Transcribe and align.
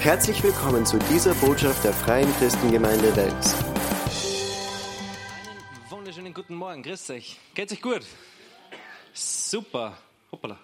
Herzlich 0.00 0.42
willkommen 0.42 0.86
zu 0.86 0.98
dieser 1.10 1.34
Botschaft 1.34 1.84
der 1.84 1.92
Freien 1.92 2.34
Christengemeinde 2.38 3.14
Wels. 3.16 3.54
Einen 5.52 5.90
wunderschönen 5.90 6.32
guten 6.32 6.54
Morgen, 6.54 6.82
grüß 6.82 7.10
euch. 7.10 7.38
Geht's 7.54 7.74
euch 7.74 7.82
gut? 7.82 8.00
Super. 9.12 9.98
Hoppala. 10.32 10.58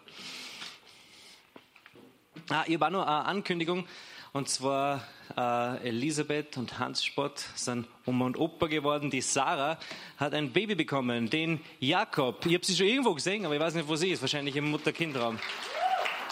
Ah, 2.49 2.65
ich 2.67 2.77
habe 2.77 2.87
auch 2.87 2.91
noch 2.91 3.07
eine 3.07 3.27
Ankündigung. 3.27 3.87
Und 4.33 4.49
zwar 4.49 5.07
äh, 5.37 5.87
Elisabeth 5.87 6.57
und 6.57 6.79
Hans 6.79 7.05
Spott 7.05 7.45
sind 7.57 7.87
Oma 8.07 8.25
und 8.25 8.39
Opa 8.39 8.69
geworden. 8.69 9.11
Die 9.11 9.21
Sarah 9.21 9.79
hat 10.17 10.33
ein 10.33 10.55
Baby 10.55 10.77
bekommen, 10.77 11.29
den 11.29 11.61
Jakob. 11.79 12.47
Ich 12.47 12.55
habe 12.55 12.65
sie 12.65 12.75
schon 12.75 12.87
irgendwo 12.87 13.13
gesehen, 13.13 13.45
aber 13.45 13.55
ich 13.55 13.61
weiß 13.61 13.75
nicht, 13.75 13.87
wo 13.87 13.97
sie 13.97 14.13
ist. 14.13 14.23
Wahrscheinlich 14.23 14.57
im 14.57 14.71
Mutter-Kind-Raum. 14.71 15.39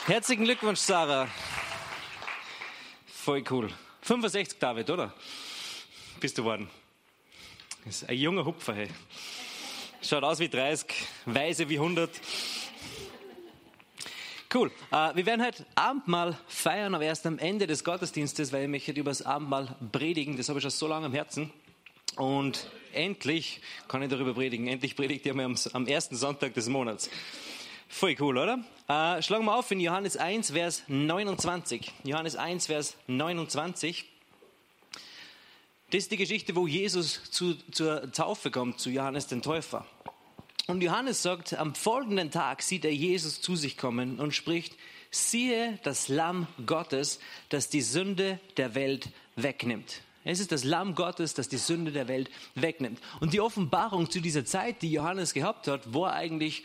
Herzlichen 0.06 0.44
Glückwunsch, 0.44 0.80
Sarah. 0.80 1.28
Voll 3.24 3.42
cool. 3.48 3.70
65, 4.02 4.58
David, 4.58 4.90
oder? 4.90 5.14
Bist 6.20 6.36
du 6.36 6.42
geworden. 6.42 6.68
Das 7.86 8.02
ist 8.02 8.08
ein 8.10 8.18
junger 8.18 8.44
Hupfer, 8.44 8.74
hey. 8.74 8.88
Schaut 10.02 10.22
aus 10.24 10.40
wie 10.40 10.48
30, 10.50 10.94
weise 11.24 11.66
wie 11.70 11.78
100. 11.78 12.10
Cool. 14.52 14.70
Äh, 14.92 15.16
wir 15.16 15.24
werden 15.24 15.42
heute 15.42 15.64
Abendmahl 15.74 16.38
feiern, 16.48 16.94
aber 16.94 17.04
erst 17.04 17.24
am 17.24 17.38
Ende 17.38 17.66
des 17.66 17.82
Gottesdienstes, 17.82 18.52
weil 18.52 18.64
ich 18.64 18.68
möchte 18.68 18.92
über 18.92 19.10
das 19.10 19.22
Abendmahl 19.22 19.74
predigen. 19.90 20.36
Das 20.36 20.50
habe 20.50 20.58
ich 20.58 20.62
schon 20.62 20.70
so 20.70 20.86
lange 20.86 21.06
am 21.06 21.14
Herzen. 21.14 21.50
Und 22.16 22.68
endlich 22.92 23.62
kann 23.88 24.02
ich 24.02 24.10
darüber 24.10 24.34
predigen. 24.34 24.66
Endlich 24.66 24.96
predigt 24.96 25.24
ihr 25.24 25.32
mir 25.32 25.46
am, 25.46 25.56
am 25.72 25.86
ersten 25.86 26.16
Sonntag 26.16 26.52
des 26.52 26.68
Monats. 26.68 27.08
Voll 27.94 28.16
cool, 28.18 28.38
oder? 28.38 28.58
Äh, 28.88 29.22
schlagen 29.22 29.44
wir 29.44 29.54
auf 29.54 29.70
in 29.70 29.78
Johannes 29.78 30.16
1, 30.16 30.50
Vers 30.50 30.82
29. 30.88 31.92
Johannes 32.02 32.34
1, 32.34 32.66
Vers 32.66 32.96
29. 33.06 34.04
Das 35.90 35.98
ist 35.98 36.10
die 36.10 36.16
Geschichte, 36.16 36.56
wo 36.56 36.66
Jesus 36.66 37.22
zu, 37.30 37.54
zur 37.70 38.10
Taufe 38.10 38.50
kommt, 38.50 38.80
zu 38.80 38.90
Johannes 38.90 39.28
den 39.28 39.42
Täufer. 39.42 39.86
Und 40.66 40.82
Johannes 40.82 41.22
sagt, 41.22 41.54
am 41.54 41.76
folgenden 41.76 42.32
Tag 42.32 42.62
sieht 42.62 42.84
er 42.84 42.92
Jesus 42.92 43.40
zu 43.40 43.54
sich 43.54 43.78
kommen 43.78 44.18
und 44.18 44.34
spricht, 44.34 44.76
siehe 45.12 45.78
das 45.84 46.08
Lamm 46.08 46.48
Gottes, 46.66 47.20
das 47.48 47.68
die 47.68 47.82
Sünde 47.82 48.40
der 48.56 48.74
Welt 48.74 49.10
wegnimmt. 49.36 50.02
Es 50.24 50.40
ist 50.40 50.50
das 50.50 50.64
Lamm 50.64 50.96
Gottes, 50.96 51.34
das 51.34 51.48
die 51.48 51.58
Sünde 51.58 51.92
der 51.92 52.08
Welt 52.08 52.28
wegnimmt. 52.56 52.98
Und 53.20 53.34
die 53.34 53.40
Offenbarung 53.40 54.10
zu 54.10 54.18
dieser 54.18 54.44
Zeit, 54.44 54.82
die 54.82 54.90
Johannes 54.90 55.32
gehabt 55.32 55.68
hat, 55.68 55.94
war 55.94 56.12
eigentlich 56.12 56.64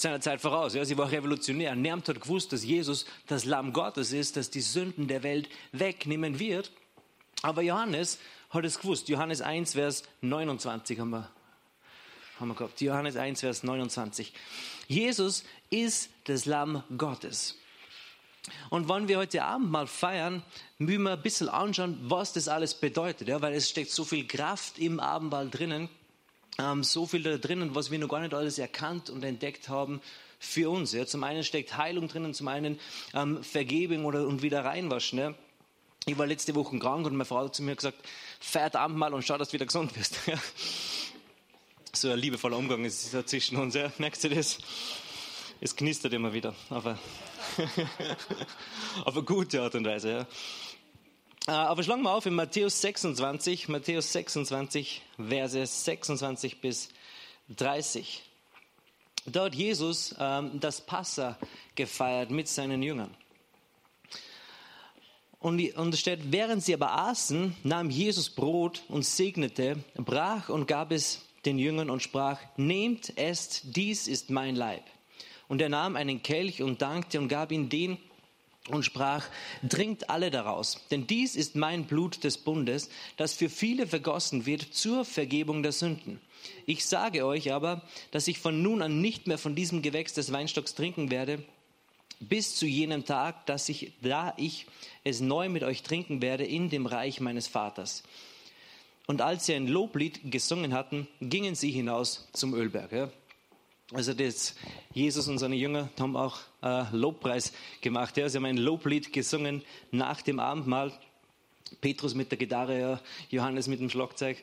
seiner 0.00 0.20
Zeit 0.20 0.40
voraus. 0.40 0.74
Ja, 0.74 0.84
sie 0.84 0.96
war 0.96 1.10
revolutionär. 1.10 1.74
Niemand 1.74 2.08
hat 2.08 2.20
gewusst, 2.20 2.52
dass 2.52 2.64
Jesus 2.64 3.04
das 3.26 3.44
Lamm 3.44 3.72
Gottes 3.72 4.12
ist, 4.12 4.36
das 4.36 4.50
die 4.50 4.60
Sünden 4.60 5.08
der 5.08 5.22
Welt 5.22 5.48
wegnehmen 5.72 6.38
wird. 6.38 6.70
Aber 7.42 7.62
Johannes 7.62 8.18
hat 8.50 8.64
es 8.64 8.78
gewusst. 8.78 9.08
Johannes 9.08 9.40
1, 9.40 9.72
Vers 9.72 10.02
29 10.20 10.98
haben 10.98 11.10
wir 11.10 11.30
haben 12.38 12.48
wir 12.48 12.54
gehabt. 12.54 12.80
Johannes 12.80 13.16
1, 13.16 13.40
Vers 13.40 13.62
29. 13.64 14.32
Jesus 14.86 15.44
ist 15.70 16.10
das 16.24 16.44
Lamm 16.44 16.82
Gottes. 16.96 17.56
Und 18.70 18.88
wenn 18.88 19.08
wir 19.08 19.18
heute 19.18 19.42
Abend 19.42 19.70
mal 19.70 19.86
feiern, 19.86 20.42
müssen 20.78 21.02
wir 21.02 21.12
ein 21.12 21.22
bisschen 21.22 21.48
anschauen, 21.48 21.98
was 22.02 22.32
das 22.32 22.48
alles 22.48 22.74
bedeutet. 22.74 23.28
Ja? 23.28 23.42
Weil 23.42 23.54
es 23.54 23.68
steckt 23.68 23.90
so 23.90 24.04
viel 24.04 24.26
Kraft 24.26 24.78
im 24.78 25.00
Abendmahl 25.00 25.50
drinnen, 25.50 25.88
ähm, 26.60 26.82
so 26.82 27.06
viel 27.06 27.22
da 27.22 27.36
drinnen, 27.38 27.74
was 27.74 27.90
wir 27.90 27.98
noch 27.98 28.08
gar 28.08 28.20
nicht 28.20 28.34
alles 28.34 28.58
erkannt 28.58 29.10
und 29.10 29.24
entdeckt 29.24 29.68
haben 29.68 30.00
für 30.38 30.70
uns. 30.70 30.92
Ja? 30.92 31.06
Zum 31.06 31.24
einen 31.24 31.44
steckt 31.44 31.76
Heilung 31.76 32.08
drinnen, 32.08 32.34
zum 32.34 32.48
einen 32.48 32.78
ähm, 33.14 33.42
Vergebung 33.42 34.04
oder, 34.04 34.26
und 34.26 34.42
wieder 34.42 34.64
reinwaschen. 34.64 35.18
Ja? 35.18 35.34
Ich 36.06 36.18
war 36.18 36.26
letzte 36.26 36.54
Woche 36.54 36.78
krank 36.78 37.06
und 37.06 37.12
meine 37.12 37.24
Frau 37.24 37.44
hat 37.44 37.54
zu 37.54 37.62
mir 37.62 37.76
gesagt, 37.76 37.98
feiert 38.40 38.76
Abendmahl 38.76 39.14
und 39.14 39.24
schau, 39.24 39.38
dass 39.38 39.48
du 39.48 39.54
wieder 39.54 39.66
gesund 39.66 39.96
wirst. 39.96 40.16
so 41.92 42.10
ein 42.10 42.18
liebevoller 42.18 42.56
Umgang 42.56 42.84
ist 42.84 43.10
zwischen 43.28 43.56
uns. 43.56 43.74
Ja? 43.74 43.92
Merkst 43.98 44.24
du 44.24 44.28
das? 44.28 44.58
Es 45.60 45.74
knistert 45.74 46.12
immer 46.12 46.32
wieder, 46.32 46.54
aber 46.70 46.98
auf 49.04 49.14
eine 49.14 49.24
gute 49.24 49.60
Art 49.60 49.74
und 49.74 49.84
Weise. 49.84 50.10
Ja? 50.10 50.26
Äh, 51.48 51.52
aber 51.52 51.82
schlagen 51.82 52.02
wir 52.02 52.12
auf 52.12 52.26
in 52.26 52.34
Matthäus 52.34 52.78
26, 52.82 53.68
Matthäus 53.68 54.12
26, 54.12 55.00
Verse 55.16 55.66
26 55.66 56.60
bis 56.60 56.90
30. 57.56 58.22
Da 59.24 59.44
hat 59.44 59.54
Jesus 59.54 60.14
ähm, 60.18 60.60
das 60.60 60.82
Passa 60.82 61.38
gefeiert 61.74 62.30
mit 62.30 62.48
seinen 62.48 62.82
Jüngern. 62.82 63.14
Und, 65.40 65.74
und 65.76 65.94
es 65.94 66.00
steht, 66.00 66.32
während 66.32 66.64
sie 66.64 66.74
aber 66.74 66.92
aßen, 66.92 67.56
nahm 67.62 67.88
Jesus 67.88 68.28
Brot 68.28 68.82
und 68.88 69.06
segnete, 69.06 69.82
brach 69.96 70.50
und 70.50 70.66
gab 70.66 70.92
es 70.92 71.24
den 71.46 71.58
Jüngern 71.58 71.88
und 71.88 72.02
sprach, 72.02 72.40
nehmt, 72.58 73.16
esst, 73.16 73.62
dies 73.74 74.06
ist 74.06 74.28
mein 74.28 74.54
Leib. 74.54 74.82
Und 75.46 75.62
er 75.62 75.70
nahm 75.70 75.96
einen 75.96 76.22
Kelch 76.22 76.62
und 76.62 76.82
dankte 76.82 77.18
und 77.18 77.28
gab 77.28 77.52
ihn 77.52 77.70
den 77.70 77.96
und 78.70 78.84
sprach, 78.84 79.26
trinkt 79.68 80.10
alle 80.10 80.30
daraus, 80.30 80.80
denn 80.90 81.06
dies 81.06 81.36
ist 81.36 81.56
mein 81.56 81.84
Blut 81.84 82.24
des 82.24 82.38
Bundes, 82.38 82.88
das 83.16 83.34
für 83.34 83.48
viele 83.48 83.86
vergossen 83.86 84.46
wird 84.46 84.74
zur 84.74 85.04
Vergebung 85.04 85.62
der 85.62 85.72
Sünden. 85.72 86.20
Ich 86.66 86.86
sage 86.86 87.26
euch 87.26 87.52
aber, 87.52 87.82
dass 88.10 88.28
ich 88.28 88.38
von 88.38 88.62
nun 88.62 88.82
an 88.82 89.00
nicht 89.00 89.26
mehr 89.26 89.38
von 89.38 89.54
diesem 89.54 89.82
Gewächs 89.82 90.14
des 90.14 90.32
Weinstocks 90.32 90.74
trinken 90.74 91.10
werde, 91.10 91.42
bis 92.20 92.56
zu 92.56 92.66
jenem 92.66 93.04
Tag, 93.04 93.46
dass 93.46 93.68
ich, 93.68 93.92
da 94.02 94.34
ich 94.36 94.66
es 95.04 95.20
neu 95.20 95.48
mit 95.48 95.62
euch 95.62 95.82
trinken 95.82 96.20
werde 96.20 96.44
in 96.44 96.68
dem 96.70 96.86
Reich 96.86 97.20
meines 97.20 97.46
Vaters. 97.46 98.02
Und 99.06 99.22
als 99.22 99.46
sie 99.46 99.54
ein 99.54 99.68
Loblied 99.68 100.30
gesungen 100.30 100.74
hatten, 100.74 101.08
gingen 101.20 101.54
sie 101.54 101.70
hinaus 101.70 102.28
zum 102.32 102.54
Ölberg. 102.54 103.10
Also 103.92 104.12
das, 104.12 104.54
Jesus 104.92 105.28
und 105.28 105.38
seine 105.38 105.56
Jünger 105.56 105.88
haben 105.98 106.14
auch 106.14 106.38
äh, 106.62 106.84
Lobpreis 106.92 107.52
gemacht. 107.80 108.16
Ja. 108.18 108.28
Sie 108.28 108.36
haben 108.36 108.44
ein 108.44 108.58
Loblied 108.58 109.12
gesungen 109.12 109.62
nach 109.90 110.20
dem 110.20 110.40
Abendmahl. 110.40 110.92
Petrus 111.80 112.14
mit 112.14 112.30
der 112.30 112.38
Gitarre, 112.38 112.80
ja, 112.80 113.00
Johannes 113.30 113.66
mit 113.66 113.80
dem 113.80 113.88
Schlagzeug. 113.88 114.38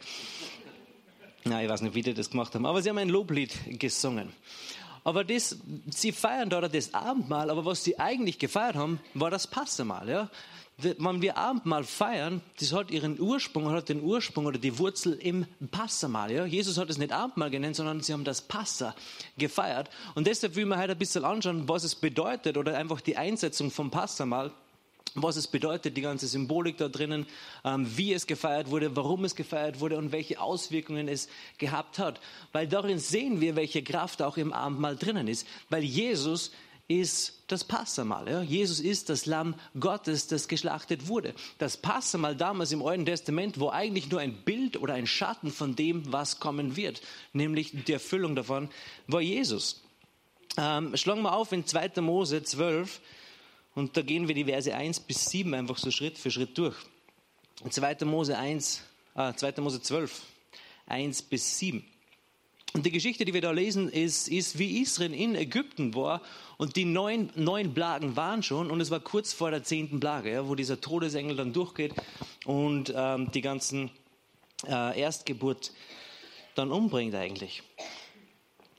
Na, 1.44 1.62
ich 1.62 1.70
weiß 1.70 1.82
nicht, 1.82 1.94
wie 1.94 2.02
die 2.02 2.14
das 2.14 2.30
gemacht 2.30 2.56
haben, 2.56 2.66
aber 2.66 2.82
sie 2.82 2.90
haben 2.90 2.98
ein 2.98 3.10
Loblied 3.10 3.54
gesungen. 3.80 4.34
Aber 5.04 5.24
das, 5.24 5.58
sie 5.92 6.12
feiern 6.12 6.50
dort 6.50 6.74
das 6.74 6.94
Abendmahl, 6.96 7.52
aber 7.52 7.66
was 7.66 7.84
sie 7.84 8.00
eigentlich 8.00 8.40
gefeiert 8.40 8.76
haben, 8.76 9.00
war 9.14 9.30
das 9.30 9.46
Passamal. 9.46 10.10
Ja? 10.10 10.32
Wenn 10.78 11.22
wir 11.22 11.38
Abendmahl 11.38 11.86
feiern, 11.86 12.42
das 12.60 12.74
hat 12.74 12.92
ihren 12.92 13.20
Ursprung, 13.20 13.70
hat 13.72 13.88
den 13.88 14.04
Ursprung 14.04 14.46
oder 14.46 14.58
die 14.58 14.78
Wurzel 14.78 15.14
im 15.14 15.46
Passamal. 15.72 16.32
Ja? 16.32 16.46
Jesus 16.46 16.78
hat 16.78 16.90
es 16.90 16.98
nicht 16.98 17.14
Abendmahl 17.14 17.50
genannt, 17.50 17.78
sondern 17.78 18.02
sie 18.02 18.12
haben 18.12 18.26
das 18.26 18.42
Passa 18.42 18.94
gefeiert. 19.38 19.90
Und 20.16 20.28
deshalb 20.28 20.56
will 20.56 20.66
man 20.66 20.80
heute 20.80 20.92
ein 20.92 20.98
bisschen 20.98 21.24
anschauen, 21.24 21.70
was 21.70 21.86
es 21.86 21.96
bedeutet 21.96 22.58
oder 22.58 22.78
einfach 22.78 23.00
die 23.00 23.16
Einsetzung 23.16 23.72
vom 23.72 23.90
Passamal 23.90 24.52
was 25.16 25.38
es 25.38 25.48
bedeutet, 25.48 25.96
die 25.96 26.02
ganze 26.02 26.28
Symbolik 26.28 26.78
da 26.78 26.90
drinnen, 26.90 27.26
ähm, 27.64 27.88
wie 27.96 28.14
es 28.14 28.28
gefeiert 28.28 28.70
wurde, 28.70 28.96
warum 28.96 29.24
es 29.24 29.36
gefeiert 29.36 29.80
wurde 29.80 29.98
und 29.98 30.12
welche 30.12 30.42
Auswirkungen 30.42 31.08
es 31.08 31.30
gehabt 31.58 32.00
hat. 32.00 32.20
Weil 32.52 32.68
darin 32.68 33.00
sehen 33.00 33.40
wir, 33.40 33.56
welche 33.56 33.82
Kraft 33.82 34.22
auch 34.22 34.36
im 34.36 34.52
Abendmahl 34.52 34.98
drinnen 34.98 35.30
ist. 35.30 35.48
Weil 35.70 35.84
Jesus 35.84 36.52
ist 36.88 37.44
das 37.48 37.64
Passamal. 37.64 38.30
Ja? 38.30 38.42
Jesus 38.42 38.80
ist 38.80 39.10
das 39.10 39.26
Lamm 39.26 39.56
Gottes, 39.80 40.28
das 40.28 40.48
geschlachtet 40.48 41.08
wurde. 41.08 41.34
Das 41.58 41.78
Passamal 41.78 42.36
damals 42.36 42.72
im 42.72 42.84
Alten 42.84 43.06
Testament 43.06 43.60
war 43.60 43.74
eigentlich 43.74 44.10
nur 44.10 44.20
ein 44.20 44.44
Bild 44.44 44.78
oder 44.78 44.94
ein 44.94 45.08
Schatten 45.08 45.52
von 45.52 45.76
dem, 45.76 46.12
was 46.12 46.40
kommen 46.40 46.76
wird. 46.76 47.02
Nämlich 47.34 47.72
die 47.74 47.94
Erfüllung 47.94 48.36
davon 48.36 48.70
war 49.08 49.22
Jesus. 49.22 49.82
Ähm, 50.58 50.96
schlagen 50.96 51.24
wir 51.24 51.34
auf 51.34 51.52
in 51.52 51.66
2. 51.66 52.02
Mose 52.02 52.44
12 52.44 53.02
und 53.74 53.98
da 53.98 54.02
gehen 54.02 54.28
wir 54.28 54.36
die 54.36 54.46
Verse 54.46 54.74
1 54.74 55.02
bis 55.02 55.26
7 55.30 55.54
einfach 55.54 55.78
so 55.78 55.92
Schritt 55.92 56.18
für 56.18 56.32
Schritt 56.32 56.58
durch. 56.58 56.76
2. 57.68 58.06
Mose 58.06 58.38
1, 58.38 58.82
äh, 59.16 59.34
2. 59.34 59.54
Mose 59.62 59.82
12, 59.82 60.22
1 60.86 61.24
bis 61.24 61.58
7. 61.58 61.84
Und 62.74 62.86
die 62.86 62.92
Geschichte, 62.92 63.26
die 63.26 63.34
wir 63.34 63.42
da 63.42 63.52
lesen, 63.52 63.90
ist, 63.90 64.28
ist, 64.28 64.60
wie 64.60 64.82
Israel 64.82 65.14
in 65.14 65.36
Ägypten 65.36 65.96
war 65.96 66.22
und 66.58 66.76
die 66.76 66.86
neun, 66.86 67.32
neun 67.36 67.74
Plagen 67.74 68.16
waren 68.16 68.44
schon 68.44 68.72
und 68.72 68.82
es 68.82 68.92
war 68.92 69.00
kurz 69.00 69.34
vor 69.34 69.52
der 69.52 69.64
zehnten 69.64 70.00
Plage, 70.00 70.32
ja, 70.32 70.48
wo 70.48 70.56
dieser 70.56 70.82
Todesengel 70.82 71.36
dann 71.36 71.54
durchgeht 71.54 71.94
und 72.46 72.94
ähm, 72.96 73.32
die 73.32 73.42
ganzen 73.42 73.92
äh, 74.68 75.00
Erstgeburt 75.00 75.72
dann 76.56 76.72
umbringt 76.72 77.16
eigentlich. 77.16 77.64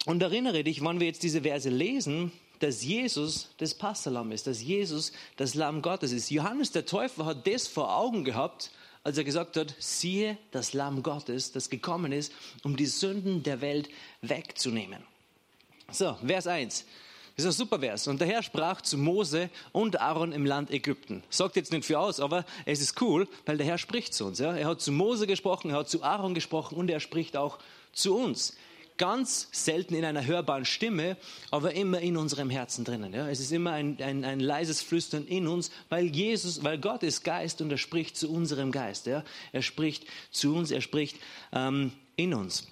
Und 0.06 0.22
erinnere 0.22 0.64
dich, 0.64 0.82
wann 0.82 1.00
wir 1.00 1.06
jetzt 1.06 1.22
diese 1.22 1.42
Verse 1.42 1.68
lesen, 1.68 2.32
dass 2.60 2.82
Jesus 2.82 3.50
das 3.58 3.74
Passalam 3.74 4.32
ist, 4.32 4.46
dass 4.46 4.62
Jesus 4.62 5.12
das 5.36 5.54
Lamm 5.54 5.82
Gottes 5.82 6.12
ist. 6.12 6.30
Johannes 6.30 6.72
der 6.72 6.86
Täufer 6.86 7.26
hat 7.26 7.46
das 7.46 7.68
vor 7.68 7.94
Augen 7.96 8.24
gehabt, 8.24 8.70
als 9.04 9.18
er 9.18 9.24
gesagt 9.24 9.56
hat, 9.56 9.74
siehe 9.78 10.38
das 10.50 10.72
Lamm 10.72 11.02
Gottes, 11.02 11.52
das 11.52 11.70
gekommen 11.70 12.12
ist, 12.12 12.32
um 12.64 12.76
die 12.76 12.86
Sünden 12.86 13.42
der 13.42 13.60
Welt 13.60 13.88
wegzunehmen. 14.22 15.02
So, 15.92 16.16
Vers 16.26 16.46
1. 16.46 16.84
Das 17.36 17.44
ist 17.44 17.54
ein 17.54 17.64
super 17.66 17.80
Vers. 17.80 18.08
Und 18.08 18.18
der 18.18 18.28
Herr 18.28 18.42
sprach 18.42 18.80
zu 18.80 18.96
Mose 18.96 19.50
und 19.72 20.00
Aaron 20.00 20.32
im 20.32 20.46
Land 20.46 20.70
Ägypten. 20.70 21.22
Sagt 21.28 21.56
jetzt 21.56 21.70
nicht 21.70 21.84
viel 21.84 21.96
aus, 21.96 22.18
aber 22.18 22.46
es 22.64 22.80
ist 22.80 23.00
cool, 23.02 23.28
weil 23.44 23.58
der 23.58 23.66
Herr 23.66 23.76
spricht 23.76 24.14
zu 24.14 24.24
uns. 24.24 24.38
Ja? 24.38 24.56
Er 24.56 24.68
hat 24.68 24.80
zu 24.80 24.90
Mose 24.90 25.26
gesprochen, 25.26 25.70
er 25.70 25.80
hat 25.80 25.90
zu 25.90 26.02
Aaron 26.02 26.32
gesprochen 26.32 26.76
und 26.76 26.88
er 26.88 26.98
spricht 26.98 27.36
auch 27.36 27.58
zu 27.92 28.16
uns. 28.16 28.56
Ganz 28.96 29.48
selten 29.52 29.94
in 29.94 30.06
einer 30.06 30.24
hörbaren 30.24 30.64
Stimme, 30.64 31.18
aber 31.50 31.74
immer 31.74 32.00
in 32.00 32.16
unserem 32.16 32.48
Herzen 32.48 32.86
drinnen. 32.86 33.12
Ja? 33.12 33.28
Es 33.28 33.40
ist 33.40 33.52
immer 33.52 33.72
ein, 33.72 34.00
ein, 34.00 34.24
ein 34.24 34.40
leises 34.40 34.80
Flüstern 34.80 35.26
in 35.26 35.46
uns, 35.46 35.70
weil 35.90 36.06
Jesus, 36.06 36.64
weil 36.64 36.78
Gott 36.78 37.02
ist 37.02 37.22
Geist 37.22 37.60
und 37.60 37.70
er 37.70 37.76
spricht 37.76 38.16
zu 38.16 38.32
unserem 38.32 38.72
Geist. 38.72 39.04
Ja? 39.04 39.24
Er 39.52 39.60
spricht 39.60 40.06
zu 40.30 40.54
uns, 40.54 40.70
er 40.70 40.80
spricht 40.80 41.18
ähm, 41.52 41.92
in 42.16 42.32
uns. 42.32 42.66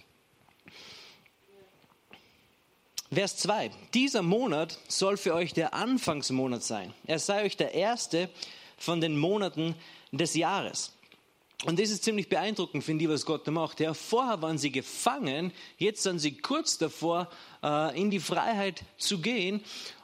Vers 3.13 3.37
2. 3.37 3.71
Dieser 3.93 4.23
Monat 4.23 4.79
soll 4.89 5.17
für 5.17 5.35
euch 5.35 5.53
der 5.53 5.75
Anfangsmonat 5.75 6.63
sein. 6.63 6.93
Er 7.07 7.19
sei 7.19 7.45
euch 7.45 7.57
der 7.57 7.75
erste 7.75 8.29
von 8.77 9.01
den 9.01 9.19
Monaten 9.19 9.75
des 10.11 10.35
Jahres. 10.35 10.93
Und 11.65 11.79
das 11.79 11.91
ist 11.91 12.05
ziemlich 12.05 12.29
beeindruckend, 12.29 12.85
finde 12.85 13.05
ich, 13.05 13.11
was 13.11 13.25
Gott 13.25 13.47
da 13.47 13.51
macht. 13.51 13.81
Ja, 13.81 13.95
vorher 13.95 14.43
waren 14.43 14.59
sie 14.59 14.71
gefangen, 14.71 15.53
jetzt 15.79 16.03
sind 16.03 16.19
sie 16.19 16.37
kurz 16.37 16.77
davor, 16.79 17.29
äh, 17.63 17.99
in 17.99 18.11
die 18.11 18.21
Freiheit 18.21 18.83
zu 18.99 19.21
gehen. 19.21 19.63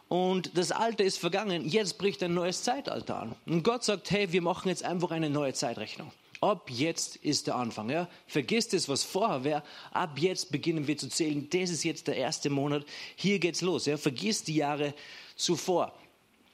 Und 0.08 0.56
das 0.56 0.72
Alte 0.72 1.02
ist 1.02 1.18
vergangen, 1.18 1.68
jetzt 1.68 1.98
bricht 1.98 2.22
ein 2.22 2.34
neues 2.34 2.62
Zeitalter 2.62 3.16
an. 3.16 3.36
Und 3.46 3.62
Gott 3.62 3.84
sagt, 3.84 4.10
hey, 4.10 4.32
wir 4.32 4.42
machen 4.42 4.68
jetzt 4.68 4.84
einfach 4.84 5.10
eine 5.10 5.30
neue 5.30 5.52
Zeitrechnung. 5.52 6.10
Ab 6.40 6.70
jetzt 6.70 7.16
ist 7.16 7.46
der 7.48 7.56
Anfang. 7.56 7.90
Ja? 7.90 8.08
Vergisst 8.26 8.72
es, 8.72 8.88
was 8.88 9.04
vorher 9.04 9.44
wäre. 9.44 9.62
Ab 9.92 10.18
jetzt 10.18 10.50
beginnen 10.50 10.86
wir 10.86 10.96
zu 10.96 11.08
zählen. 11.08 11.46
Das 11.50 11.68
ist 11.70 11.84
jetzt 11.84 12.06
der 12.06 12.16
erste 12.16 12.48
Monat. 12.48 12.86
Hier 13.16 13.38
geht's 13.38 13.60
los. 13.60 13.84
Ja? 13.84 13.98
Vergiss 13.98 14.42
die 14.42 14.54
Jahre 14.54 14.94
zuvor. 15.36 15.92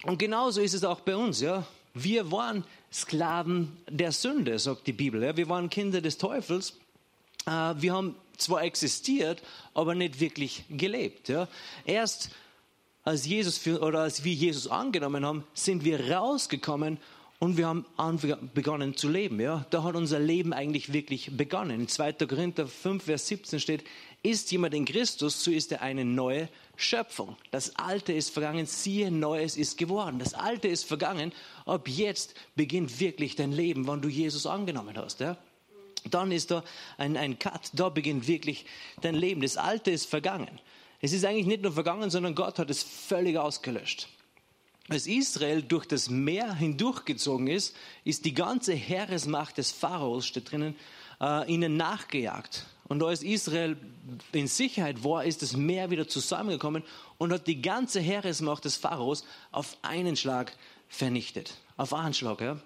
Und 0.02 0.18
genauso 0.18 0.60
ist 0.60 0.74
es 0.74 0.82
auch 0.82 1.00
bei 1.00 1.16
uns. 1.16 1.40
Ja? 1.40 1.64
Wir 1.94 2.30
waren 2.32 2.64
Sklaven 2.92 3.76
der 3.88 4.10
Sünde, 4.10 4.58
sagt 4.58 4.88
die 4.88 4.92
Bibel. 4.92 5.22
Ja? 5.22 5.36
Wir 5.36 5.48
waren 5.48 5.70
Kinder 5.70 6.00
des 6.00 6.18
Teufels. 6.18 6.76
Äh, 7.46 7.74
wir 7.76 7.92
haben 7.92 8.16
zwar 8.38 8.64
existiert, 8.64 9.40
aber 9.72 9.94
nicht 9.94 10.18
wirklich 10.18 10.64
gelebt. 10.68 11.28
Ja? 11.28 11.46
Erst 11.84 12.30
als 13.04 13.24
Jesus 13.24 13.56
für, 13.56 13.80
oder 13.80 14.00
als 14.00 14.24
wir 14.24 14.34
Jesus 14.34 14.66
angenommen 14.66 15.24
haben, 15.24 15.44
sind 15.54 15.84
wir 15.84 16.10
rausgekommen 16.10 16.98
und 17.38 17.56
wir 17.56 17.66
haben 17.66 17.84
begonnen 18.54 18.96
zu 18.96 19.08
leben. 19.08 19.40
Ja? 19.40 19.66
Da 19.70 19.82
hat 19.82 19.94
unser 19.94 20.18
Leben 20.18 20.52
eigentlich 20.52 20.92
wirklich 20.92 21.36
begonnen. 21.36 21.80
In 21.80 21.88
2. 21.88 22.12
Korinther 22.12 22.66
5, 22.66 23.04
Vers 23.04 23.26
17 23.28 23.60
steht, 23.60 23.84
ist 24.22 24.50
jemand 24.50 24.74
in 24.74 24.84
Christus, 24.84 25.44
so 25.44 25.50
ist 25.50 25.70
er 25.72 25.82
eine 25.82 26.04
neue 26.04 26.48
Schöpfung. 26.76 27.36
Das 27.50 27.76
Alte 27.76 28.12
ist 28.12 28.30
vergangen, 28.30 28.66
siehe, 28.66 29.10
Neues 29.10 29.56
ist 29.56 29.78
geworden. 29.78 30.18
Das 30.18 30.34
Alte 30.34 30.68
ist 30.68 30.84
vergangen, 30.84 31.32
ab 31.64 31.88
jetzt 31.88 32.34
beginnt 32.56 32.98
wirklich 33.00 33.36
dein 33.36 33.52
Leben, 33.52 33.86
wann 33.86 34.00
du 34.00 34.08
Jesus 34.08 34.46
angenommen 34.46 34.96
hast. 34.96 35.20
Ja? 35.20 35.36
Dann 36.10 36.32
ist 36.32 36.50
da 36.50 36.64
ein, 36.98 37.16
ein 37.16 37.38
Cut, 37.38 37.70
da 37.74 37.88
beginnt 37.88 38.26
wirklich 38.26 38.64
dein 39.02 39.14
Leben. 39.14 39.42
Das 39.42 39.56
Alte 39.56 39.90
ist 39.90 40.06
vergangen. 40.06 40.60
Es 41.00 41.12
ist 41.12 41.24
eigentlich 41.24 41.46
nicht 41.46 41.62
nur 41.62 41.72
vergangen, 41.72 42.10
sondern 42.10 42.34
Gott 42.34 42.58
hat 42.58 42.70
es 42.70 42.82
völlig 42.82 43.36
ausgelöscht. 43.36 44.08
Als 44.88 45.06
Israel 45.06 45.62
durch 45.62 45.86
das 45.86 46.10
Meer 46.10 46.54
hindurchgezogen 46.54 47.48
ist, 47.48 47.74
ist 48.04 48.24
die 48.24 48.34
ganze 48.34 48.72
Heeresmacht 48.72 49.58
des 49.58 49.72
Pharaos, 49.72 50.26
steht 50.26 50.52
drinnen, 50.52 50.76
äh, 51.20 51.52
ihnen 51.52 51.76
nachgejagt. 51.76 52.66
Und 52.88 53.02
als 53.02 53.24
Israel 53.24 53.76
in 54.30 54.46
Sicherheit 54.46 55.02
war, 55.02 55.24
ist 55.24 55.42
das 55.42 55.56
Meer 55.56 55.90
wieder 55.90 56.06
zusammengekommen 56.06 56.84
und 57.18 57.32
hat 57.32 57.48
die 57.48 57.60
ganze 57.60 57.98
Heeresmacht 57.98 58.64
des 58.64 58.76
Pharaos 58.76 59.24
auf 59.50 59.76
einen 59.82 60.14
Schlag 60.14 60.56
vernichtet. 60.88 61.54
Auf 61.76 61.92
einen 61.92 62.14
Schlag, 62.14 62.40
ja. 62.40 62.60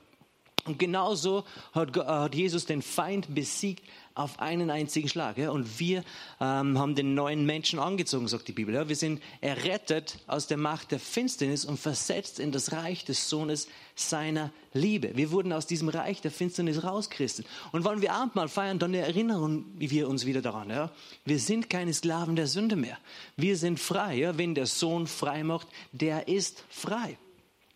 Und 0.64 0.78
genauso 0.78 1.44
hat, 1.72 1.96
hat 1.96 2.34
Jesus 2.34 2.66
den 2.66 2.82
Feind 2.82 3.34
besiegt 3.34 3.82
auf 4.14 4.40
einen 4.40 4.70
einzigen 4.70 5.08
Schlag. 5.08 5.38
Und 5.38 5.78
wir 5.78 6.04
ähm, 6.40 6.78
haben 6.78 6.94
den 6.94 7.14
neuen 7.14 7.46
Menschen 7.46 7.78
angezogen, 7.78 8.28
sagt 8.28 8.48
die 8.48 8.52
Bibel. 8.52 8.88
Wir 8.88 8.96
sind 8.96 9.22
errettet 9.40 10.18
aus 10.26 10.46
der 10.46 10.56
Macht 10.56 10.90
der 10.90 11.00
Finsternis 11.00 11.64
und 11.64 11.78
versetzt 11.78 12.38
in 12.40 12.52
das 12.52 12.72
Reich 12.72 13.04
des 13.04 13.28
Sohnes 13.30 13.68
seiner 13.94 14.52
Liebe. 14.72 15.12
Wir 15.14 15.30
wurden 15.30 15.52
aus 15.52 15.66
diesem 15.66 15.88
Reich 15.88 16.20
der 16.20 16.30
Finsternis 16.30 16.82
rauschristen. 16.82 17.44
Und 17.72 17.84
wenn 17.84 18.02
wir 18.02 18.12
Abendmahl 18.12 18.48
feiern, 18.48 18.78
dann 18.78 18.94
erinnern 18.94 19.64
wir 19.76 20.08
uns 20.08 20.26
wieder 20.26 20.42
daran. 20.42 20.90
Wir 21.24 21.38
sind 21.38 21.70
keine 21.70 21.94
Sklaven 21.94 22.36
der 22.36 22.46
Sünde 22.46 22.76
mehr. 22.76 22.98
Wir 23.36 23.56
sind 23.56 23.80
frei. 23.80 24.30
Wenn 24.36 24.54
der 24.54 24.66
Sohn 24.66 25.06
frei 25.06 25.44
macht, 25.44 25.68
der 25.92 26.28
ist 26.28 26.64
frei. 26.68 27.16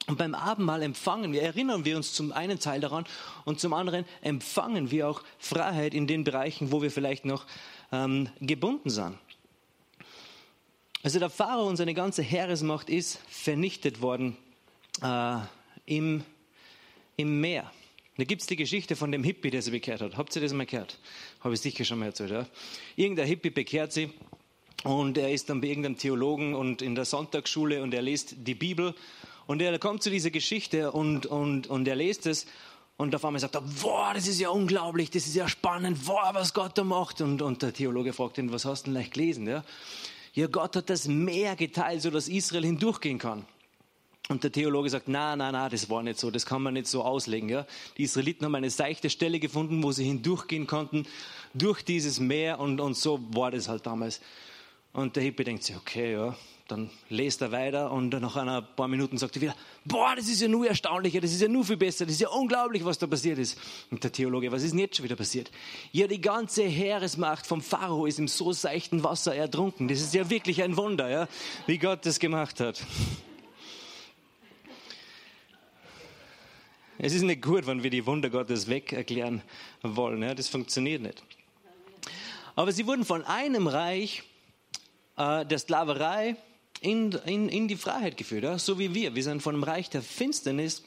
Und 0.06 0.18
beim 0.18 0.34
Abendmahl 0.34 0.82
empfangen 0.82 1.32
wir, 1.32 1.42
erinnern 1.42 1.84
wir 1.84 1.96
uns 1.96 2.12
zum 2.12 2.32
einen 2.32 2.60
Teil 2.60 2.80
daran 2.80 3.06
und 3.46 3.58
zum 3.58 3.72
anderen 3.72 4.04
empfangen 4.20 4.90
wir 4.90 5.08
auch 5.08 5.22
Freiheit 5.38 5.94
in 5.94 6.06
den 6.06 6.24
Bereichen, 6.24 6.72
wo 6.72 6.82
wir 6.82 6.90
vielleicht 6.90 7.24
noch 7.24 7.46
ähm, 7.90 8.28
gebunden 8.40 8.90
sind. 8.90 9.16
Also 11.02 11.18
der 11.18 11.30
Pharao 11.30 11.66
und 11.66 11.76
seine 11.76 11.94
ganze 11.94 12.22
Heeresmacht 12.22 12.90
ist 12.90 13.20
vernichtet 13.28 14.02
worden 14.02 14.36
äh, 15.02 15.36
im, 15.86 16.22
im 17.16 17.40
Meer. 17.40 17.70
Da 18.16 18.24
gibt 18.24 18.42
es 18.42 18.46
die 18.46 18.56
Geschichte 18.56 18.96
von 18.96 19.10
dem 19.10 19.24
Hippie, 19.24 19.50
der 19.50 19.60
sie 19.60 19.70
bekehrt 19.70 20.00
hat. 20.00 20.16
Habt 20.16 20.36
ihr 20.36 20.42
das 20.42 20.52
mal 20.52 20.66
gehört? 20.66 20.98
Habe 21.40 21.54
ich 21.54 21.60
sicher 21.60 21.84
schon 21.84 21.98
mal 21.98 22.06
erzählt. 22.06 22.30
Ja? 22.30 22.46
Irgendein 22.94 23.26
Hippie 23.26 23.50
bekehrt 23.50 23.92
sie 23.92 24.10
und 24.84 25.18
er 25.18 25.32
ist 25.32 25.50
dann 25.50 25.60
bei 25.60 25.68
irgendeinem 25.68 25.98
Theologen 25.98 26.54
und 26.54 26.80
in 26.80 26.94
der 26.94 27.06
Sonntagsschule 27.06 27.82
und 27.82 27.92
er 27.92 28.02
liest 28.02 28.36
die 28.38 28.54
Bibel 28.54 28.94
und 29.46 29.60
er 29.62 29.78
kommt 29.78 30.02
zu 30.02 30.10
dieser 30.10 30.30
Geschichte 30.30 30.92
und, 30.92 31.26
und, 31.26 31.66
und 31.66 31.86
er 31.88 31.96
liest 31.96 32.26
es 32.26 32.46
und 32.96 33.14
auf 33.14 33.24
einmal 33.24 33.40
sagt 33.40 33.56
er, 33.56 33.62
boah, 33.82 34.12
das 34.14 34.28
ist 34.28 34.40
ja 34.40 34.50
unglaublich, 34.50 35.10
das 35.10 35.26
ist 35.26 35.34
ja 35.34 35.48
spannend, 35.48 36.04
boah, 36.06 36.30
was 36.32 36.54
Gott 36.54 36.78
da 36.78 36.84
macht. 36.84 37.20
Und, 37.20 37.42
und 37.42 37.60
der 37.62 37.72
Theologe 37.72 38.12
fragt 38.12 38.38
ihn, 38.38 38.52
was 38.52 38.64
hast 38.64 38.82
du 38.82 38.84
denn 38.86 38.94
leicht 38.94 39.14
gelesen? 39.14 39.48
Ja? 39.48 39.64
ja, 40.34 40.46
Gott 40.46 40.76
hat 40.76 40.90
das 40.90 41.08
Meer 41.08 41.56
geteilt, 41.56 42.02
sodass 42.02 42.28
Israel 42.28 42.64
hindurchgehen 42.64 43.18
kann. 43.18 43.44
Und 44.28 44.42
der 44.42 44.52
Theologe 44.52 44.88
sagt, 44.88 45.08
na, 45.08 45.36
na, 45.36 45.52
na, 45.52 45.68
das 45.68 45.90
war 45.90 46.02
nicht 46.02 46.18
so, 46.18 46.30
das 46.30 46.46
kann 46.46 46.62
man 46.62 46.74
nicht 46.74 46.86
so 46.86 47.02
auslegen. 47.02 47.48
Ja? 47.48 47.66
Die 47.98 48.04
Israeliten 48.04 48.44
haben 48.44 48.54
eine 48.54 48.70
seichte 48.70 49.10
Stelle 49.10 49.38
gefunden, 49.38 49.82
wo 49.82 49.92
sie 49.92 50.04
hindurchgehen 50.04 50.66
konnten, 50.66 51.06
durch 51.52 51.82
dieses 51.82 52.20
Meer 52.20 52.58
und, 52.58 52.80
und 52.80 52.96
so 52.96 53.20
war 53.34 53.50
das 53.50 53.68
halt 53.68 53.86
damals. 53.86 54.20
Und 54.92 55.16
der 55.16 55.24
Hippie 55.24 55.44
denkt 55.44 55.64
sich, 55.64 55.76
okay, 55.76 56.12
ja, 56.12 56.36
dann 56.68 56.90
lest 57.10 57.42
er 57.42 57.52
weiter 57.52 57.92
und 57.92 58.08
nach 58.08 58.36
ein 58.36 58.66
paar 58.74 58.88
Minuten 58.88 59.18
sagt 59.18 59.36
er 59.36 59.42
wieder, 59.42 59.56
boah, 59.84 60.14
das 60.16 60.28
ist 60.28 60.40
ja 60.40 60.48
nur 60.48 60.66
erstaunlicher, 60.66 61.20
das 61.20 61.32
ist 61.32 61.42
ja 61.42 61.48
nur 61.48 61.62
viel 61.62 61.76
besser, 61.76 62.06
das 62.06 62.14
ist 62.14 62.22
ja 62.22 62.30
unglaublich, 62.30 62.82
was 62.84 62.98
da 62.98 63.06
passiert 63.06 63.38
ist. 63.38 63.58
Und 63.90 64.02
der 64.02 64.10
Theologe, 64.10 64.50
was 64.50 64.62
ist 64.62 64.70
denn 64.70 64.78
jetzt 64.78 64.96
schon 64.96 65.04
wieder 65.04 65.16
passiert? 65.16 65.50
Ja, 65.92 66.06
die 66.06 66.22
ganze 66.22 66.62
Heeresmacht 66.62 67.46
vom 67.46 67.60
Pharao 67.60 68.06
ist 68.06 68.18
im 68.18 68.28
so 68.28 68.52
seichten 68.52 69.04
Wasser 69.04 69.34
ertrunken. 69.34 69.88
Das 69.88 70.00
ist 70.00 70.14
ja 70.14 70.30
wirklich 70.30 70.62
ein 70.62 70.76
Wunder, 70.78 71.10
ja, 71.10 71.28
wie 71.66 71.76
Gott 71.76 72.06
das 72.06 72.18
gemacht 72.18 72.60
hat. 72.60 72.82
Es 76.96 77.12
ist 77.12 77.22
nicht 77.22 77.42
gut, 77.42 77.66
wenn 77.66 77.82
wir 77.82 77.90
die 77.90 78.06
Wunder 78.06 78.30
Gottes 78.30 78.68
weg 78.68 78.94
erklären 78.94 79.42
wollen. 79.82 80.22
Ja, 80.22 80.34
das 80.34 80.48
funktioniert 80.48 81.02
nicht. 81.02 81.22
Aber 82.56 82.72
sie 82.72 82.86
wurden 82.86 83.04
von 83.04 83.22
einem 83.24 83.66
Reich 83.66 84.22
äh, 85.18 85.44
der 85.44 85.58
Sklaverei 85.58 86.36
in, 86.84 87.12
in, 87.24 87.48
in 87.48 87.66
die 87.66 87.76
Freiheit 87.76 88.16
geführt, 88.16 88.44
ja? 88.44 88.58
so 88.58 88.78
wie 88.78 88.94
wir. 88.94 89.14
Wir 89.14 89.22
sind 89.22 89.42
von 89.42 89.54
dem 89.54 89.62
Reich 89.62 89.88
der 89.88 90.02
Finsternis 90.02 90.84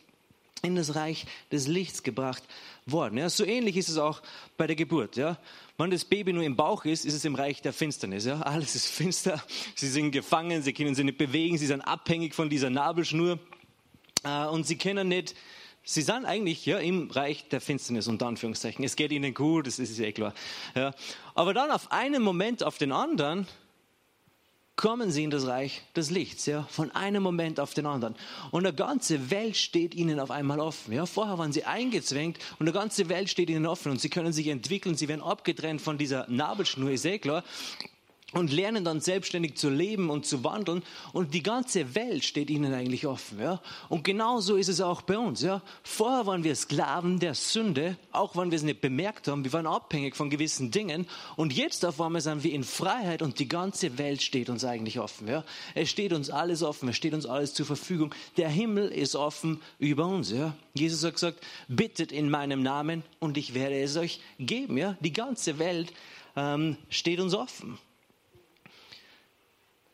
in 0.61 0.75
das 0.75 0.95
Reich 0.95 1.25
des 1.51 1.67
Lichts 1.67 2.03
gebracht 2.03 2.43
worden. 2.85 3.17
Ja? 3.17 3.29
So 3.29 3.43
ähnlich 3.43 3.77
ist 3.77 3.89
es 3.89 3.97
auch 3.97 4.21
bei 4.57 4.67
der 4.67 4.75
Geburt. 4.75 5.15
Ja? 5.15 5.39
Wenn 5.77 5.89
das 5.89 6.05
Baby 6.05 6.33
nur 6.33 6.43
im 6.43 6.55
Bauch 6.55 6.85
ist, 6.85 7.03
ist 7.05 7.15
es 7.15 7.25
im 7.25 7.33
Reich 7.33 7.61
der 7.63 7.73
Finsternis. 7.73 8.25
Ja? 8.25 8.41
Alles 8.41 8.75
ist 8.75 8.87
finster, 8.87 9.43
sie 9.75 9.87
sind 9.87 10.11
gefangen, 10.11 10.61
sie 10.61 10.73
können 10.73 10.93
sich 10.93 11.03
nicht 11.05 11.17
bewegen, 11.17 11.57
sie 11.57 11.65
sind 11.65 11.81
abhängig 11.81 12.35
von 12.35 12.47
dieser 12.49 12.69
Nabelschnur 12.69 13.39
äh, 14.23 14.45
und 14.45 14.67
sie 14.67 14.77
können 14.77 15.07
nicht 15.07 15.35
Sie 15.89 16.01
sind 16.01 16.25
eigentlich 16.25 16.65
ja, 16.65 16.79
im 16.79 17.09
Reich 17.09 17.47
der 17.47 17.61
Finsternis, 17.61 18.09
unter 18.09 18.27
Anführungszeichen. 18.27 18.83
Es 18.83 18.97
geht 18.97 19.13
ihnen 19.13 19.33
gut, 19.33 19.67
das 19.67 19.79
ist 19.79 19.97
eh 20.01 20.11
klar. 20.11 20.33
Ja. 20.75 20.93
Aber 21.33 21.53
dann 21.53 21.71
auf 21.71 21.93
einen 21.93 22.21
Moment 22.21 22.61
auf 22.61 22.77
den 22.77 22.91
anderen 22.91 23.47
kommen 24.77 25.11
sie 25.11 25.23
in 25.23 25.31
das 25.31 25.47
Reich 25.47 25.81
des 25.95 26.11
Lichts, 26.11 26.45
ja, 26.45 26.63
von 26.69 26.91
einem 26.91 27.23
Moment 27.23 27.59
auf 27.59 27.73
den 27.73 27.87
anderen. 27.87 28.15
Und 28.51 28.65
eine 28.65 28.73
ganze 28.73 29.29
Welt 29.31 29.57
steht 29.57 29.95
ihnen 29.95 30.19
auf 30.19 30.31
einmal 30.31 30.59
offen. 30.59 30.93
Ja, 30.93 31.05
vorher 31.05 31.37
waren 31.37 31.51
sie 31.51 31.65
eingezwängt 31.65 32.37
und 32.59 32.67
eine 32.67 32.73
ganze 32.73 33.09
Welt 33.09 33.29
steht 33.29 33.49
ihnen 33.49 33.65
offen 33.65 33.91
und 33.91 33.99
sie 33.99 34.09
können 34.09 34.31
sich 34.31 34.47
entwickeln, 34.47 34.95
sie 34.95 35.07
werden 35.07 35.23
abgetrennt 35.23 35.81
von 35.81 35.97
dieser 35.97 36.29
Nabelschnur, 36.29 36.91
ist 36.91 37.05
eh 37.05 37.17
klar. 37.17 37.43
Und 38.33 38.51
lernen 38.51 38.83
dann 38.83 38.99
selbstständig 38.99 39.55
zu 39.55 39.69
leben 39.69 40.09
und 40.09 40.25
zu 40.25 40.43
wandeln 40.43 40.83
und 41.13 41.33
die 41.33 41.41
ganze 41.41 41.95
Welt 41.95 42.25
steht 42.25 42.49
ihnen 42.49 42.73
eigentlich 42.73 43.07
offen, 43.07 43.39
ja. 43.39 43.61
Und 43.87 44.03
genauso 44.03 44.57
ist 44.57 44.67
es 44.67 44.81
auch 44.81 45.01
bei 45.01 45.17
uns, 45.17 45.41
ja. 45.41 45.61
Vorher 45.81 46.25
waren 46.25 46.43
wir 46.43 46.53
Sklaven 46.53 47.19
der 47.19 47.35
Sünde, 47.35 47.95
auch 48.11 48.35
wenn 48.35 48.51
wir 48.51 48.57
es 48.57 48.63
nicht 48.63 48.81
bemerkt 48.81 49.29
haben, 49.29 49.45
wir 49.45 49.53
waren 49.53 49.65
abhängig 49.65 50.17
von 50.17 50.29
gewissen 50.29 50.71
Dingen 50.71 51.07
und 51.37 51.53
jetzt 51.53 51.85
auf 51.85 52.01
einmal 52.01 52.19
sind 52.19 52.43
wir 52.43 52.51
in 52.51 52.65
Freiheit 52.65 53.21
und 53.21 53.39
die 53.39 53.47
ganze 53.47 53.97
Welt 53.97 54.21
steht 54.21 54.49
uns 54.49 54.65
eigentlich 54.65 54.99
offen, 54.99 55.29
ja. 55.29 55.45
Es 55.73 55.89
steht 55.89 56.11
uns 56.11 56.29
alles 56.29 56.63
offen, 56.63 56.89
es 56.89 56.97
steht 56.97 57.13
uns 57.13 57.25
alles 57.25 57.53
zur 57.53 57.65
Verfügung. 57.65 58.13
Der 58.35 58.49
Himmel 58.49 58.89
ist 58.89 59.15
offen 59.15 59.61
über 59.79 60.05
uns, 60.05 60.31
ja. 60.31 60.53
Jesus 60.73 61.01
hat 61.05 61.13
gesagt, 61.13 61.39
bittet 61.69 62.11
in 62.11 62.29
meinem 62.29 62.61
Namen 62.61 63.03
und 63.19 63.37
ich 63.37 63.53
werde 63.53 63.79
es 63.79 63.95
euch 63.95 64.19
geben, 64.37 64.77
ja. 64.77 64.97
Die 64.99 65.13
ganze 65.13 65.59
Welt 65.59 65.93
ähm, 66.35 66.75
steht 66.89 67.21
uns 67.21 67.33
offen. 67.33 67.79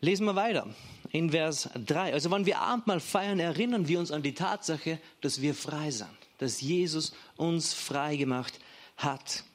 Lesen 0.04 0.26
wir 0.26 0.36
weiter 0.36 0.68
in 1.12 1.30
Vers 1.30 1.70
3. 1.76 2.12
Also 2.12 2.30
wenn 2.30 2.46
wir 2.46 2.60
Abendmahl 2.60 3.00
feiern, 3.00 3.40
erinnern 3.40 3.88
wir 3.88 4.00
uns 4.00 4.12
an 4.12 4.22
die 4.22 4.34
Tatsache, 4.34 5.00
dass 5.22 5.42
wir 5.42 5.56
frei 5.56 5.92
sind, 5.92 6.10
dass 6.40 6.60
Jesus 6.60 7.14
uns 7.38 7.74
frei 7.74 8.18
gemacht 8.18 8.60
hat. 8.98 9.46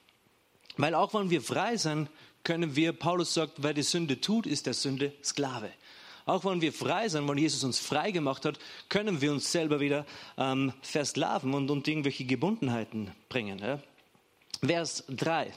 Weil 0.78 0.95
auch 0.95 1.12
wenn 1.12 1.28
wir 1.28 1.43
frei 1.43 1.76
sind, 1.76 2.09
können 2.45 2.75
wir, 2.76 2.95
Paulus 2.95 3.35
sagt, 3.35 3.62
wer 3.62 3.75
die 3.75 3.83
Sünde 3.83 4.23
tut, 4.23 4.47
ist 4.47 4.64
der 4.64 4.73
Sünde 4.73 5.12
Sklave. 5.23 5.71
Auch 6.25 6.47
wenn 6.47 6.62
wir 6.62 6.73
frei 6.73 7.11
sind, 7.11 7.28
wenn 7.28 7.37
Jesus 7.37 7.62
uns 7.62 7.78
frei 7.78 8.11
gemacht 8.11 8.47
hat, 8.47 8.59
können 8.88 9.21
wir 9.21 9.31
uns 9.33 9.52
selber 9.52 9.81
wieder 9.81 10.07
ähm, 10.38 10.73
versklaven 10.81 11.52
und, 11.52 11.71
und 11.71 11.87
irgendwelche 11.87 12.25
Gebundenheiten 12.25 13.11
bringen. 13.28 13.59
Ja? 13.59 13.83
Vers 14.62 15.05
3 15.11 15.52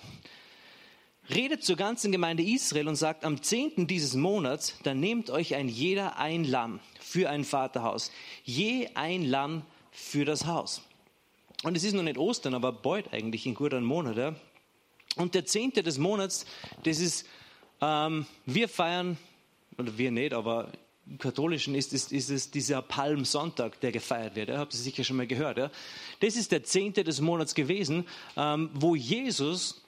redet 1.33 1.63
zur 1.63 1.75
ganzen 1.75 2.11
Gemeinde 2.11 2.43
Israel 2.43 2.87
und 2.87 2.95
sagt, 2.95 3.25
am 3.25 3.41
zehnten 3.41 3.87
dieses 3.87 4.15
Monats, 4.15 4.75
dann 4.83 4.99
nehmt 4.99 5.29
euch 5.29 5.55
ein 5.55 5.67
jeder 5.69 6.17
ein 6.17 6.43
Lamm 6.43 6.79
für 6.99 7.29
ein 7.29 7.43
Vaterhaus. 7.43 8.11
Je 8.43 8.89
ein 8.95 9.23
Lamm 9.23 9.63
für 9.91 10.25
das 10.25 10.45
Haus. 10.45 10.81
Und 11.63 11.77
es 11.77 11.83
ist 11.83 11.93
noch 11.93 12.03
nicht 12.03 12.17
Ostern, 12.17 12.53
aber 12.53 12.71
bald 12.71 13.13
eigentlich 13.13 13.45
in 13.45 13.53
guten 13.53 13.83
Monat. 13.83 14.17
Ja? 14.17 14.35
Und 15.15 15.35
der 15.35 15.45
zehnte 15.45 15.83
des 15.83 15.97
Monats, 15.97 16.45
das 16.83 16.99
ist, 16.99 17.27
ähm, 17.81 18.25
wir 18.45 18.67
feiern, 18.67 19.17
oder 19.77 19.97
wir 19.97 20.11
nicht, 20.11 20.33
aber 20.33 20.71
im 21.07 21.17
Katholischen 21.17 21.75
ist 21.75 21.93
es, 21.93 22.11
ist 22.11 22.29
es 22.29 22.51
dieser 22.51 22.81
Palmsonntag, 22.81 23.79
der 23.81 23.91
gefeiert 23.91 24.35
wird. 24.35 24.49
Ja? 24.49 24.57
Habt 24.57 24.73
ihr 24.73 24.79
sicher 24.79 25.03
schon 25.03 25.17
mal 25.17 25.27
gehört. 25.27 25.57
Ja? 25.57 25.71
Das 26.19 26.35
ist 26.35 26.51
der 26.51 26.63
zehnte 26.63 27.03
des 27.03 27.21
Monats 27.21 27.53
gewesen, 27.53 28.07
ähm, 28.37 28.69
wo 28.73 28.95
Jesus 28.95 29.83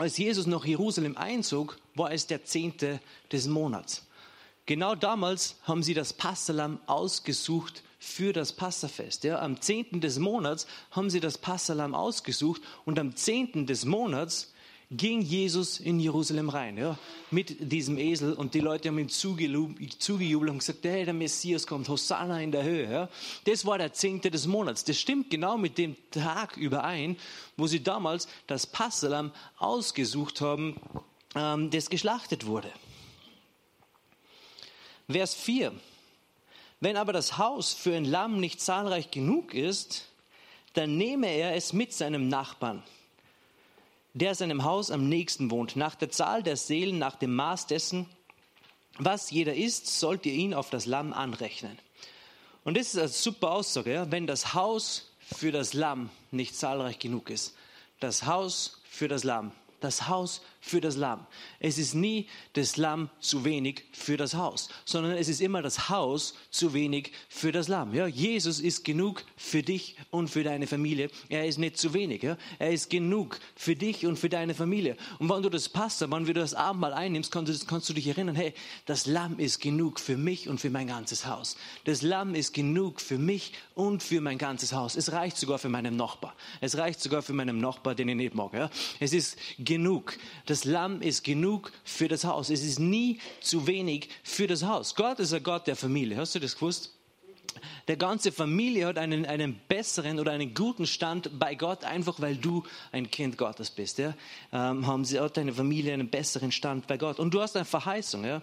als 0.00 0.16
Jesus 0.16 0.46
nach 0.46 0.64
Jerusalem 0.64 1.16
einzog, 1.16 1.78
war 1.94 2.12
es 2.12 2.26
der 2.26 2.44
zehnte 2.44 3.00
des 3.32 3.46
Monats. 3.46 4.06
Genau 4.66 4.94
damals 4.94 5.56
haben 5.64 5.82
sie 5.82 5.94
das 5.94 6.12
Passalam 6.12 6.80
ausgesucht 6.86 7.82
für 7.98 8.32
das 8.32 8.52
Passafest. 8.52 9.24
Ja, 9.24 9.40
am 9.40 9.60
zehnten 9.60 10.00
des 10.00 10.18
Monats 10.18 10.66
haben 10.90 11.10
sie 11.10 11.20
das 11.20 11.38
Passalam 11.38 11.94
ausgesucht 11.94 12.62
und 12.84 12.98
am 12.98 13.14
zehnten 13.14 13.66
des 13.66 13.84
Monats 13.84 14.49
ging 14.90 15.20
Jesus 15.22 15.78
in 15.78 16.00
Jerusalem 16.00 16.48
rein, 16.48 16.76
ja, 16.76 16.98
mit 17.30 17.72
diesem 17.72 17.96
Esel 17.96 18.32
und 18.32 18.54
die 18.54 18.60
Leute 18.60 18.88
haben 18.88 18.98
ihm 18.98 19.08
zugejubelt 19.08 20.50
und 20.50 20.58
gesagt, 20.58 20.80
hey, 20.82 21.04
der 21.04 21.14
Messias 21.14 21.66
kommt, 21.66 21.88
Hosanna 21.88 22.40
in 22.40 22.50
der 22.50 22.64
Höhe. 22.64 22.90
Ja. 22.90 23.08
Das 23.44 23.64
war 23.64 23.78
der 23.78 23.92
zehnte 23.92 24.32
des 24.32 24.48
Monats. 24.48 24.84
Das 24.84 24.98
stimmt 24.98 25.30
genau 25.30 25.56
mit 25.56 25.78
dem 25.78 25.96
Tag 26.10 26.56
überein, 26.56 27.16
wo 27.56 27.68
sie 27.68 27.82
damals 27.82 28.26
das 28.48 28.66
Passalam 28.66 29.30
ausgesucht 29.58 30.40
haben, 30.40 30.80
ähm, 31.36 31.70
das 31.70 31.88
geschlachtet 31.88 32.46
wurde. 32.46 32.72
Vers 35.08 35.34
4. 35.34 35.72
Wenn 36.80 36.96
aber 36.96 37.12
das 37.12 37.38
Haus 37.38 37.74
für 37.74 37.94
ein 37.94 38.04
Lamm 38.04 38.40
nicht 38.40 38.60
zahlreich 38.60 39.12
genug 39.12 39.54
ist, 39.54 40.08
dann 40.72 40.96
nehme 40.96 41.28
er 41.28 41.54
es 41.54 41.72
mit 41.72 41.92
seinem 41.92 42.28
Nachbarn 42.28 42.82
der 44.14 44.34
seinem 44.34 44.64
Haus 44.64 44.90
am 44.90 45.08
nächsten 45.08 45.50
wohnt. 45.50 45.76
Nach 45.76 45.94
der 45.94 46.10
Zahl 46.10 46.42
der 46.42 46.56
Seelen, 46.56 46.98
nach 46.98 47.16
dem 47.16 47.34
Maß 47.34 47.66
dessen, 47.66 48.06
was 48.98 49.30
jeder 49.30 49.54
ist, 49.54 49.98
sollt 49.98 50.26
ihr 50.26 50.32
ihn 50.32 50.54
auf 50.54 50.70
das 50.70 50.86
Lamm 50.86 51.12
anrechnen. 51.12 51.78
Und 52.64 52.76
das 52.76 52.88
ist 52.88 52.98
eine 52.98 53.08
super 53.08 53.52
Aussage, 53.52 53.92
ja? 53.92 54.10
wenn 54.10 54.26
das 54.26 54.54
Haus 54.54 55.12
für 55.20 55.52
das 55.52 55.72
Lamm 55.72 56.10
nicht 56.30 56.56
zahlreich 56.56 56.98
genug 56.98 57.30
ist. 57.30 57.54
Das 58.00 58.26
Haus 58.26 58.80
für 58.84 59.08
das 59.08 59.24
Lamm 59.24 59.52
das 59.80 60.08
Haus 60.08 60.42
für 60.60 60.80
das 60.80 60.96
Lamm. 60.96 61.26
Es 61.58 61.78
ist 61.78 61.94
nie 61.94 62.28
das 62.52 62.76
Lamm 62.76 63.08
zu 63.18 63.44
wenig 63.44 63.84
für 63.92 64.16
das 64.16 64.34
Haus, 64.34 64.68
sondern 64.84 65.12
es 65.12 65.28
ist 65.28 65.40
immer 65.40 65.62
das 65.62 65.88
Haus 65.88 66.34
zu 66.50 66.74
wenig 66.74 67.12
für 67.28 67.50
das 67.50 67.68
Lamm. 67.68 67.94
Ja, 67.94 68.06
Jesus 68.06 68.60
ist 68.60 68.84
genug 68.84 69.24
für 69.36 69.62
dich 69.62 69.96
und 70.10 70.28
für 70.28 70.44
deine 70.44 70.66
Familie. 70.66 71.10
Er 71.28 71.46
ist 71.46 71.58
nicht 71.58 71.78
zu 71.78 71.94
wenig. 71.94 72.22
Ja? 72.22 72.36
Er 72.58 72.72
ist 72.72 72.90
genug 72.90 73.40
für 73.56 73.74
dich 73.74 74.06
und 74.06 74.18
für 74.18 74.28
deine 74.28 74.54
Familie. 74.54 74.96
Und 75.18 75.30
wenn 75.30 75.42
du 75.42 75.48
das 75.48 75.68
passt, 75.68 76.00
wenn 76.00 76.24
du 76.24 76.32
das 76.34 76.54
Abendmahl 76.54 76.92
einnimmst, 76.92 77.32
kannst 77.32 77.62
du, 77.62 77.66
kannst 77.66 77.88
du 77.88 77.94
dich 77.94 78.06
erinnern, 78.06 78.36
hey, 78.36 78.52
das 78.84 79.06
Lamm 79.06 79.38
ist 79.38 79.60
genug 79.60 79.98
für 79.98 80.16
mich 80.16 80.48
und 80.48 80.60
für 80.60 80.70
mein 80.70 80.86
ganzes 80.86 81.26
Haus. 81.26 81.56
Das 81.84 82.02
Lamm 82.02 82.34
ist 82.34 82.52
genug 82.52 83.00
für 83.00 83.18
mich 83.18 83.54
und 83.74 84.02
für 84.02 84.20
mein 84.20 84.36
ganzes 84.36 84.72
Haus. 84.74 84.94
Es 84.94 85.12
reicht 85.12 85.38
sogar 85.38 85.58
für 85.58 85.70
meinen 85.70 85.96
Nachbar. 85.96 86.34
Es 86.60 86.76
reicht 86.76 87.00
sogar 87.00 87.22
für 87.22 87.32
meinen 87.32 87.58
Nachbar, 87.58 87.94
den 87.94 88.08
ich 88.08 88.16
nicht 88.16 88.34
mag. 88.34 88.52
Ja? 88.52 88.70
Es 88.98 89.12
ist 89.12 89.38
genug. 89.58 90.18
Das 90.50 90.64
Lamm 90.64 91.00
ist 91.00 91.22
genug 91.22 91.70
für 91.84 92.08
das 92.08 92.24
Haus. 92.24 92.50
Es 92.50 92.64
ist 92.64 92.80
nie 92.80 93.20
zu 93.40 93.68
wenig 93.68 94.08
für 94.24 94.48
das 94.48 94.64
Haus. 94.64 94.96
Gott 94.96 95.20
ist 95.20 95.32
ein 95.32 95.44
Gott 95.44 95.68
der 95.68 95.76
Familie. 95.76 96.16
Hast 96.16 96.34
du 96.34 96.40
das 96.40 96.56
gewusst? 96.56 96.92
Der 97.86 97.96
ganze 97.96 98.32
Familie 98.32 98.86
hat 98.86 98.98
einen, 98.98 99.26
einen 99.26 99.60
besseren 99.68 100.18
oder 100.18 100.32
einen 100.32 100.52
guten 100.52 100.88
Stand 100.88 101.38
bei 101.38 101.54
Gott, 101.54 101.84
einfach 101.84 102.20
weil 102.20 102.36
du 102.36 102.64
ein 102.90 103.12
Kind 103.12 103.38
Gottes 103.38 103.70
bist. 103.70 103.98
Ja? 103.98 104.14
Ähm, 104.52 104.88
haben 104.88 105.04
sie, 105.04 105.20
hat 105.20 105.36
deine 105.36 105.52
Familie 105.52 105.94
einen 105.94 106.10
besseren 106.10 106.50
Stand 106.50 106.88
bei 106.88 106.96
Gott. 106.96 107.20
Und 107.20 107.32
du 107.32 107.40
hast 107.40 107.54
eine 107.54 107.64
Verheißung, 107.64 108.24
ja? 108.24 108.42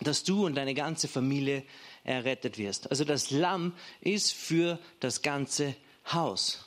dass 0.00 0.24
du 0.24 0.44
und 0.44 0.56
deine 0.56 0.74
ganze 0.74 1.06
Familie 1.06 1.62
errettet 2.02 2.58
wirst. 2.58 2.90
Also 2.90 3.04
das 3.04 3.30
Lamm 3.30 3.74
ist 4.00 4.32
für 4.32 4.76
das 4.98 5.22
ganze 5.22 5.76
Haus. 6.12 6.64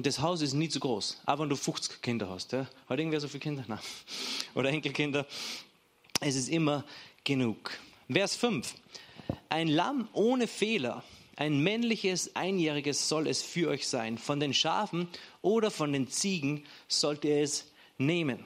Und 0.00 0.06
das 0.06 0.20
Haus 0.20 0.40
ist 0.40 0.54
nie 0.54 0.70
zu 0.70 0.80
groß, 0.80 1.20
auch 1.26 1.40
wenn 1.40 1.50
du 1.50 1.56
50 1.56 2.00
Kinder 2.00 2.30
hast. 2.30 2.52
Ja? 2.52 2.66
Hat 2.88 2.98
irgendwer 2.98 3.20
so 3.20 3.28
viele 3.28 3.40
Kinder? 3.40 3.64
Nein. 3.68 3.80
Oder 4.54 4.70
Enkelkinder. 4.70 5.26
Es 6.20 6.36
ist 6.36 6.48
immer 6.48 6.86
genug. 7.22 7.70
Vers 8.10 8.34
5. 8.34 8.74
Ein 9.50 9.68
Lamm 9.68 10.08
ohne 10.14 10.46
Fehler, 10.46 11.04
ein 11.36 11.62
männliches, 11.62 12.34
einjähriges 12.34 13.10
soll 13.10 13.26
es 13.26 13.42
für 13.42 13.68
euch 13.68 13.86
sein. 13.86 14.16
Von 14.16 14.40
den 14.40 14.54
Schafen 14.54 15.06
oder 15.42 15.70
von 15.70 15.92
den 15.92 16.08
Ziegen 16.08 16.64
sollt 16.88 17.26
ihr 17.26 17.42
es 17.42 17.66
nehmen. 17.98 18.42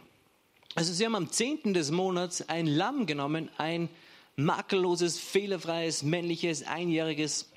Also 0.74 0.92
sie 0.92 1.04
haben 1.04 1.14
am 1.14 1.30
10. 1.30 1.72
des 1.72 1.92
Monats 1.92 2.48
ein 2.48 2.66
Lamm 2.66 3.06
genommen, 3.06 3.48
ein 3.58 3.88
makelloses, 4.34 5.20
fehlerfreies, 5.20 6.02
männliches, 6.02 6.64
einjähriges 6.64 7.48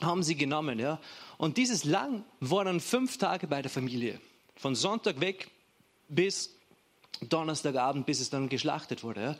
haben 0.00 0.22
sie 0.22 0.36
genommen. 0.36 0.78
Ja? 0.78 1.00
Und 1.38 1.56
dieses 1.56 1.84
Lamm 1.84 2.24
war 2.40 2.64
dann 2.64 2.80
fünf 2.80 3.18
Tage 3.18 3.46
bei 3.46 3.62
der 3.62 3.70
Familie. 3.70 4.20
Von 4.56 4.74
Sonntag 4.74 5.20
weg 5.20 5.50
bis 6.08 6.54
Donnerstagabend, 7.20 8.06
bis 8.06 8.20
es 8.20 8.30
dann 8.30 8.48
geschlachtet 8.48 9.02
wurde. 9.02 9.38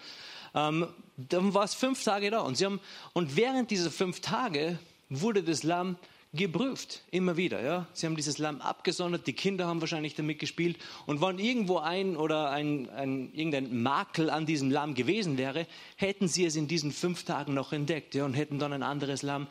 Ähm, 0.55 0.89
dann 1.17 1.55
war 1.55 1.65
es 1.65 1.75
fünf 1.75 2.03
Tage 2.03 2.31
da. 2.31 2.41
Und, 2.41 2.57
sie 2.57 2.65
haben, 2.65 2.81
und 3.13 3.37
während 3.37 3.71
dieser 3.71 3.91
fünf 3.91 4.21
Tage 4.21 4.79
wurde 5.09 5.43
das 5.43 5.63
Lamm 5.63 5.97
geprüft, 6.33 7.03
immer 7.13 7.37
wieder. 7.37 7.63
Ja. 7.63 7.87
Sie 7.93 8.07
haben 8.07 8.17
dieses 8.17 8.39
Lamm 8.39 8.61
abgesondert, 8.61 9.27
die 9.27 9.35
Kinder 9.35 9.67
haben 9.67 9.81
wahrscheinlich 9.81 10.15
damit 10.15 10.41
gespielt. 10.41 10.79
Und 11.07 11.21
wenn 11.21 11.39
irgendwo 11.39 11.79
ein 11.79 12.17
oder 12.17 12.51
ein, 12.51 12.91
ein, 12.91 13.33
irgendein 13.33 13.83
Makel 13.83 14.31
an 14.31 14.45
diesem 14.45 14.71
Lamm 14.71 14.95
gewesen 14.95 15.39
wäre, 15.39 15.67
hätten 15.97 16.27
sie 16.27 16.45
es 16.45 16.57
in 16.57 16.67
diesen 16.67 16.91
fünf 16.91 17.25
Tagen 17.25 17.55
noch 17.55 17.73
entdeckt 17.73 18.15
ja, 18.15 18.25
und 18.25 18.35
hätten 18.35 18.59
dann 18.59 18.73
ein 18.73 18.83
anderes 18.83 19.23
Lamm 19.23 19.47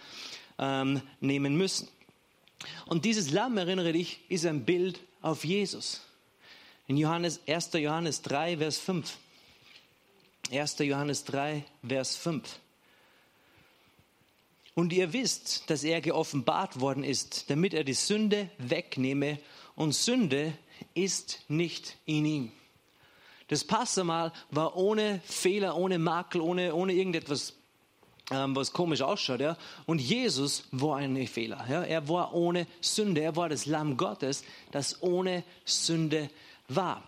ähm, 0.59 1.01
nehmen 1.21 1.55
müssen. 1.55 1.87
Und 2.85 3.05
dieses 3.05 3.31
Lamm, 3.31 3.57
erinnere 3.57 3.93
dich, 3.93 4.19
ist 4.29 4.45
ein 4.45 4.65
Bild 4.65 4.99
auf 5.21 5.45
Jesus. 5.45 6.01
In 6.87 6.97
Johannes, 6.97 7.39
1. 7.47 7.73
Johannes 7.73 8.21
3, 8.21 8.57
Vers 8.57 8.77
5. 8.77 9.17
1. 10.51 10.79
Johannes 10.79 11.23
3, 11.25 11.63
Vers 11.87 12.15
5. 12.15 12.59
Und 14.75 14.91
ihr 14.91 15.13
wisst, 15.13 15.69
dass 15.69 15.83
er 15.83 16.01
geoffenbart 16.01 16.79
worden 16.79 17.03
ist, 17.03 17.49
damit 17.49 17.73
er 17.73 17.83
die 17.83 17.93
Sünde 17.93 18.49
wegnehme. 18.57 19.39
Und 19.75 19.93
Sünde 19.93 20.53
ist 20.93 21.41
nicht 21.47 21.97
in 22.05 22.25
ihm. 22.25 22.51
Das 23.47 23.63
Passamal 23.63 24.33
war 24.49 24.75
ohne 24.75 25.21
Fehler, 25.25 25.77
ohne 25.77 25.99
Makel, 25.99 26.41
ohne, 26.41 26.73
ohne 26.73 26.93
irgendetwas 26.93 27.53
was 28.29 28.71
komisch 28.73 29.01
ausschaut. 29.01 29.41
Ja? 29.41 29.57
Und 29.85 29.99
Jesus 29.99 30.63
war 30.71 30.97
ein 30.97 31.27
Fehler. 31.27 31.65
Ja? 31.69 31.83
Er 31.83 32.07
war 32.07 32.33
ohne 32.33 32.67
Sünde. 32.81 33.21
Er 33.21 33.35
war 33.35 33.49
das 33.49 33.65
Lamm 33.65 33.97
Gottes, 33.97 34.43
das 34.71 35.01
ohne 35.01 35.43
Sünde 35.65 36.29
war. 36.67 37.03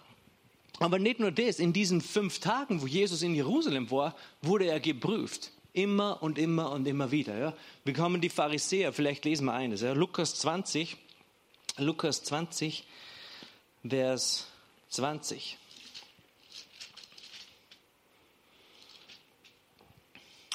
Aber 0.79 0.99
nicht 0.99 1.19
nur 1.19 1.31
das, 1.31 1.59
in 1.59 1.73
diesen 1.73 2.01
fünf 2.01 2.39
Tagen, 2.39 2.81
wo 2.81 2.87
Jesus 2.87 3.21
in 3.21 3.33
Jerusalem 3.33 3.89
war, 3.91 4.15
wurde 4.41 4.65
er 4.65 4.79
geprüft. 4.79 5.51
Immer 5.71 6.21
und 6.21 6.37
immer 6.37 6.71
und 6.71 6.87
immer 6.87 7.11
wieder. 7.11 7.37
Ja. 7.37 7.53
Wir 7.83 7.93
kommen 7.93 8.21
die 8.21 8.29
Pharisäer, 8.29 8.93
vielleicht 8.93 9.25
lesen 9.25 9.45
wir 9.45 9.53
eines. 9.53 9.81
Ja. 9.81 9.93
Lukas 9.93 10.35
20, 10.35 10.97
Lukas 11.77 12.23
20, 12.23 12.85
Vers 13.87 14.47
20. 14.89 15.57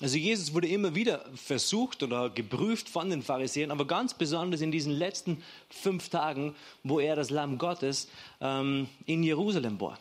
Also 0.00 0.16
Jesus 0.16 0.54
wurde 0.54 0.68
immer 0.68 0.94
wieder 0.94 1.24
versucht 1.34 2.02
oder 2.02 2.30
geprüft 2.30 2.88
von 2.88 3.10
den 3.10 3.22
Pharisäern, 3.22 3.70
aber 3.70 3.86
ganz 3.86 4.14
besonders 4.14 4.62
in 4.62 4.72
diesen 4.72 4.92
letzten 4.92 5.42
fünf 5.68 6.08
Tagen, 6.08 6.54
wo 6.82 7.00
er 7.00 7.16
das 7.16 7.28
Lamm 7.28 7.58
Gottes 7.58 8.08
ähm, 8.40 8.88
in 9.04 9.22
Jerusalem 9.22 9.78
war. 9.78 9.98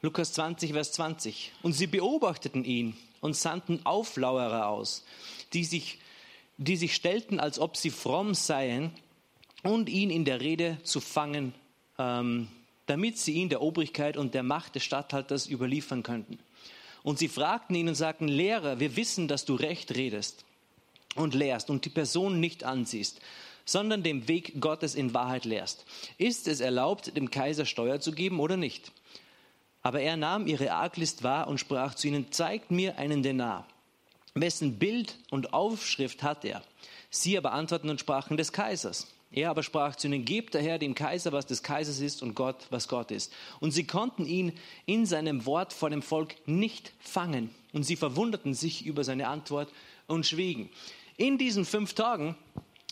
Lukas 0.00 0.32
20, 0.34 0.72
Vers 0.72 0.92
20. 0.92 1.52
Und 1.62 1.72
sie 1.72 1.88
beobachteten 1.88 2.64
ihn 2.64 2.96
und 3.20 3.36
sandten 3.36 3.84
Auflauerer 3.84 4.68
aus, 4.68 5.04
die 5.52 5.64
sich, 5.64 5.98
die 6.56 6.76
sich 6.76 6.94
stellten, 6.94 7.40
als 7.40 7.58
ob 7.58 7.76
sie 7.76 7.90
fromm 7.90 8.34
seien, 8.34 8.92
und 9.62 9.88
ihn 9.88 10.10
in 10.10 10.24
der 10.24 10.40
Rede 10.40 10.78
zu 10.82 11.00
fangen, 11.00 11.54
ähm, 11.98 12.48
damit 12.86 13.16
sie 13.18 13.32
ihn 13.32 13.48
der 13.48 13.62
Obrigkeit 13.62 14.16
und 14.16 14.34
der 14.34 14.42
Macht 14.42 14.74
des 14.74 14.82
Statthalters 14.82 15.48
überliefern 15.48 16.02
könnten. 16.02 16.38
Und 17.02 17.18
sie 17.18 17.28
fragten 17.28 17.74
ihn 17.74 17.88
und 17.88 17.94
sagten, 17.94 18.28
Lehrer, 18.28 18.78
wir 18.80 18.96
wissen, 18.96 19.28
dass 19.28 19.44
du 19.44 19.54
recht 19.54 19.94
redest 19.96 20.44
und 21.14 21.34
lehrst 21.34 21.70
und 21.70 21.84
die 21.84 21.90
Person 21.90 22.40
nicht 22.40 22.64
ansiehst, 22.64 23.20
sondern 23.64 24.02
dem 24.02 24.28
Weg 24.28 24.60
Gottes 24.60 24.94
in 24.94 25.14
Wahrheit 25.14 25.44
lehrst. 25.44 25.84
Ist 26.18 26.48
es 26.48 26.60
erlaubt, 26.60 27.16
dem 27.16 27.30
Kaiser 27.30 27.66
Steuer 27.66 28.00
zu 28.00 28.12
geben 28.12 28.40
oder 28.40 28.56
nicht? 28.56 28.92
Aber 29.82 30.00
er 30.00 30.16
nahm 30.16 30.46
ihre 30.46 30.72
Arglist 30.72 31.22
wahr 31.22 31.48
und 31.48 31.58
sprach 31.58 31.94
zu 31.94 32.06
ihnen, 32.08 32.30
zeigt 32.30 32.70
mir 32.70 32.98
einen 32.98 33.22
Denar. 33.22 33.66
Wessen 34.34 34.78
Bild 34.78 35.18
und 35.30 35.52
Aufschrift 35.52 36.22
hat 36.22 36.44
er? 36.44 36.62
Sie 37.10 37.36
aber 37.36 37.52
antworten 37.52 37.90
und 37.90 38.00
sprachen 38.00 38.36
des 38.36 38.52
Kaisers. 38.52 39.08
Er 39.32 39.48
aber 39.48 39.62
sprach 39.62 39.96
zu 39.96 40.08
ihnen, 40.08 40.24
gebt 40.26 40.54
daher 40.54 40.78
dem 40.78 40.94
Kaiser, 40.94 41.32
was 41.32 41.46
des 41.46 41.62
Kaisers 41.62 42.00
ist 42.00 42.22
und 42.22 42.34
Gott, 42.34 42.66
was 42.68 42.86
Gott 42.86 43.10
ist. 43.10 43.32
Und 43.60 43.70
sie 43.70 43.86
konnten 43.86 44.26
ihn 44.26 44.52
in 44.84 45.06
seinem 45.06 45.46
Wort 45.46 45.72
vor 45.72 45.88
dem 45.88 46.02
Volk 46.02 46.36
nicht 46.46 46.92
fangen. 47.00 47.50
Und 47.72 47.84
sie 47.84 47.96
verwunderten 47.96 48.52
sich 48.52 48.84
über 48.84 49.04
seine 49.04 49.28
Antwort 49.28 49.72
und 50.06 50.26
schwiegen. 50.26 50.68
In 51.16 51.38
diesen 51.38 51.64
fünf 51.64 51.94
Tagen 51.94 52.36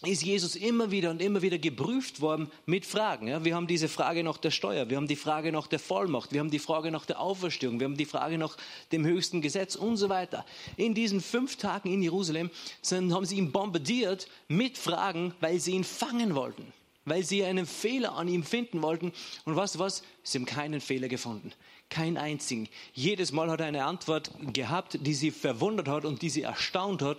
ist 0.02 0.23
Jesus 0.23 0.57
immer 0.57 0.90
wieder 0.90 1.11
und 1.11 1.21
immer 1.21 1.42
wieder 1.42 1.59
geprüft 1.59 2.21
worden 2.21 2.50
mit 2.64 2.87
Fragen. 2.87 3.28
Ja, 3.28 3.45
wir 3.45 3.54
haben 3.54 3.66
diese 3.66 3.88
Frage 3.88 4.25
nach 4.25 4.38
der 4.38 4.50
Steuer, 4.50 4.88
wir 4.88 4.97
haben 4.97 5.09
die 5.09 5.16
Frage 5.16 5.52
nach 5.52 5.66
der 5.66 5.78
Vollmacht, 5.78 6.33
wir 6.33 6.40
haben 6.40 6.50
die 6.50 6.59
Frage 6.59 6.90
nach 6.90 7.04
der 7.04 7.21
Auferstehung, 7.21 7.80
wir 7.80 7.85
haben 7.85 7.97
die 7.97 8.07
Frage 8.07 8.38
nach 8.38 8.57
dem 8.92 9.04
höchsten 9.04 9.42
Gesetz 9.42 9.76
und 9.76 9.99
so 9.99 10.09
weiter. 10.09 10.47
In 10.76 10.95
diesen 10.95 11.21
fünf 11.21 11.57
Tagen 11.57 11.92
in 11.92 12.02
Jerusalem 12.02 12.50
sind, 12.80 13.12
haben 13.12 13.26
sie 13.26 13.37
ihn 13.37 13.52
bombardiert 13.52 14.28
mit 14.49 14.78
Fragen, 14.78 15.35
weil 15.40 15.61
sie 15.61 15.73
ihn 15.73 15.85
fangen 15.85 16.35
wollten, 16.35 16.73
weil 17.04 17.23
sie 17.23 17.45
einen 17.45 17.66
Fehler 17.66 18.14
an 18.16 18.28
ihm 18.28 18.42
finden 18.42 18.80
wollten. 18.80 19.12
Und 19.45 19.54
du 19.54 19.57
was? 19.57 20.02
Sie 20.23 20.38
haben 20.38 20.47
keinen 20.47 20.80
Fehler 20.80 21.09
gefunden. 21.09 21.52
Kein 21.90 22.16
einzigen. 22.16 22.69
Jedes 22.95 23.33
Mal 23.33 23.50
hat 23.50 23.61
er 23.61 23.66
eine 23.66 23.85
Antwort 23.85 24.30
gehabt, 24.54 24.99
die 25.02 25.14
sie 25.14 25.30
verwundert 25.30 25.88
hat 25.88 26.04
und 26.04 26.23
die 26.23 26.30
sie 26.30 26.42
erstaunt 26.42 27.02
hat 27.02 27.19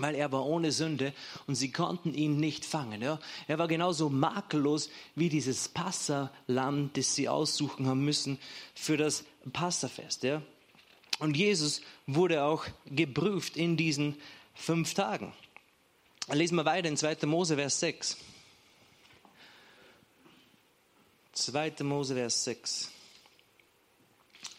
weil 0.00 0.14
er 0.14 0.32
war 0.32 0.44
ohne 0.46 0.72
Sünde 0.72 1.12
und 1.46 1.54
sie 1.54 1.70
konnten 1.70 2.14
ihn 2.14 2.38
nicht 2.38 2.64
fangen. 2.64 3.02
Ja. 3.02 3.18
Er 3.46 3.58
war 3.58 3.68
genauso 3.68 4.08
makellos 4.08 4.90
wie 5.14 5.28
dieses 5.28 5.68
Passalam, 5.68 6.90
das 6.94 7.14
sie 7.14 7.28
aussuchen 7.28 7.86
haben 7.86 8.04
müssen 8.04 8.38
für 8.74 8.96
das 8.96 9.24
Passafest. 9.52 10.22
Ja. 10.22 10.42
Und 11.18 11.36
Jesus 11.36 11.82
wurde 12.06 12.42
auch 12.44 12.66
geprüft 12.86 13.56
in 13.56 13.76
diesen 13.76 14.16
fünf 14.54 14.94
Tagen. 14.94 15.32
Lesen 16.30 16.56
wir 16.56 16.64
weiter 16.64 16.88
in 16.88 16.96
2. 16.96 17.26
Mose, 17.26 17.56
Vers 17.56 17.80
6. 17.80 18.16
2. 21.32 21.74
Mose, 21.80 22.14
Vers 22.14 22.44
6. 22.44 22.90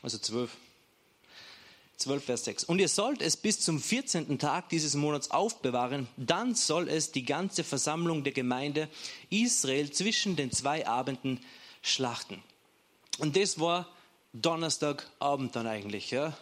Also 0.01 0.17
12. 0.17 0.55
12, 1.99 2.23
Vers 2.23 2.45
6. 2.45 2.63
Und 2.63 2.79
ihr 2.79 2.87
sollt 2.87 3.21
es 3.21 3.37
bis 3.37 3.59
zum 3.59 3.79
14. 3.79 4.39
Tag 4.39 4.69
dieses 4.69 4.95
Monats 4.95 5.31
aufbewahren, 5.31 6.07
dann 6.17 6.55
soll 6.55 6.87
es 6.87 7.11
die 7.11 7.25
ganze 7.25 7.63
Versammlung 7.63 8.23
der 8.23 8.33
Gemeinde 8.33 8.89
Israel 9.29 9.91
zwischen 9.91 10.35
den 10.35 10.51
zwei 10.51 10.87
Abenden 10.87 11.41
schlachten. 11.81 12.41
Und 13.19 13.35
das 13.35 13.59
war 13.59 13.87
Donnerstagabend 14.33 15.55
dann 15.55 15.67
eigentlich. 15.67 16.11
Ja. 16.11 16.37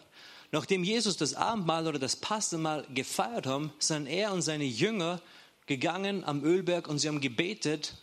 Nachdem 0.52 0.84
Jesus 0.84 1.16
das 1.16 1.34
Abendmahl 1.34 1.86
oder 1.88 1.98
das 1.98 2.16
Passamal 2.16 2.86
gefeiert 2.94 3.46
haben, 3.46 3.72
sind 3.78 4.06
er 4.06 4.32
und 4.32 4.42
seine 4.42 4.64
Jünger 4.64 5.20
gegangen 5.66 6.24
am 6.24 6.44
Ölberg 6.44 6.86
und 6.88 6.98
sie 6.98 7.08
haben 7.08 7.20
gebetet 7.20 7.94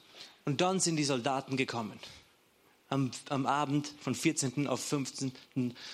und 0.44 0.62
dann 0.62 0.80
sind 0.80 0.98
die 0.98 1.04
Soldaten 1.04 1.58
gekommen 1.58 2.00
am, 2.90 3.12
am, 3.30 3.46
Abend 3.46 3.92
von 4.00 4.14
14. 4.14 4.68
auf 4.68 4.84
15. 4.84 5.32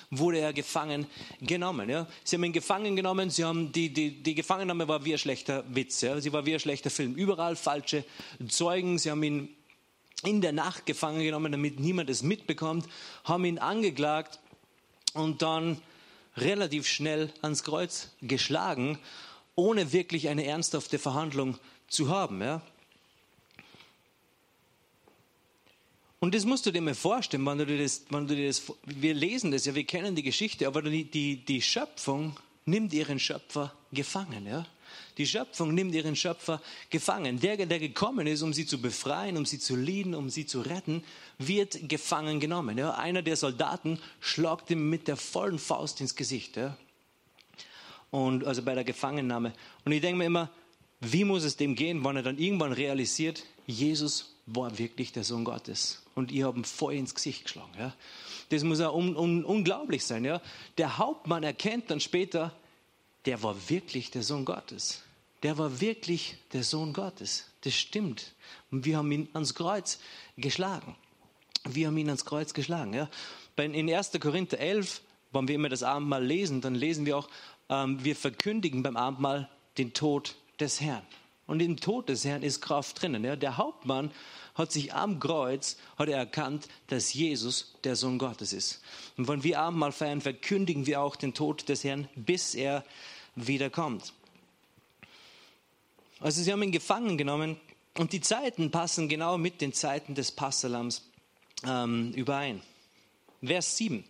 wurde 0.09 0.39
er 0.39 0.53
gefangen 0.53 1.07
genommen. 1.41 1.89
Ja. 1.89 2.07
Sie 2.23 2.35
haben 2.35 2.43
ihn 2.43 2.53
gefangen 2.53 2.95
genommen, 2.95 3.29
sie 3.29 3.45
haben 3.45 3.71
die, 3.71 3.93
die, 3.93 4.21
die 4.21 4.35
Gefangennahme 4.35 4.87
war 4.87 5.05
wie 5.05 5.13
ein 5.13 5.19
schlechter 5.19 5.63
Witz, 5.73 6.01
ja. 6.01 6.19
sie 6.19 6.33
war 6.33 6.45
wie 6.45 6.53
ein 6.53 6.59
schlechter 6.59 6.89
Film. 6.89 7.15
Überall 7.15 7.55
falsche 7.55 8.03
Zeugen, 8.47 8.99
sie 8.99 9.11
haben 9.11 9.23
ihn 9.23 9.49
in 10.23 10.41
der 10.41 10.51
Nacht 10.51 10.85
gefangen 10.85 11.23
genommen, 11.23 11.51
damit 11.51 11.79
niemand 11.79 12.09
es 12.09 12.23
mitbekommt, 12.23 12.87
haben 13.23 13.45
ihn 13.45 13.57
angeklagt 13.57 14.39
und 15.13 15.41
dann 15.41 15.81
relativ 16.37 16.87
schnell 16.87 17.31
ans 17.41 17.63
Kreuz 17.63 18.09
geschlagen, 18.21 18.99
ohne 19.55 19.91
wirklich 19.91 20.29
eine 20.29 20.45
ernsthafte 20.45 20.99
Verhandlung 20.99 21.57
zu 21.87 22.09
haben. 22.09 22.41
Ja. 22.41 22.61
Und 26.23 26.35
das 26.35 26.45
musst 26.45 26.67
du 26.67 26.71
dir 26.71 26.81
mal 26.81 26.93
vorstellen, 26.93 27.43
wenn 27.47 27.57
du 27.57 27.65
dir 27.65 27.81
das, 27.81 28.05
wenn 28.11 28.27
du 28.27 28.35
dir 28.35 28.45
das, 28.45 28.61
wir 28.85 29.15
lesen 29.15 29.49
das 29.49 29.65
ja, 29.65 29.73
wir 29.73 29.85
kennen 29.85 30.13
die 30.15 30.21
Geschichte, 30.21 30.67
aber 30.67 30.83
die, 30.83 31.03
die, 31.03 31.37
die 31.37 31.63
Schöpfung 31.63 32.37
nimmt 32.65 32.93
ihren 32.93 33.17
Schöpfer 33.17 33.73
gefangen, 33.91 34.45
ja. 34.45 34.65
Die 35.17 35.25
Schöpfung 35.25 35.73
nimmt 35.73 35.95
ihren 35.95 36.15
Schöpfer 36.15 36.61
gefangen. 36.91 37.39
Der, 37.39 37.57
der 37.57 37.79
gekommen 37.79 38.27
ist, 38.27 38.43
um 38.43 38.53
sie 38.53 38.67
zu 38.67 38.79
befreien, 38.79 39.35
um 39.35 39.47
sie 39.47 39.57
zu 39.57 39.75
lieben, 39.75 40.13
um 40.13 40.29
sie 40.29 40.45
zu 40.45 40.61
retten, 40.61 41.03
wird 41.39 41.89
gefangen 41.89 42.39
genommen. 42.39 42.77
Ja. 42.77 42.91
Einer 42.91 43.23
der 43.23 43.35
Soldaten 43.35 43.99
schlagt 44.19 44.69
ihm 44.69 44.89
mit 44.89 45.07
der 45.07 45.17
vollen 45.17 45.57
Faust 45.57 46.01
ins 46.01 46.15
Gesicht. 46.15 46.55
Ja. 46.55 46.77
Und 48.11 48.45
also 48.45 48.61
bei 48.61 48.75
der 48.75 48.83
Gefangennahme. 48.83 49.53
Und 49.85 49.91
ich 49.91 50.01
denke 50.01 50.19
mir 50.19 50.25
immer, 50.25 50.51
wie 50.99 51.23
muss 51.23 51.43
es 51.43 51.57
dem 51.57 51.75
gehen, 51.75 52.03
wenn 52.03 52.17
er 52.17 52.23
dann 52.23 52.37
irgendwann 52.37 52.73
realisiert, 52.73 53.43
Jesus 53.65 54.35
war 54.45 54.77
wirklich 54.77 55.11
der 55.13 55.23
Sohn 55.23 55.45
Gottes 55.45 56.00
und 56.15 56.31
ihr 56.31 56.45
habt 56.45 56.57
ihm 56.57 56.63
voll 56.63 56.93
ins 56.93 57.15
Gesicht 57.15 57.43
geschlagen. 57.43 57.71
Ja. 57.77 57.93
Das 58.49 58.63
muss 58.63 58.79
ja 58.79 58.89
un, 58.89 59.15
un, 59.15 59.43
unglaublich 59.43 60.05
sein. 60.05 60.25
Ja. 60.25 60.41
Der 60.77 60.97
Hauptmann 60.97 61.43
erkennt 61.43 61.89
dann 61.89 61.99
später, 61.99 62.53
der 63.25 63.41
war 63.43 63.55
wirklich 63.69 64.11
der 64.11 64.23
Sohn 64.23 64.45
Gottes. 64.45 65.03
Der 65.43 65.57
war 65.57 65.81
wirklich 65.81 66.37
der 66.53 66.63
Sohn 66.63 66.93
Gottes. 66.93 67.45
Das 67.61 67.73
stimmt. 67.73 68.33
Und 68.71 68.85
wir 68.85 68.97
haben 68.97 69.11
ihn 69.11 69.29
ans 69.33 69.55
Kreuz 69.55 69.99
geschlagen. 70.37 70.95
Wir 71.63 71.87
haben 71.87 71.97
ihn 71.97 72.09
ans 72.09 72.25
Kreuz 72.25 72.53
geschlagen. 72.53 72.93
Ja. 72.93 73.09
In 73.57 73.89
1. 73.93 74.11
Korinther 74.19 74.59
11, 74.59 75.01
wenn 75.31 75.47
wir 75.47 75.55
immer 75.55 75.69
das 75.69 75.83
Abendmahl 75.83 76.23
lesen, 76.23 76.61
dann 76.61 76.75
lesen 76.75 77.05
wir 77.05 77.17
auch, 77.17 77.29
ähm, 77.69 78.03
wir 78.03 78.15
verkündigen 78.15 78.83
beim 78.83 78.97
Abendmahl 78.97 79.49
den 79.77 79.93
Tod 79.93 80.35
des 80.59 80.81
Herrn. 80.81 81.03
Und 81.51 81.59
im 81.59 81.75
Tod 81.75 82.07
des 82.07 82.23
Herrn 82.23 82.43
ist 82.43 82.61
Kraft 82.61 83.01
drinnen. 83.01 83.25
Ja. 83.25 83.35
Der 83.35 83.57
Hauptmann 83.57 84.11
hat 84.55 84.71
sich 84.71 84.93
am 84.93 85.19
Kreuz 85.19 85.75
hat 85.97 86.07
er 86.07 86.17
erkannt, 86.17 86.69
dass 86.87 87.13
Jesus 87.13 87.73
der 87.83 87.97
Sohn 87.97 88.19
Gottes 88.19 88.53
ist. 88.53 88.81
Und 89.17 89.27
wenn 89.27 89.43
wir 89.43 89.59
Abendmahl 89.59 89.91
feiern, 89.91 90.21
verkündigen 90.21 90.85
wir 90.85 91.01
auch 91.01 91.17
den 91.17 91.33
Tod 91.33 91.67
des 91.67 91.83
Herrn, 91.83 92.07
bis 92.15 92.55
er 92.55 92.85
wiederkommt. 93.35 94.13
Also 96.21 96.41
sie 96.41 96.53
haben 96.53 96.63
ihn 96.63 96.71
gefangen 96.71 97.17
genommen 97.17 97.59
und 97.97 98.13
die 98.13 98.21
Zeiten 98.21 98.71
passen 98.71 99.09
genau 99.09 99.37
mit 99.37 99.59
den 99.59 99.73
Zeiten 99.73 100.15
des 100.15 100.31
Passalams 100.31 101.11
ähm, 101.65 102.13
überein. 102.13 102.61
Vers 103.43 103.75
7. 103.75 104.05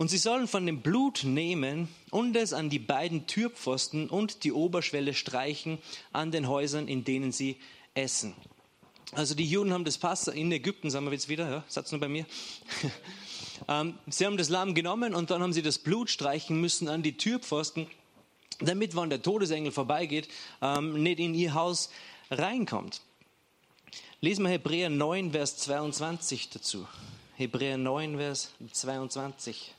Und 0.00 0.08
sie 0.08 0.16
sollen 0.16 0.48
von 0.48 0.64
dem 0.64 0.80
Blut 0.80 1.24
nehmen 1.24 1.86
und 2.10 2.34
es 2.34 2.54
an 2.54 2.70
die 2.70 2.78
beiden 2.78 3.26
Türpfosten 3.26 4.08
und 4.08 4.44
die 4.44 4.52
Oberschwelle 4.52 5.12
streichen 5.12 5.76
an 6.10 6.30
den 6.30 6.48
Häusern, 6.48 6.88
in 6.88 7.04
denen 7.04 7.32
sie 7.32 7.58
essen. 7.92 8.34
Also 9.12 9.34
die 9.34 9.44
Juden 9.44 9.74
haben 9.74 9.84
das 9.84 9.98
Passa 9.98 10.32
in 10.32 10.50
Ägypten, 10.52 10.88
sagen 10.88 11.04
wir 11.04 11.12
jetzt 11.12 11.28
wieder, 11.28 11.50
ja, 11.50 11.64
Satz 11.68 11.92
nur 11.92 12.00
bei 12.00 12.08
mir. 12.08 12.24
ähm, 13.68 13.98
sie 14.08 14.24
haben 14.24 14.38
das 14.38 14.48
Lamm 14.48 14.74
genommen 14.74 15.14
und 15.14 15.30
dann 15.30 15.42
haben 15.42 15.52
sie 15.52 15.60
das 15.60 15.76
Blut 15.76 16.08
streichen 16.08 16.58
müssen 16.58 16.88
an 16.88 17.02
die 17.02 17.18
Türpfosten, 17.18 17.86
damit, 18.58 18.96
wenn 18.96 19.10
der 19.10 19.20
Todesengel 19.20 19.70
vorbeigeht, 19.70 20.28
ähm, 20.62 21.02
nicht 21.02 21.20
in 21.20 21.34
ihr 21.34 21.52
Haus 21.52 21.90
reinkommt. 22.30 23.02
Lesen 24.22 24.44
wir 24.44 24.50
Hebräer 24.50 24.88
9, 24.88 25.32
Vers 25.32 25.58
22 25.58 26.48
dazu. 26.48 26.88
Hebräer 27.36 27.76
9, 27.76 28.16
Vers 28.16 28.54
22. 28.72 29.74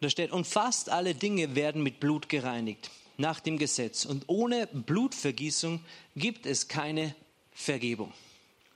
Da 0.00 0.08
steht, 0.08 0.30
und 0.30 0.46
fast 0.46 0.90
alle 0.90 1.14
Dinge 1.14 1.54
werden 1.54 1.82
mit 1.82 1.98
Blut 1.98 2.28
gereinigt, 2.28 2.90
nach 3.16 3.40
dem 3.40 3.58
Gesetz. 3.58 4.04
Und 4.04 4.24
ohne 4.28 4.68
Blutvergießung 4.68 5.80
gibt 6.14 6.46
es 6.46 6.68
keine 6.68 7.14
Vergebung. 7.52 8.12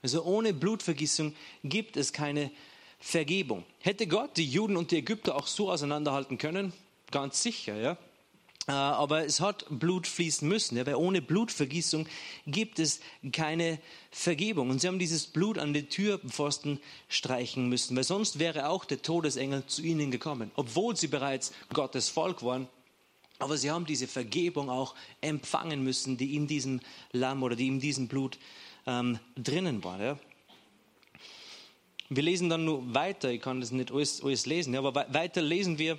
Also 0.02 0.24
ohne 0.24 0.52
Blutvergießung 0.52 1.34
gibt 1.62 1.96
es 1.96 2.12
keine 2.12 2.50
Vergebung. 2.98 3.64
Hätte 3.78 4.08
Gott 4.08 4.36
die 4.36 4.46
Juden 4.46 4.76
und 4.76 4.90
die 4.90 4.98
Ägypter 4.98 5.36
auch 5.36 5.46
so 5.46 5.70
auseinanderhalten 5.70 6.38
können? 6.38 6.72
Ganz 7.12 7.42
sicher, 7.42 7.76
ja. 7.76 7.96
Äh, 8.68 8.72
aber 8.72 9.24
es 9.24 9.40
hat 9.40 9.66
Blut 9.70 10.06
fließen 10.06 10.48
müssen, 10.48 10.76
weil 10.86 10.94
ohne 10.94 11.20
Blutvergießung 11.20 12.06
gibt 12.46 12.78
es 12.78 13.00
keine 13.32 13.80
Vergebung. 14.10 14.70
Und 14.70 14.80
sie 14.80 14.88
haben 14.88 14.98
dieses 14.98 15.26
Blut 15.26 15.58
an 15.58 15.72
den 15.72 15.88
Türpfosten 15.88 16.80
streichen 17.08 17.68
müssen, 17.68 17.96
weil 17.96 18.04
sonst 18.04 18.38
wäre 18.38 18.68
auch 18.68 18.84
der 18.84 19.02
Todesengel 19.02 19.66
zu 19.66 19.82
ihnen 19.82 20.10
gekommen, 20.10 20.52
obwohl 20.54 20.96
sie 20.96 21.08
bereits 21.08 21.52
Gottes 21.72 22.08
Volk 22.08 22.42
waren. 22.44 22.68
Aber 23.38 23.56
sie 23.56 23.72
haben 23.72 23.86
diese 23.86 24.06
Vergebung 24.06 24.70
auch 24.70 24.94
empfangen 25.20 25.82
müssen, 25.82 26.16
die 26.16 26.36
in 26.36 26.46
diesem 26.46 26.80
Lamm 27.10 27.42
oder 27.42 27.56
die 27.56 27.66
in 27.66 27.80
diesem 27.80 28.06
Blut 28.06 28.38
ähm, 28.86 29.18
drinnen 29.36 29.82
war. 29.82 30.00
Ja. 30.00 30.18
Wir 32.08 32.22
lesen 32.22 32.48
dann 32.48 32.64
nur 32.64 32.94
weiter, 32.94 33.32
ich 33.32 33.40
kann 33.40 33.60
das 33.60 33.72
nicht 33.72 33.90
alles, 33.90 34.22
alles 34.22 34.46
lesen, 34.46 34.76
aber 34.76 34.94
weiter 34.94 35.42
lesen 35.42 35.78
wir, 35.78 35.98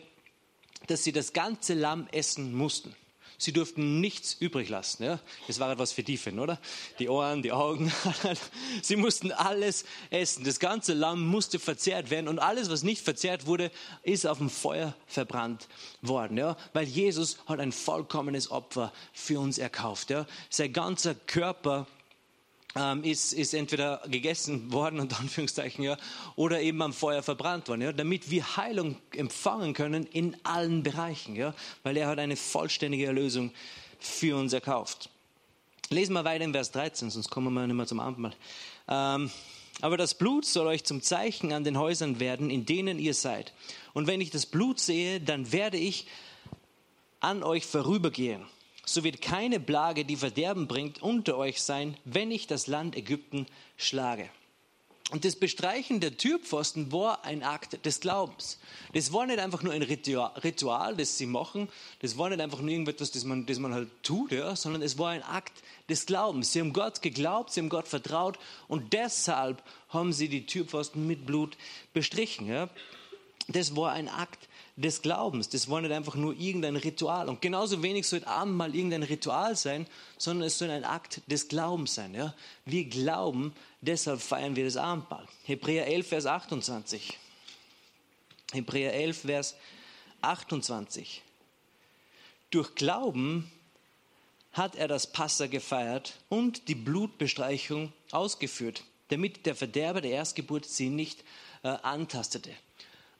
dass 0.87 1.03
sie 1.03 1.11
das 1.11 1.33
ganze 1.33 1.73
Lamm 1.73 2.07
essen 2.11 2.53
mussten. 2.53 2.95
Sie 3.43 3.51
durften 3.51 3.99
nichts 3.99 4.37
übrig 4.39 4.69
lassen. 4.69 5.03
Ja? 5.03 5.19
Das 5.47 5.59
war 5.59 5.71
etwas 5.71 5.91
für 5.91 6.03
die 6.03 6.17
Finn, 6.17 6.39
oder? 6.39 6.59
Die 6.99 7.09
Ohren, 7.09 7.41
die 7.41 7.51
Augen. 7.51 7.91
Sie 8.81 8.95
mussten 8.95 9.31
alles 9.33 9.83
essen. 10.11 10.45
Das 10.45 10.59
ganze 10.59 10.93
Lamm 10.93 11.27
musste 11.27 11.59
verzehrt 11.59 12.09
werden 12.09 12.27
und 12.29 12.39
alles, 12.39 12.69
was 12.69 12.83
nicht 12.83 13.03
verzehrt 13.03 13.45
wurde, 13.45 13.69
ist 14.03 14.25
auf 14.25 14.37
dem 14.37 14.49
Feuer 14.49 14.95
verbrannt 15.07 15.67
worden. 16.01 16.37
Ja? 16.37 16.55
Weil 16.71 16.85
Jesus 16.85 17.37
hat 17.45 17.59
ein 17.59 17.73
vollkommenes 17.73 18.49
Opfer 18.49 18.93
für 19.11 19.41
uns 19.41 19.57
erkauft. 19.57 20.09
Ja? 20.09 20.25
Sein 20.49 20.71
ganzer 20.71 21.15
Körper 21.15 21.87
ähm, 22.75 23.03
ist, 23.03 23.33
ist 23.33 23.53
entweder 23.53 24.01
gegessen 24.07 24.71
worden, 24.71 24.99
unter 24.99 25.19
Anführungszeichen, 25.19 25.83
ja, 25.83 25.97
oder 26.35 26.61
eben 26.61 26.81
am 26.81 26.93
Feuer 26.93 27.23
verbrannt 27.23 27.67
worden, 27.67 27.81
ja, 27.81 27.93
damit 27.93 28.29
wir 28.31 28.57
Heilung 28.57 28.97
empfangen 29.15 29.73
können 29.73 30.05
in 30.05 30.35
allen 30.43 30.83
Bereichen, 30.83 31.35
ja, 31.35 31.53
weil 31.83 31.97
er 31.97 32.07
hat 32.07 32.19
eine 32.19 32.35
vollständige 32.35 33.05
Erlösung 33.05 33.51
für 33.99 34.37
uns 34.37 34.53
erkauft. 34.53 35.09
Lesen 35.89 36.13
wir 36.13 36.25
weiter 36.25 36.43
in 36.43 36.53
Vers 36.53 36.71
13, 36.71 37.09
sonst 37.09 37.29
kommen 37.29 37.53
wir 37.53 37.67
nicht 37.67 37.75
mehr 37.75 37.85
zum 37.85 37.99
Abendmahl. 37.99 38.33
Ähm, 38.87 39.29
aber 39.81 39.97
das 39.97 40.13
Blut 40.13 40.45
soll 40.45 40.67
euch 40.67 40.83
zum 40.83 41.01
Zeichen 41.01 41.51
an 41.51 41.63
den 41.63 41.77
Häusern 41.77 42.19
werden, 42.19 42.49
in 42.49 42.65
denen 42.65 42.99
ihr 42.99 43.13
seid. 43.13 43.53
Und 43.93 44.07
wenn 44.07 44.21
ich 44.21 44.29
das 44.29 44.45
Blut 44.45 44.79
sehe, 44.79 45.19
dann 45.19 45.51
werde 45.51 45.77
ich 45.77 46.07
an 47.19 47.43
euch 47.43 47.65
vorübergehen 47.65 48.43
so 48.85 49.03
wird 49.03 49.21
keine 49.21 49.59
Plage, 49.59 50.05
die 50.05 50.17
Verderben 50.17 50.67
bringt, 50.67 51.01
unter 51.01 51.37
euch 51.37 51.61
sein, 51.61 51.97
wenn 52.05 52.31
ich 52.31 52.47
das 52.47 52.67
Land 52.67 52.95
Ägypten 52.95 53.45
schlage. 53.77 54.29
Und 55.11 55.25
das 55.25 55.35
Bestreichen 55.35 55.99
der 55.99 56.17
Türpfosten 56.17 56.91
war 56.91 57.23
ein 57.23 57.43
Akt 57.43 57.85
des 57.85 57.99
Glaubens. 57.99 58.57
Das 58.93 59.13
war 59.13 59.27
nicht 59.27 59.37
einfach 59.37 59.61
nur 59.61 59.73
ein 59.73 59.83
Ritual, 59.83 60.95
das 60.95 61.17
sie 61.17 61.27
machen. 61.27 61.69
Das 61.99 62.17
war 62.17 62.29
nicht 62.29 62.41
einfach 62.41 62.61
nur 62.61 62.69
irgendetwas, 62.69 63.11
das 63.11 63.23
man, 63.23 63.45
das 63.45 63.59
man 63.59 63.73
halt 63.73 63.89
tut, 64.01 64.31
ja, 64.31 64.55
sondern 64.55 64.81
es 64.81 64.97
war 64.97 65.11
ein 65.11 65.21
Akt 65.21 65.53
des 65.87 66.07
Glaubens. 66.07 66.51
Sie 66.51 66.61
haben 66.61 66.73
Gott 66.73 67.01
geglaubt, 67.01 67.51
sie 67.51 67.59
haben 67.59 67.69
Gott 67.69 67.87
vertraut 67.87 68.39
und 68.67 68.93
deshalb 68.93 69.61
haben 69.89 70.13
sie 70.13 70.29
die 70.29 70.47
Türpfosten 70.47 71.05
mit 71.05 71.27
Blut 71.27 71.57
bestrichen. 71.93 72.47
Ja. 72.47 72.69
Das 73.49 73.75
war 73.75 73.91
ein 73.91 74.09
Akt 74.09 74.47
des 74.75 75.01
Glaubens. 75.01 75.49
Das 75.49 75.69
war 75.69 75.81
nicht 75.81 75.91
einfach 75.91 76.15
nur 76.15 76.35
irgendein 76.35 76.75
Ritual. 76.75 77.29
Und 77.29 77.41
genauso 77.41 77.83
wenig 77.83 78.07
soll 78.07 78.23
Abend 78.23 78.55
mal 78.55 78.75
irgendein 78.75 79.03
Ritual 79.03 79.55
sein, 79.55 79.85
sondern 80.17 80.47
es 80.47 80.57
soll 80.57 80.69
ein 80.69 80.83
Akt 80.83 81.21
des 81.27 81.47
Glaubens 81.47 81.95
sein. 81.95 82.13
Ja? 82.15 82.33
Wir 82.65 82.85
glauben, 82.85 83.53
deshalb 83.81 84.21
feiern 84.21 84.55
wir 84.55 84.65
das 84.65 84.77
Abendmahl. 84.77 85.27
Hebräer 85.43 85.87
11, 85.87 86.07
Vers 86.07 86.25
28. 86.25 87.17
Hebräer 88.51 88.93
11, 88.93 89.21
Vers 89.21 89.55
28. 90.21 91.21
Durch 92.49 92.75
Glauben 92.75 93.51
hat 94.53 94.75
er 94.75 94.87
das 94.87 95.11
Passa 95.11 95.47
gefeiert 95.47 96.19
und 96.29 96.67
die 96.67 96.75
Blutbestreichung 96.75 97.91
ausgeführt, 98.11 98.83
damit 99.09 99.45
der 99.45 99.55
Verderber 99.55 100.01
der 100.01 100.11
Erstgeburt 100.11 100.65
sie 100.65 100.89
nicht 100.89 101.23
äh, 101.63 101.69
antastete. 101.69 102.51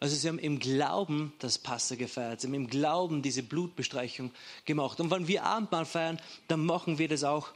Also 0.04 0.18
sie 0.18 0.28
haben 0.28 0.38
im 0.38 0.60
Glauben 0.60 1.32
das 1.40 1.58
Passe 1.58 1.96
gefeiert, 1.96 2.42
sie 2.42 2.48
haben 2.48 2.54
im 2.56 2.68
Glauben 2.68 3.22
diese 3.22 3.42
Blutbestreichung 3.42 4.34
gemacht. 4.66 5.00
Und 5.00 5.10
wenn 5.12 5.30
wir 5.30 5.46
Abendmahl 5.46 5.86
feiern, 5.86 6.20
dann 6.50 6.66
machen 6.66 6.98
wir 6.98 7.08
das 7.08 7.24
auch 7.24 7.52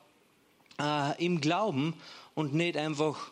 äh, 0.80 1.26
im 1.26 1.42
Glauben 1.42 1.94
und 2.36 2.54
nicht 2.54 2.78
einfach, 2.78 3.32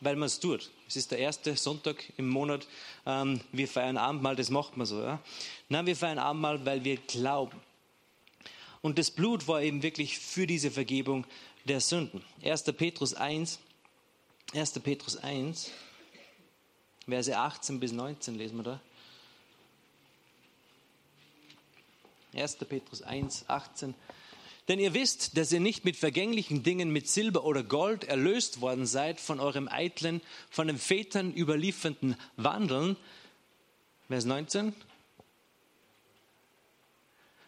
weil 0.00 0.16
man 0.16 0.28
es 0.28 0.40
tut. 0.40 0.70
Es 0.88 0.96
ist 0.96 1.10
der 1.10 1.18
erste 1.18 1.54
Sonntag 1.58 2.10
im 2.16 2.30
Monat, 2.30 2.66
ähm, 3.04 3.42
wir 3.52 3.68
feiern 3.68 3.98
Abendmahl, 3.98 4.34
das 4.34 4.48
macht 4.48 4.78
man 4.78 4.86
so. 4.86 4.98
Ja? 5.02 5.20
Nein, 5.68 5.84
wir 5.84 5.94
feiern 5.94 6.18
Abendmahl, 6.18 6.64
weil 6.64 6.84
wir 6.84 6.96
glauben. 6.96 7.60
Und 8.80 8.98
das 8.98 9.10
Blut 9.10 9.46
war 9.46 9.60
eben 9.60 9.82
wirklich 9.82 10.18
für 10.18 10.46
diese 10.46 10.70
Vergebung 10.70 11.26
der 11.66 11.82
Sünden. 11.82 12.24
1. 12.42 12.62
Petrus 12.72 13.12
1, 13.12 13.58
1. 14.54 14.72
Petrus 14.80 15.18
1, 15.18 15.70
Verse 17.06 17.36
18 17.36 17.80
bis 17.80 17.92
19 17.92 18.36
lesen 18.36 18.56
wir 18.56 18.62
da. 18.64 18.80
1. 22.34 22.56
Petrus 22.56 23.02
1, 23.02 23.44
18. 23.48 23.94
Denn 24.68 24.78
ihr 24.78 24.94
wisst, 24.94 25.36
dass 25.36 25.52
ihr 25.52 25.60
nicht 25.60 25.84
mit 25.84 25.96
vergänglichen 25.96 26.62
Dingen, 26.62 26.90
mit 26.90 27.08
Silber 27.08 27.44
oder 27.44 27.62
Gold 27.62 28.04
erlöst 28.04 28.60
worden 28.60 28.86
seid 28.86 29.20
von 29.20 29.38
eurem 29.38 29.68
eitlen, 29.68 30.22
von 30.50 30.66
den 30.66 30.78
Vätern 30.78 31.34
überlieferten 31.34 32.16
Wandeln. 32.36 32.96
Vers 34.08 34.24
19. 34.24 34.74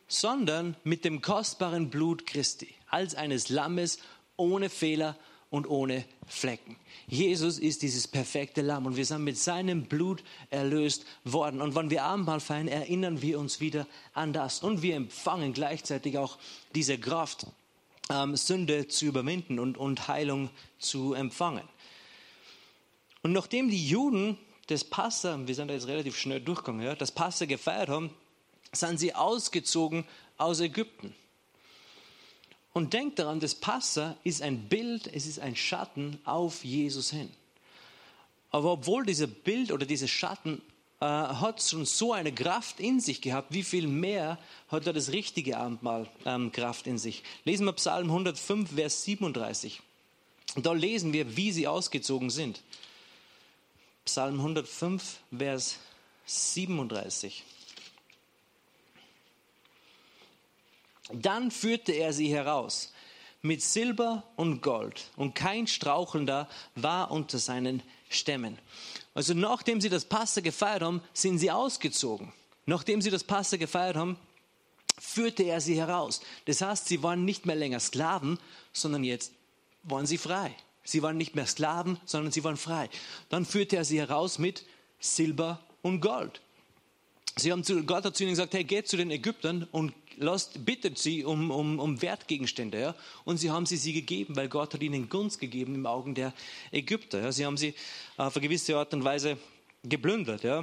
Sondern 0.08 0.76
mit 0.84 1.04
dem 1.04 1.22
kostbaren 1.22 1.90
Blut 1.90 2.26
Christi, 2.26 2.72
als 2.88 3.14
eines 3.14 3.48
Lammes 3.48 3.98
ohne 4.36 4.68
Fehler 4.68 5.16
und 5.16 5.35
ohne 5.50 6.04
Flecken. 6.26 6.76
Jesus 7.06 7.58
ist 7.58 7.82
dieses 7.82 8.08
perfekte 8.08 8.62
Lamm 8.62 8.86
und 8.86 8.96
wir 8.96 9.06
sind 9.06 9.22
mit 9.22 9.38
seinem 9.38 9.84
Blut 9.84 10.24
erlöst 10.50 11.06
worden. 11.24 11.60
Und 11.60 11.74
wenn 11.74 11.90
wir 11.90 12.02
Abendmahl 12.02 12.40
feiern, 12.40 12.68
erinnern 12.68 13.22
wir 13.22 13.38
uns 13.38 13.60
wieder 13.60 13.86
an 14.12 14.32
das. 14.32 14.62
Und 14.62 14.82
wir 14.82 14.96
empfangen 14.96 15.52
gleichzeitig 15.52 16.18
auch 16.18 16.38
diese 16.74 16.98
Kraft, 16.98 17.46
ähm, 18.10 18.36
Sünde 18.36 18.88
zu 18.88 19.06
überwinden 19.06 19.58
und, 19.58 19.78
und 19.78 20.08
Heilung 20.08 20.50
zu 20.78 21.14
empfangen. 21.14 21.68
Und 23.22 23.32
nachdem 23.32 23.70
die 23.70 23.88
Juden 23.88 24.38
das 24.66 24.82
Passa, 24.84 25.38
wir 25.46 25.54
sind 25.54 25.68
da 25.68 25.74
jetzt 25.74 25.86
relativ 25.86 26.16
schnell 26.16 26.40
durchgegangen, 26.40 26.84
ja, 26.84 26.94
das 26.94 27.12
Passa 27.12 27.44
gefeiert 27.44 27.88
haben, 27.88 28.10
sind 28.72 28.98
sie 28.98 29.14
ausgezogen 29.14 30.04
aus 30.38 30.60
Ägypten. 30.60 31.14
Und 32.76 32.92
denkt 32.92 33.18
daran, 33.18 33.40
das 33.40 33.54
Passa 33.54 34.18
ist 34.22 34.42
ein 34.42 34.68
Bild, 34.68 35.06
es 35.06 35.24
ist 35.24 35.38
ein 35.38 35.56
Schatten 35.56 36.20
auf 36.26 36.62
Jesus 36.62 37.10
hin. 37.10 37.30
Aber 38.50 38.72
obwohl 38.72 39.06
dieser 39.06 39.26
Bild 39.26 39.72
oder 39.72 39.86
dieser 39.86 40.08
Schatten 40.08 40.60
äh, 41.00 41.06
hat 41.06 41.62
schon 41.62 41.86
so 41.86 42.12
eine 42.12 42.34
Kraft 42.34 42.78
in 42.78 43.00
sich 43.00 43.22
gehabt, 43.22 43.54
wie 43.54 43.62
viel 43.62 43.86
mehr 43.86 44.38
hat 44.68 44.86
er 44.86 44.92
das 44.92 45.12
richtige 45.12 45.56
Abendmahl 45.56 46.06
ähm, 46.26 46.52
Kraft 46.52 46.86
in 46.86 46.98
sich? 46.98 47.22
Lesen 47.44 47.64
wir 47.64 47.72
Psalm 47.72 48.10
105, 48.10 48.74
Vers 48.74 49.04
37. 49.04 49.80
Da 50.56 50.74
lesen 50.74 51.14
wir, 51.14 51.34
wie 51.34 51.52
sie 51.52 51.66
ausgezogen 51.66 52.28
sind. 52.28 52.62
Psalm 54.04 54.34
105, 54.34 55.20
Vers 55.34 55.78
37. 56.26 57.42
Dann 61.12 61.50
führte 61.50 61.92
er 61.92 62.12
sie 62.12 62.28
heraus 62.28 62.92
mit 63.42 63.62
Silber 63.62 64.24
und 64.36 64.60
Gold 64.60 65.10
und 65.16 65.34
kein 65.34 65.66
Strauchelnder 65.66 66.48
war 66.74 67.10
unter 67.10 67.38
seinen 67.38 67.82
Stämmen. 68.08 68.58
Also 69.14 69.34
nachdem 69.34 69.80
sie 69.80 69.88
das 69.88 70.04
Passe 70.04 70.42
gefeiert 70.42 70.82
haben, 70.82 71.02
sind 71.12 71.38
sie 71.38 71.50
ausgezogen. 71.50 72.32
Nachdem 72.66 73.00
sie 73.00 73.10
das 73.10 73.24
Passe 73.24 73.58
gefeiert 73.58 73.96
haben, 73.96 74.18
führte 74.98 75.44
er 75.44 75.60
sie 75.60 75.76
heraus. 75.76 76.20
Das 76.46 76.60
heißt, 76.60 76.86
sie 76.86 77.02
waren 77.02 77.24
nicht 77.24 77.46
mehr 77.46 77.56
länger 77.56 77.80
Sklaven, 77.80 78.38
sondern 78.72 79.04
jetzt 79.04 79.32
waren 79.84 80.06
sie 80.06 80.18
frei. 80.18 80.54
Sie 80.82 81.02
waren 81.02 81.16
nicht 81.16 81.34
mehr 81.34 81.46
Sklaven, 81.46 81.98
sondern 82.04 82.32
sie 82.32 82.44
waren 82.44 82.56
frei. 82.56 82.88
Dann 83.28 83.44
führte 83.44 83.76
er 83.76 83.84
sie 83.84 83.98
heraus 83.98 84.38
mit 84.38 84.64
Silber 85.00 85.60
und 85.82 86.00
Gold. 86.00 86.40
Sie 87.36 87.52
haben 87.52 87.64
zu 87.64 87.82
Gott 87.84 88.04
hat 88.04 88.16
zu 88.16 88.22
ihnen 88.24 88.32
gesagt, 88.32 88.54
hey, 88.54 88.64
geht 88.64 88.88
zu 88.88 88.96
den 88.96 89.10
Ägyptern 89.10 89.68
und 89.70 89.92
lasst, 90.16 90.64
bittet 90.64 90.98
sie 90.98 91.24
um, 91.24 91.50
um, 91.50 91.78
um 91.78 92.02
Wertgegenstände. 92.02 92.80
Ja? 92.80 92.94
Und 93.24 93.38
sie 93.38 93.50
haben 93.50 93.66
sie 93.66 93.76
sie 93.76 93.92
gegeben, 93.92 94.36
weil 94.36 94.48
Gott 94.48 94.74
hat 94.74 94.82
ihnen 94.82 95.08
Gunst 95.08 95.40
gegeben 95.40 95.74
im 95.74 95.86
Augen 95.86 96.14
der 96.14 96.32
Ägypter. 96.72 97.20
Ja? 97.20 97.32
Sie 97.32 97.46
haben 97.46 97.56
sie 97.56 97.74
auf 98.16 98.36
eine 98.36 98.42
gewisse 98.42 98.76
Art 98.76 98.92
und 98.94 99.04
Weise 99.04 99.38
geplündert. 99.82 100.42
Ja? 100.42 100.60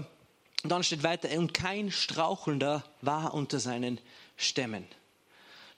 Und 0.63 0.69
dann 0.69 0.83
steht 0.83 1.03
weiter, 1.03 1.29
und 1.37 1.53
kein 1.53 1.91
Strauchelnder 1.91 2.83
war 3.01 3.33
unter 3.33 3.59
seinen 3.59 3.99
Stämmen. 4.37 4.85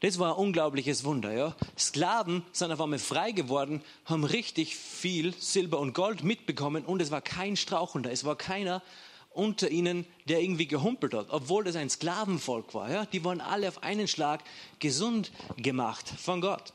Das 0.02 0.20
war 0.20 0.34
ein 0.34 0.40
unglaubliches 0.40 1.04
Wunder. 1.04 1.34
Ja? 1.34 1.56
Sklaven 1.78 2.44
sind 2.52 2.72
auf 2.72 2.82
einmal 2.82 3.00
frei 3.00 3.32
geworden, 3.32 3.82
haben 4.06 4.24
richtig 4.24 4.76
viel 4.76 5.34
Silber 5.34 5.80
und 5.80 5.94
Gold 5.94 6.24
mitbekommen 6.24 6.86
und 6.86 7.02
es 7.02 7.12
war 7.12 7.22
kein 7.22 7.56
Strauchelnder. 7.56 8.12
Es 8.12 8.24
war 8.24 8.36
keiner 8.36 8.84
unter 9.36 9.70
ihnen, 9.70 10.06
der 10.26 10.42
irgendwie 10.42 10.68
gehumpelt 10.68 11.14
hat, 11.14 11.28
obwohl 11.30 11.64
das 11.64 11.76
ein 11.76 11.90
Sklavenvolk 11.90 12.74
war. 12.74 12.92
Ja? 12.92 13.06
Die 13.06 13.24
waren 13.24 13.42
alle 13.42 13.68
auf 13.68 13.84
einen 13.84 14.08
Schlag 14.08 14.44
gesund 14.80 15.32
gemacht 15.58 16.08
von 16.18 16.42
Gott. 16.42 16.74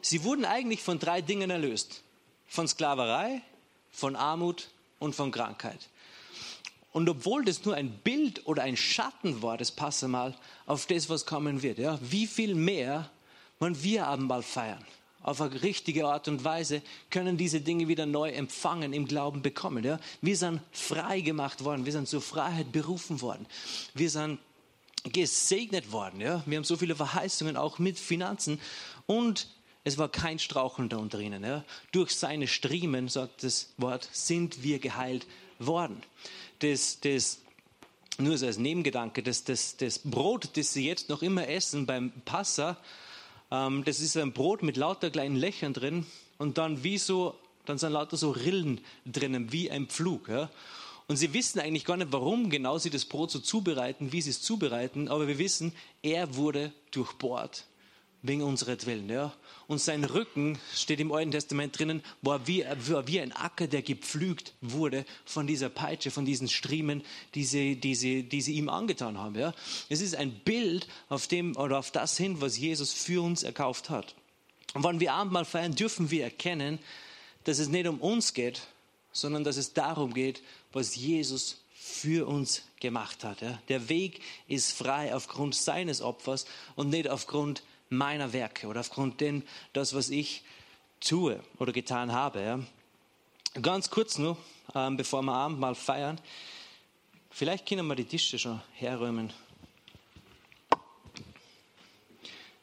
Sie 0.00 0.24
wurden 0.24 0.44
eigentlich 0.44 0.82
von 0.82 0.98
drei 0.98 1.22
Dingen 1.22 1.50
erlöst. 1.50 2.02
Von 2.46 2.68
Sklaverei, 2.68 3.42
von 3.90 4.16
Armut 4.16 4.68
und 4.98 5.14
von 5.14 5.30
Krankheit. 5.30 5.88
Und 6.92 7.08
obwohl 7.08 7.44
das 7.44 7.64
nur 7.64 7.74
ein 7.74 7.90
Bild 7.90 8.46
oder 8.46 8.62
ein 8.62 8.76
Schatten 8.76 9.42
war, 9.42 9.58
das 9.58 9.72
passe 9.72 10.06
mal 10.06 10.34
auf 10.66 10.86
das, 10.86 11.08
was 11.08 11.26
kommen 11.26 11.62
wird, 11.62 11.78
ja, 11.78 11.98
wie 12.00 12.26
viel 12.26 12.54
mehr 12.54 13.10
wollen 13.58 13.82
wir 13.82 14.06
Abendmahl 14.06 14.42
feiern? 14.42 14.84
Auf 15.24 15.40
eine 15.40 15.60
richtige 15.62 16.06
Art 16.06 16.28
und 16.28 16.44
Weise 16.44 16.82
können 17.10 17.36
diese 17.36 17.60
Dinge 17.60 17.88
wieder 17.88 18.06
neu 18.06 18.30
empfangen, 18.30 18.92
im 18.92 19.08
Glauben 19.08 19.42
bekommen. 19.42 19.82
Ja? 19.82 19.98
Wir 20.22 20.36
sind 20.36 20.60
frei 20.70 21.20
gemacht 21.20 21.64
worden, 21.64 21.84
wir 21.84 21.92
sind 21.92 22.06
zur 22.06 22.22
Freiheit 22.22 22.70
berufen 22.70 23.20
worden, 23.20 23.46
wir 23.94 24.10
sind 24.10 24.38
gesegnet 25.12 25.90
worden. 25.90 26.20
Ja? 26.20 26.44
Wir 26.46 26.58
haben 26.58 26.64
so 26.64 26.76
viele 26.76 26.94
Verheißungen 26.94 27.56
auch 27.56 27.80
mit 27.80 27.98
Finanzen 27.98 28.60
und 29.06 29.48
es 29.82 29.98
war 29.98 30.08
kein 30.08 30.38
Straucheln 30.38 30.88
da 30.88 30.98
unter 30.98 31.18
ihnen. 31.18 31.42
Ja? 31.42 31.64
Durch 31.90 32.14
seine 32.14 32.46
Striemen, 32.46 33.08
sagt 33.08 33.42
das 33.42 33.72
Wort, 33.78 34.08
sind 34.12 34.62
wir 34.62 34.78
geheilt 34.78 35.26
worden 35.58 36.00
das, 36.64 37.00
das 37.00 37.40
nur 38.18 38.38
so 38.38 38.46
als 38.46 38.58
Nebengedanke, 38.58 39.22
das, 39.22 39.44
das, 39.44 39.76
das 39.76 39.98
Brot, 39.98 40.50
das 40.56 40.72
sie 40.72 40.86
jetzt 40.86 41.08
noch 41.08 41.22
immer 41.22 41.48
essen 41.48 41.86
beim 41.86 42.12
Passa, 42.24 42.76
ähm, 43.50 43.84
das 43.84 44.00
ist 44.00 44.16
ein 44.16 44.32
Brot 44.32 44.62
mit 44.62 44.76
lauter 44.76 45.10
kleinen 45.10 45.36
Löchern 45.36 45.72
drin 45.72 46.06
und 46.38 46.58
dann 46.58 46.84
wie 46.84 46.98
so, 46.98 47.34
dann 47.66 47.78
sind 47.78 47.92
lauter 47.92 48.16
so 48.16 48.30
Rillen 48.30 48.80
drinnen, 49.06 49.52
wie 49.52 49.70
ein 49.70 49.86
Pflug. 49.86 50.28
Ja? 50.28 50.50
Und 51.06 51.16
sie 51.16 51.32
wissen 51.34 51.60
eigentlich 51.60 51.84
gar 51.84 51.96
nicht, 51.96 52.12
warum 52.12 52.50
genau 52.50 52.78
sie 52.78 52.90
das 52.90 53.04
Brot 53.04 53.30
so 53.30 53.38
zubereiten, 53.38 54.12
wie 54.12 54.22
sie 54.22 54.30
es 54.30 54.42
zubereiten, 54.42 55.08
aber 55.08 55.28
wir 55.28 55.38
wissen, 55.38 55.72
er 56.02 56.36
wurde 56.36 56.72
durchbohrt 56.90 57.64
wegen 58.24 58.42
unserer 58.42 58.76
Willen. 58.86 59.08
Ja? 59.08 59.32
Und 59.68 59.80
sein 59.80 60.02
Rücken, 60.02 60.58
steht 60.74 60.98
im 60.98 61.12
Alten 61.12 61.30
Testament 61.30 61.78
drinnen, 61.78 62.02
war 62.22 62.46
wie, 62.46 62.64
war 62.88 63.06
wie 63.06 63.20
ein 63.20 63.32
Acker, 63.32 63.66
der 63.66 63.82
gepflügt 63.82 64.54
wurde 64.62 65.04
von 65.26 65.46
dieser 65.46 65.68
Peitsche, 65.68 66.10
von 66.10 66.24
diesen 66.24 66.48
Striemen, 66.48 67.04
die 67.34 67.44
sie, 67.44 67.76
die 67.76 67.94
sie, 67.94 68.22
die 68.22 68.40
sie 68.40 68.54
ihm 68.54 68.70
angetan 68.70 69.18
haben. 69.18 69.38
Ja? 69.38 69.54
Es 69.90 70.00
ist 70.00 70.16
ein 70.16 70.32
Bild 70.32 70.88
auf, 71.08 71.28
dem, 71.28 71.54
oder 71.56 71.78
auf 71.78 71.90
das 71.90 72.16
hin, 72.16 72.40
was 72.40 72.58
Jesus 72.58 72.92
für 72.92 73.22
uns 73.22 73.42
erkauft 73.42 73.90
hat. 73.90 74.14
Und 74.72 74.82
wenn 74.82 75.00
wir 75.00 75.12
Abendmahl 75.12 75.44
feiern, 75.44 75.74
dürfen 75.74 76.10
wir 76.10 76.24
erkennen, 76.24 76.78
dass 77.44 77.58
es 77.58 77.68
nicht 77.68 77.86
um 77.86 78.00
uns 78.00 78.32
geht, 78.32 78.62
sondern 79.12 79.44
dass 79.44 79.58
es 79.58 79.74
darum 79.74 80.14
geht, 80.14 80.42
was 80.72 80.96
Jesus 80.96 81.58
für 81.74 82.26
uns 82.26 82.62
gemacht 82.80 83.22
hat. 83.22 83.42
Ja? 83.42 83.60
Der 83.68 83.90
Weg 83.90 84.22
ist 84.48 84.72
frei 84.72 85.14
aufgrund 85.14 85.54
seines 85.54 86.00
Opfers 86.00 86.46
und 86.74 86.88
nicht 86.88 87.08
aufgrund 87.08 87.62
meiner 87.96 88.32
Werke 88.32 88.66
oder 88.66 88.80
aufgrund 88.80 89.20
dem, 89.20 89.42
das, 89.72 89.94
was 89.94 90.10
ich 90.10 90.42
tue 91.00 91.40
oder 91.58 91.72
getan 91.72 92.12
habe. 92.12 92.40
Ja. 92.42 92.60
Ganz 93.60 93.90
kurz 93.90 94.18
nur, 94.18 94.36
ähm, 94.74 94.96
bevor 94.96 95.22
wir 95.22 95.32
Abendmahl 95.32 95.74
feiern, 95.74 96.20
vielleicht 97.30 97.68
können 97.68 97.86
wir 97.86 97.94
die 97.94 98.04
Tische 98.04 98.38
schon 98.38 98.60
herräumen. 98.72 99.32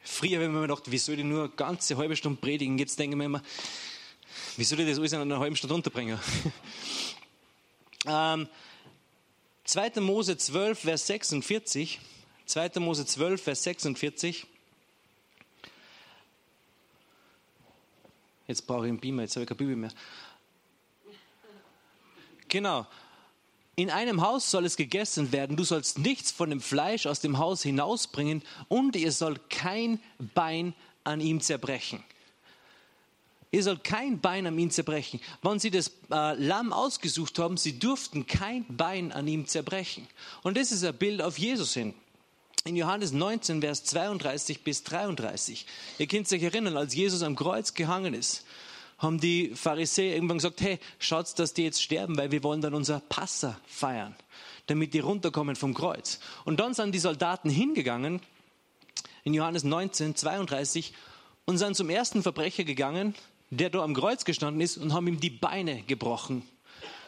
Früher, 0.04 0.40
wenn 0.40 0.52
man 0.52 0.64
gedacht, 0.64 0.92
wie 0.92 0.98
soll 0.98 1.20
ich 1.20 1.24
nur 1.24 1.46
eine 1.46 1.54
ganze 1.54 1.96
halbe 1.96 2.16
Stunde 2.16 2.42
predigen, 2.42 2.78
jetzt 2.78 3.00
denken 3.00 3.18
wir 3.18 3.26
immer, 3.26 3.42
wie 4.58 4.64
soll 4.64 4.80
ich 4.82 4.88
das 4.90 5.00
alles 5.00 5.14
in 5.14 5.22
einer 5.22 5.40
halben 5.40 5.56
Stunde 5.56 5.76
unterbringen? 5.76 6.20
ähm, 8.06 8.48
2. 9.64 10.02
Mose 10.02 10.38
12, 10.38 10.80
Vers 10.80 11.08
46. 11.08 12.00
2. 12.46 12.72
Mose 12.80 13.06
12, 13.06 13.42
Vers 13.42 13.64
46. 13.64 14.46
Jetzt 18.52 18.68
brauche 18.68 18.86
ich 18.86 18.90
einen 18.90 19.00
Beamer, 19.00 19.22
jetzt 19.22 19.38
habe 19.38 19.44
ich 19.44 19.48
kein 19.48 19.56
Bibel 19.56 19.78
mehr. 19.78 19.92
Genau. 22.50 22.86
In 23.78 23.90
einem 23.90 24.22
Haus 24.22 24.52
soll 24.52 24.66
es 24.66 24.76
gegessen 24.76 25.32
werden. 25.32 25.56
Du 25.56 25.64
sollst 25.64 26.00
nichts 26.00 26.34
von 26.34 26.50
dem 26.50 26.60
Fleisch 26.60 27.06
aus 27.06 27.22
dem 27.22 27.38
Haus 27.38 27.64
hinausbringen 27.64 28.44
und 28.68 28.98
ihr 28.98 29.14
sollt 29.14 29.50
kein 29.50 30.02
Bein 30.36 30.74
an 31.06 31.22
ihm 31.22 31.40
zerbrechen. 31.40 32.04
Ihr 33.52 33.64
sollt 33.64 33.86
kein 33.86 34.20
Bein 34.20 34.46
an 34.46 34.60
ihm 34.60 34.70
zerbrechen. 34.70 35.22
Wenn 35.42 35.58
sie 35.58 35.72
das 35.72 35.94
äh, 36.12 36.34
Lamm 36.34 36.74
ausgesucht 36.74 37.40
haben, 37.40 37.56
sie 37.56 37.80
durften 37.80 38.28
kein 38.28 38.66
Bein 38.68 39.14
an 39.14 39.30
ihm 39.30 39.48
zerbrechen. 39.48 40.06
Und 40.44 40.58
das 40.58 40.74
ist 40.74 40.84
ein 40.84 40.98
Bild 40.98 41.22
auf 41.22 41.40
Jesus 41.40 41.74
hin 41.74 41.94
in 42.64 42.76
Johannes 42.76 43.12
19, 43.12 43.62
Vers 43.62 43.84
32 43.86 44.64
bis 44.64 44.84
33. 44.84 45.66
Ihr 45.98 46.08
könnt 46.08 46.32
euch 46.32 46.44
erinnern, 46.44 46.78
als 46.78 46.94
Jesus 46.94 47.24
am 47.24 47.36
Kreuz 47.36 47.74
gehangen 47.74 48.14
ist, 48.14 48.46
haben 49.00 49.20
die 49.20 49.56
Pharisäer 49.56 50.14
irgendwann 50.14 50.38
gesagt, 50.38 50.62
hey, 50.62 50.80
schaut, 51.00 51.40
dass 51.40 51.54
die 51.54 51.64
jetzt 51.64 51.82
sterben, 51.82 52.18
weil 52.18 52.32
wir 52.32 52.44
wollen 52.44 52.62
dann 52.62 52.76
unser 52.76 53.00
Passa 53.00 53.60
feiern, 53.66 54.16
damit 54.68 54.94
die 54.94 55.00
runterkommen 55.00 55.56
vom 55.56 55.74
Kreuz. 55.74 56.20
Und 56.46 56.60
dann 56.60 56.76
sind 56.76 56.94
die 56.94 57.00
Soldaten 57.00 57.50
hingegangen, 57.50 58.22
in 59.24 59.34
Johannes 59.34 59.64
19, 59.64 60.16
32, 60.16 60.94
und 61.46 61.58
sind 61.58 61.76
zum 61.76 61.90
ersten 61.90 62.22
Verbrecher 62.22 62.64
gegangen, 62.64 63.16
der 63.50 63.72
da 63.72 63.82
am 63.82 63.96
Kreuz 63.96 64.24
gestanden 64.24 64.62
ist, 64.62 64.78
und 64.78 64.94
haben 64.94 65.08
ihm 65.08 65.20
die 65.20 65.32
Beine 65.32 65.82
gebrochen, 65.82 66.44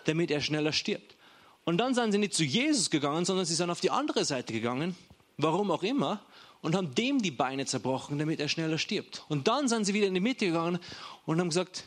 damit 0.05 0.31
er 0.31 0.41
schneller 0.41 0.73
stirbt. 0.73 1.15
Und 1.63 1.77
dann 1.77 1.93
sind 1.93 2.11
sie 2.11 2.17
nicht 2.17 2.33
zu 2.33 2.43
Jesus 2.43 2.89
gegangen, 2.89 3.23
sondern 3.23 3.45
sie 3.45 3.55
sind 3.55 3.69
auf 3.69 3.81
die 3.81 3.91
andere 3.91 4.25
Seite 4.25 4.51
gegangen 4.51 4.95
warum 5.37 5.71
auch 5.71 5.83
immer, 5.83 6.21
und 6.61 6.75
haben 6.75 6.95
dem 6.95 7.21
die 7.21 7.31
Beine 7.31 7.65
zerbrochen, 7.65 8.17
damit 8.17 8.39
er 8.39 8.47
schneller 8.47 8.77
stirbt. 8.77 9.25
Und 9.27 9.47
dann 9.49 9.67
sind 9.67 9.83
sie 9.85 9.93
wieder 9.93 10.07
in 10.07 10.13
die 10.13 10.21
Mitte 10.21 10.45
gegangen 10.45 10.79
und 11.25 11.39
haben 11.39 11.49
gesagt, 11.49 11.83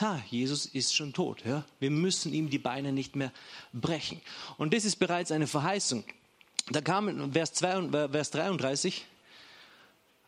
ha, 0.00 0.22
Jesus 0.30 0.66
ist 0.66 0.94
schon 0.94 1.14
tot. 1.14 1.42
Ja? 1.46 1.64
Wir 1.80 1.90
müssen 1.90 2.32
ihm 2.32 2.50
die 2.50 2.58
Beine 2.58 2.92
nicht 2.92 3.16
mehr 3.16 3.32
brechen. 3.72 4.20
Und 4.58 4.74
das 4.74 4.84
ist 4.84 4.96
bereits 4.96 5.32
eine 5.32 5.46
Verheißung. 5.46 6.04
Da 6.70 6.82
kam 6.82 7.32
Vers, 7.32 7.54
2, 7.54 8.08
Vers 8.10 8.30
33, 8.30 9.06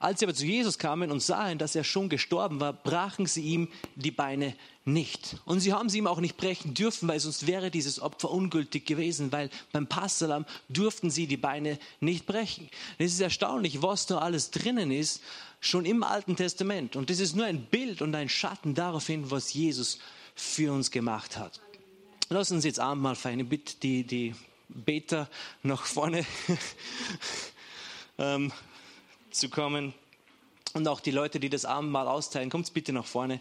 als 0.04 0.20
sie 0.20 0.26
aber 0.26 0.34
zu 0.34 0.44
Jesus 0.44 0.78
kamen 0.78 1.10
und 1.10 1.22
sahen, 1.22 1.56
dass 1.56 1.74
er 1.74 1.82
schon 1.82 2.10
gestorben 2.10 2.60
war, 2.60 2.74
brachen 2.74 3.24
sie 3.24 3.40
ihm 3.40 3.68
die 3.96 4.10
Beine 4.10 4.54
nicht. 4.84 5.36
Und 5.46 5.60
sie 5.60 5.72
haben 5.72 5.88
sie 5.88 5.96
ihm 5.96 6.06
auch 6.06 6.20
nicht 6.20 6.36
brechen 6.36 6.74
dürfen, 6.74 7.08
weil 7.08 7.18
sonst 7.18 7.46
wäre 7.46 7.70
dieses 7.70 8.00
Opfer 8.00 8.30
ungültig 8.30 8.84
gewesen, 8.84 9.32
weil 9.32 9.48
beim 9.72 9.86
Passalam 9.86 10.44
durften 10.68 11.10
sie 11.10 11.26
die 11.26 11.38
Beine 11.38 11.78
nicht 12.00 12.26
brechen. 12.26 12.68
Es 12.98 13.14
ist 13.14 13.20
erstaunlich, 13.20 13.80
was 13.80 14.04
da 14.04 14.18
alles 14.18 14.50
drinnen 14.50 14.90
ist, 14.90 15.22
schon 15.60 15.86
im 15.86 16.02
Alten 16.02 16.36
Testament. 16.36 16.96
Und 16.96 17.08
das 17.08 17.18
ist 17.18 17.34
nur 17.34 17.46
ein 17.46 17.64
Bild 17.64 18.02
und 18.02 18.14
ein 18.14 18.28
Schatten 18.28 18.74
darauf 18.74 19.06
hin, 19.06 19.30
was 19.30 19.54
Jesus 19.54 20.00
für 20.34 20.70
uns 20.70 20.90
gemacht 20.90 21.38
hat. 21.38 21.62
Lass 22.28 22.50
uns 22.50 22.66
jetzt 22.66 22.78
feiern. 22.78 23.40
Ich 23.40 23.48
bitte 23.48 23.76
die, 23.82 24.04
die 24.04 24.34
Beter 24.68 25.30
nach 25.62 25.86
vorne. 25.86 26.26
ähm, 28.18 28.52
zu 29.34 29.48
kommen. 29.48 29.94
Und 30.72 30.88
auch 30.88 31.00
die 31.00 31.10
Leute, 31.10 31.38
die 31.38 31.50
das 31.50 31.64
Abendmahl 31.64 32.08
austeilen, 32.08 32.50
kommt 32.50 32.72
bitte 32.72 32.92
nach 32.92 33.04
vorne. 33.04 33.40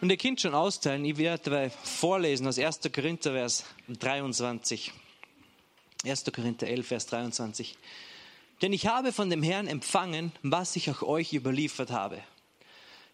Und 0.00 0.10
ihr 0.10 0.18
könnt 0.18 0.40
schon 0.40 0.54
austeilen. 0.54 1.04
Ich 1.04 1.16
werde 1.16 1.70
vorlesen 1.70 2.46
aus 2.46 2.58
1. 2.58 2.80
Korinther, 2.92 3.32
Vers 3.32 3.64
23. 3.88 4.92
1. 6.04 6.24
Korinther 6.34 6.66
11, 6.66 6.86
Vers 6.86 7.06
23. 7.06 7.78
Denn 8.60 8.74
ich 8.74 8.86
habe 8.86 9.12
von 9.12 9.30
dem 9.30 9.42
Herrn 9.42 9.66
empfangen, 9.66 10.32
was 10.42 10.76
ich 10.76 10.90
auch 10.90 11.02
euch 11.02 11.32
überliefert 11.32 11.90
habe. 11.90 12.20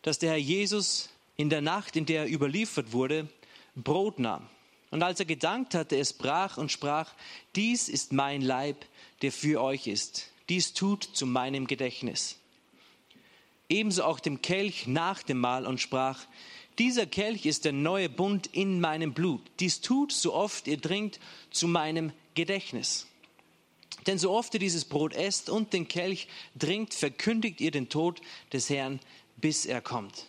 Dass 0.03 0.18
der 0.18 0.31
Herr 0.31 0.38
Jesus 0.38 1.11
in 1.37 1.48
der 1.48 1.61
Nacht, 1.61 1.94
in 1.94 2.07
der 2.07 2.22
er 2.22 2.29
überliefert 2.29 2.92
wurde, 2.92 3.29
Brot 3.76 4.18
nahm 4.18 4.48
und 4.90 5.03
als 5.03 5.20
er 5.20 5.26
gedankt 5.26 5.74
hatte, 5.74 5.96
es 5.96 6.12
brach 6.12 6.59
und 6.59 6.72
sprach, 6.72 7.12
dies 7.55 7.88
ist 7.88 8.12
mein 8.12 8.42
Leib, 8.42 8.85
der 9.22 9.31
für 9.33 9.62
euch 9.62 9.87
ist. 9.87 10.31
Dies 10.48 10.74
tut 10.74 11.05
zu 11.05 11.26
meinem 11.26 11.66
Gedächtnis. 11.66 12.37
Ebenso 13.68 14.03
auch 14.03 14.18
dem 14.18 14.42
Kelch 14.42 14.88
nach 14.88 15.22
dem 15.22 15.38
Mahl 15.38 15.64
und 15.64 15.81
sprach, 15.81 16.26
Dieser 16.79 17.07
Kelch 17.07 17.46
ist 17.46 17.64
der 17.64 17.72
neue 17.72 18.09
Bund 18.09 18.48
in 18.48 18.81
meinem 18.81 19.12
Blut. 19.12 19.42
Dies 19.61 19.81
tut, 19.81 20.12
so 20.12 20.35
oft 20.35 20.66
ihr 20.66 20.81
trinkt, 20.81 21.20
zu 21.50 21.68
meinem 21.68 22.12
Gedächtnis. 22.35 23.07
Denn 24.07 24.18
so 24.18 24.33
oft 24.33 24.55
ihr 24.55 24.61
dieses 24.61 24.85
Brot 24.85 25.12
esst 25.14 25.50
und 25.50 25.72
den 25.72 25.87
Kelch 25.87 26.26
trinkt, 26.59 26.94
verkündigt 26.94 27.61
ihr 27.61 27.70
den 27.70 27.88
Tod 27.88 28.20
des 28.53 28.70
Herrn, 28.70 28.98
bis 29.37 29.66
er 29.66 29.81
kommt. 29.81 30.26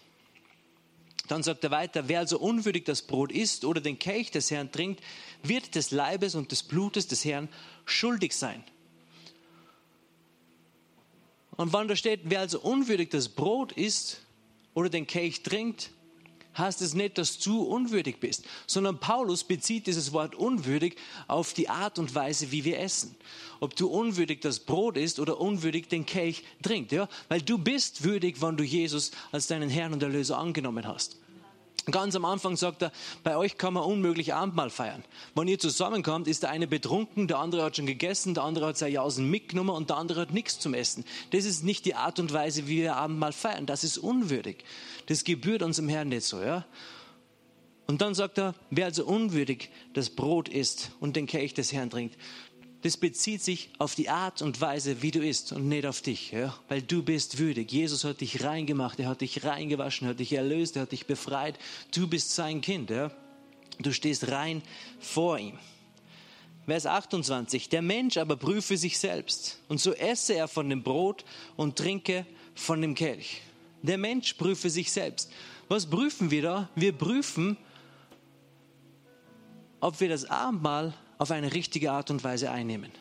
Dann 1.31 1.43
sagt 1.43 1.63
er 1.63 1.71
weiter, 1.71 2.09
wer 2.09 2.19
also 2.19 2.37
unwürdig 2.37 2.83
das 2.83 3.03
Brot 3.03 3.31
isst 3.31 3.63
oder 3.63 3.79
den 3.79 3.97
Kelch 3.97 4.31
des 4.31 4.51
Herrn 4.51 4.69
trinkt, 4.69 5.01
wird 5.43 5.75
des 5.75 5.91
Leibes 5.91 6.35
und 6.35 6.51
des 6.51 6.61
Blutes 6.61 7.07
des 7.07 7.23
Herrn 7.23 7.47
schuldig 7.85 8.33
sein. 8.33 8.61
Und 11.55 11.71
wann 11.71 11.87
da 11.87 11.95
steht, 11.95 12.19
wer 12.25 12.41
also 12.41 12.59
unwürdig 12.59 13.11
das 13.11 13.29
Brot 13.29 13.71
isst 13.71 14.19
oder 14.73 14.89
den 14.89 15.07
Kelch 15.07 15.41
trinkt, 15.41 15.91
heißt 16.57 16.81
es 16.81 16.95
nicht, 16.95 17.17
dass 17.17 17.39
du 17.39 17.61
unwürdig 17.61 18.19
bist, 18.19 18.43
sondern 18.67 18.99
Paulus 18.99 19.45
bezieht 19.45 19.87
dieses 19.87 20.11
Wort 20.11 20.35
unwürdig 20.35 20.97
auf 21.29 21.53
die 21.53 21.69
Art 21.69 21.97
und 21.97 22.13
Weise, 22.13 22.51
wie 22.51 22.65
wir 22.65 22.77
essen. 22.77 23.15
Ob 23.61 23.73
du 23.77 23.87
unwürdig 23.87 24.41
das 24.41 24.59
Brot 24.59 24.97
isst 24.97 25.17
oder 25.17 25.39
unwürdig 25.39 25.87
den 25.87 26.05
Kelch 26.05 26.43
trinkt, 26.61 26.91
ja? 26.91 27.07
Weil 27.29 27.41
du 27.41 27.57
bist 27.57 28.03
würdig, 28.03 28.41
wann 28.41 28.57
du 28.57 28.65
Jesus 28.65 29.11
als 29.31 29.47
deinen 29.47 29.69
Herrn 29.69 29.93
und 29.93 30.03
Erlöser 30.03 30.37
angenommen 30.37 30.85
hast. 30.85 31.20
Ganz 31.89 32.15
am 32.15 32.25
Anfang 32.25 32.57
sagt 32.57 32.83
er, 32.83 32.91
bei 33.23 33.35
euch 33.37 33.57
kann 33.57 33.73
man 33.73 33.83
unmöglich 33.83 34.35
Abendmahl 34.35 34.69
feiern. 34.69 35.03
Wenn 35.33 35.47
ihr 35.47 35.57
zusammenkommt, 35.57 36.27
ist 36.27 36.43
der 36.43 36.51
eine 36.51 36.67
betrunken, 36.67 37.27
der 37.27 37.39
andere 37.39 37.63
hat 37.63 37.75
schon 37.75 37.87
gegessen, 37.87 38.35
der 38.35 38.43
andere 38.43 38.67
hat 38.67 38.77
seine 38.77 38.93
Jausen 38.93 39.29
mitgenommen 39.31 39.71
und 39.71 39.89
der 39.89 39.97
andere 39.97 40.21
hat 40.21 40.31
nichts 40.31 40.59
zum 40.59 40.75
Essen. 40.75 41.05
Das 41.31 41.43
ist 41.43 41.63
nicht 41.63 41.85
die 41.85 41.95
Art 41.95 42.19
und 42.19 42.33
Weise, 42.33 42.67
wie 42.67 42.77
wir 42.77 42.97
Abendmahl 42.97 43.33
feiern. 43.33 43.65
Das 43.65 43.83
ist 43.83 43.97
unwürdig. 43.97 44.63
Das 45.07 45.23
gebührt 45.23 45.63
unserem 45.63 45.89
Herrn 45.89 46.09
nicht 46.09 46.25
so, 46.25 46.39
ja. 46.41 46.65
Und 47.87 48.01
dann 48.01 48.13
sagt 48.13 48.37
er, 48.37 48.53
wer 48.69 48.85
also 48.85 49.03
unwürdig 49.03 49.69
das 49.93 50.11
Brot 50.11 50.49
isst 50.49 50.91
und 50.99 51.15
den 51.15 51.25
Kelch 51.25 51.55
des 51.55 51.73
Herrn 51.73 51.89
trinkt, 51.89 52.15
das 52.81 52.97
bezieht 52.97 53.43
sich 53.43 53.69
auf 53.77 53.93
die 53.93 54.09
Art 54.09 54.41
und 54.41 54.59
Weise, 54.59 55.01
wie 55.01 55.11
du 55.11 55.19
isst 55.19 55.51
und 55.51 55.67
nicht 55.67 55.85
auf 55.85 56.01
dich, 56.01 56.31
ja? 56.31 56.55
weil 56.67 56.81
du 56.81 57.03
bist 57.03 57.37
würdig. 57.37 57.71
Jesus 57.71 58.03
hat 58.03 58.21
dich 58.21 58.43
reingemacht, 58.43 58.99
er 58.99 59.07
hat 59.07 59.21
dich 59.21 59.43
reingewaschen, 59.43 60.07
er 60.07 60.11
hat 60.11 60.19
dich 60.19 60.33
erlöst, 60.33 60.75
er 60.75 60.83
hat 60.83 60.91
dich 60.91 61.05
befreit. 61.05 61.59
Du 61.93 62.07
bist 62.07 62.33
sein 62.33 62.61
Kind. 62.61 62.89
Ja? 62.89 63.11
Du 63.79 63.93
stehst 63.93 64.29
rein 64.29 64.63
vor 64.99 65.37
ihm. 65.37 65.59
Vers 66.65 66.85
28. 66.85 67.69
Der 67.69 67.81
Mensch 67.81 68.17
aber 68.17 68.35
prüfe 68.35 68.77
sich 68.77 68.97
selbst 68.97 69.59
und 69.67 69.79
so 69.79 69.93
esse 69.93 70.33
er 70.33 70.47
von 70.47 70.69
dem 70.69 70.83
Brot 70.83 71.25
und 71.57 71.77
trinke 71.77 72.25
von 72.55 72.81
dem 72.81 72.95
Kelch. 72.95 73.41
Der 73.81 73.97
Mensch 73.97 74.33
prüfe 74.33 74.69
sich 74.69 74.91
selbst. 74.91 75.31
Was 75.67 75.85
prüfen 75.87 76.31
wir 76.31 76.41
da? 76.41 76.69
Wir 76.75 76.93
prüfen, 76.93 77.57
ob 79.79 79.99
wir 79.99 80.09
das 80.09 80.25
Abendmahl 80.25 80.93
auf 81.21 81.29
eine 81.29 81.53
richtige 81.53 81.91
Art 81.91 82.09
und 82.09 82.23
Weise 82.23 82.49
einnehmen. 82.49 82.91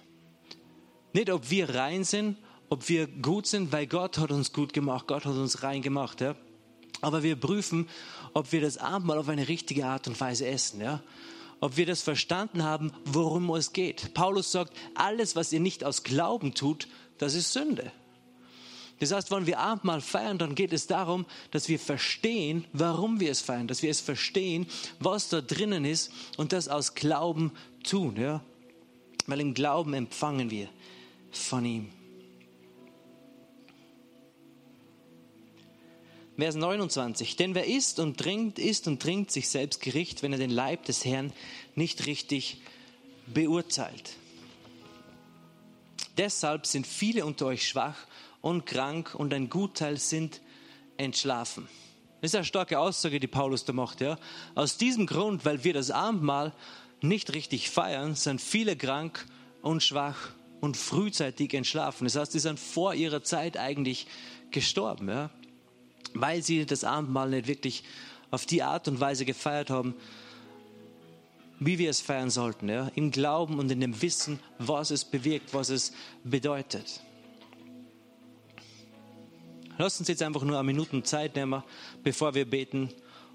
Nicht, 1.15 1.31
ob 1.31 1.49
wir 1.49 1.75
rein 1.75 2.05
sind, 2.05 2.37
ob 2.69 2.87
wir 2.91 3.07
gut 3.07 3.47
sind, 3.47 3.73
weil 3.73 3.87
Gott 3.87 4.19
hat 4.19 4.31
uns 4.31 4.53
gut 4.53 4.75
gemacht, 4.75 5.07
Gott 5.07 5.25
hat 5.25 5.33
uns 5.33 5.63
rein 5.63 5.81
gemacht. 5.81 6.21
Ja? 6.21 6.37
Aber 7.01 7.23
wir 7.23 7.35
prüfen, 7.35 7.89
ob 8.35 8.53
wir 8.53 8.61
das 8.61 8.77
Abendmahl 8.77 9.17
auf 9.17 9.31
eine 9.31 9.49
richtige 9.49 9.87
Art 9.87 10.07
und 10.07 10.21
Weise 10.21 10.47
essen. 10.47 10.83
Ja? 10.83 11.03
Ob 11.61 11.79
wir 11.79 11.87
das 11.87 12.03
verstanden 12.03 12.63
haben, 12.63 12.93
worum 13.07 13.49
es 13.55 13.73
geht. 13.73 14.13
Paulus 14.13 14.53
sagt, 14.53 14.75
alles, 14.95 15.35
was 15.35 15.51
ihr 15.51 15.61
nicht 15.61 15.83
aus 15.83 16.03
Glauben 16.03 16.53
tut, 16.53 16.89
das 17.17 17.33
ist 17.33 17.55
Sünde. 17.55 17.91
Das 19.01 19.13
heißt, 19.13 19.31
wenn 19.31 19.47
wir 19.47 19.59
Abendmahl 19.59 20.03
feiern, 20.03 20.37
dann 20.37 20.55
geht 20.55 20.75
es 20.75 20.87
darum, 20.87 21.25
dass 21.53 21.71
wir 21.71 21.79
verstehen, 21.79 22.67
warum 22.75 23.19
wir 23.19 23.31
es 23.31 23.41
feiern, 23.41 23.67
dass 23.67 23.81
wir 23.81 23.91
es 23.91 24.01
verstehen, 24.01 24.67
was 24.99 25.31
da 25.31 25.41
drinnen 25.41 25.87
ist 25.87 26.13
und 26.37 26.53
das 26.53 26.69
aus 26.69 26.95
Glauben 26.95 27.53
tun, 27.83 28.17
ja? 28.17 28.43
Weil 29.27 29.41
im 29.41 29.55
Glauben 29.55 29.95
empfangen 29.95 30.51
wir 30.51 30.69
von 31.31 31.65
ihm. 31.65 31.91
Vers 36.37 36.55
29. 36.55 37.37
Denn 37.37 37.55
wer 37.55 37.67
isst 37.67 38.01
und 38.01 38.17
trinkt, 38.17 38.59
isst 38.59 38.89
und 38.89 39.01
trinkt 39.01 39.31
sich 39.31 39.49
selbst 39.49 39.83
Gericht, 39.83 40.23
wenn 40.23 40.33
er 40.33 40.39
den 40.39 40.51
Leib 40.51 40.85
des 40.87 41.05
Herrn 41.05 41.33
nicht 41.75 42.07
richtig 42.07 42.63
beurteilt. 43.27 44.17
Deshalb 46.17 46.67
sind 46.67 46.87
viele 46.87 47.25
unter 47.25 47.47
euch 47.47 47.69
schwach 47.69 48.07
und 48.41 48.65
krank 48.65 49.15
und 49.15 49.35
ein 49.35 49.51
Gutteil 49.51 49.99
sind 49.99 50.41
entschlafen. 50.97 51.69
Das 52.21 52.33
ist 52.33 52.35
eine 52.35 52.45
starke 52.45 52.79
Aussage, 52.79 53.21
die 53.21 53.27
Paulus 53.27 53.65
da 53.65 53.73
macht. 53.73 54.01
Ja? 54.01 54.19
Aus 54.55 54.77
diesem 54.77 55.07
Grund, 55.07 55.45
weil 55.45 55.65
wir 55.65 55.73
das 55.73 55.91
Abendmahl 55.91 56.53
nicht 57.03 57.35
richtig 57.35 57.71
feiern, 57.71 58.15
sind 58.15 58.41
viele 58.41 58.77
krank 58.77 59.27
und 59.63 59.83
schwach 59.83 60.31
und 60.61 60.77
frühzeitig 60.77 61.55
entschlafen. 61.55 62.05
Das 62.05 62.17
heißt, 62.17 62.33
sie 62.33 62.39
sind 62.39 62.61
vor 62.61 62.95
ihrer 62.95 63.23
Zeit 63.23 63.57
eigentlich 63.57 64.07
gestorben, 64.51 65.09
ja? 65.09 65.31
weil 66.15 66.43
sie 66.43 66.67
das 66.67 66.85
Abendmahl 66.85 67.31
nicht 67.31 67.47
wirklich 67.47 67.85
auf 68.31 68.47
die 68.47 68.63
Art 68.63 68.89
und 68.89 69.01
Weise 69.01 69.25
gefeiert 69.25 69.71
haben, 69.71 69.95
wie 71.59 71.79
wir 71.79 71.91
es 71.91 72.01
feiern 72.01 72.31
sollten, 72.31 72.69
ja? 72.69 72.91
im 72.95 73.11
Glauben 73.11 73.59
und 73.59 73.71
in 73.71 73.81
dem 73.81 74.01
Wissen, 74.03 74.41
was 74.59 74.91
es 74.91 75.05
bewirkt, 75.05 75.53
was 75.55 75.71
es 75.71 75.93
bedeutet. 76.25 77.01
Lass 79.79 79.99
uns 79.99 80.09
jetzt 80.09 80.23
einfach 80.23 80.43
nur 80.43 80.59
eine 80.59 80.67
Minute 80.67 81.03
Zeit 81.03 81.37
nehmen, 81.37 81.63
bevor 82.03 82.35
wir 82.35 82.45
beten 82.45 82.91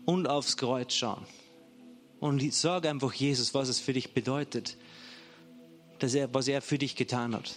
und 0.06 0.28
aufs 0.28 0.58
Kreuz 0.58 0.93
schauen. 0.93 1.25
Und 2.25 2.41
sag 2.55 2.88
einfach 2.88 3.13
Jesus, 3.13 3.53
was 3.53 3.69
es 3.69 3.79
für 3.79 3.93
dich 3.93 4.15
bedeutet, 4.15 4.77
dass 5.99 6.15
er, 6.15 6.33
was 6.33 6.47
er 6.47 6.63
für 6.63 6.79
dich 6.79 6.95
getan 6.95 7.35
hat. 7.35 7.53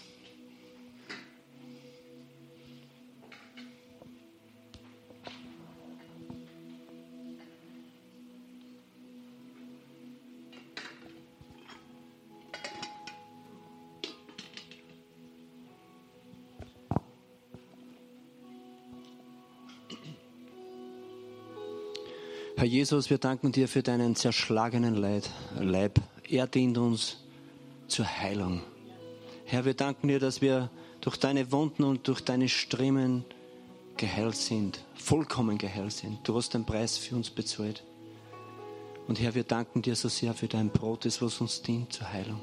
Herr 22.59 22.67
Jesus, 22.67 23.09
wir 23.09 23.19
danken 23.19 23.53
dir 23.53 23.69
für 23.69 23.85
deinen 23.85 24.17
zerschlagenen 24.17 24.97
Leib. 24.97 26.01
Er 26.29 26.49
dient 26.49 26.77
uns 26.77 27.19
zur 27.87 28.05
Heilung. 28.05 28.63
Herr, 29.45 29.65
wir 29.65 29.75
danken 29.75 30.09
dir, 30.09 30.19
dass 30.19 30.43
wir 30.43 30.69
durch 31.01 31.19
deine 31.19 31.53
Wunden 31.53 31.85
und 31.85 32.09
durch 32.09 32.21
deine 32.21 32.49
Striemen 32.49 33.25
geheilt 33.97 34.35
sind, 34.35 34.83
vollkommen 34.97 35.57
geheilt 35.57 35.93
sind. 35.93 36.19
Du 36.25 36.35
hast 36.35 36.53
den 36.53 36.65
Preis 36.65 36.99
für 36.99 37.15
uns 37.15 37.31
bezahlt. 37.31 37.85
Und 39.07 39.21
Herr, 39.21 39.37
wir 39.37 39.45
danken 39.45 39.81
dir 39.81 39.95
so 39.95 40.09
sehr 40.09 40.35
für 40.35 40.49
dein 40.49 40.71
Brot, 40.71 41.05
das 41.05 41.23
was 41.23 41.41
uns 41.41 41.63
dient 41.63 41.93
zur 41.93 42.13
Heilung. 42.13 42.41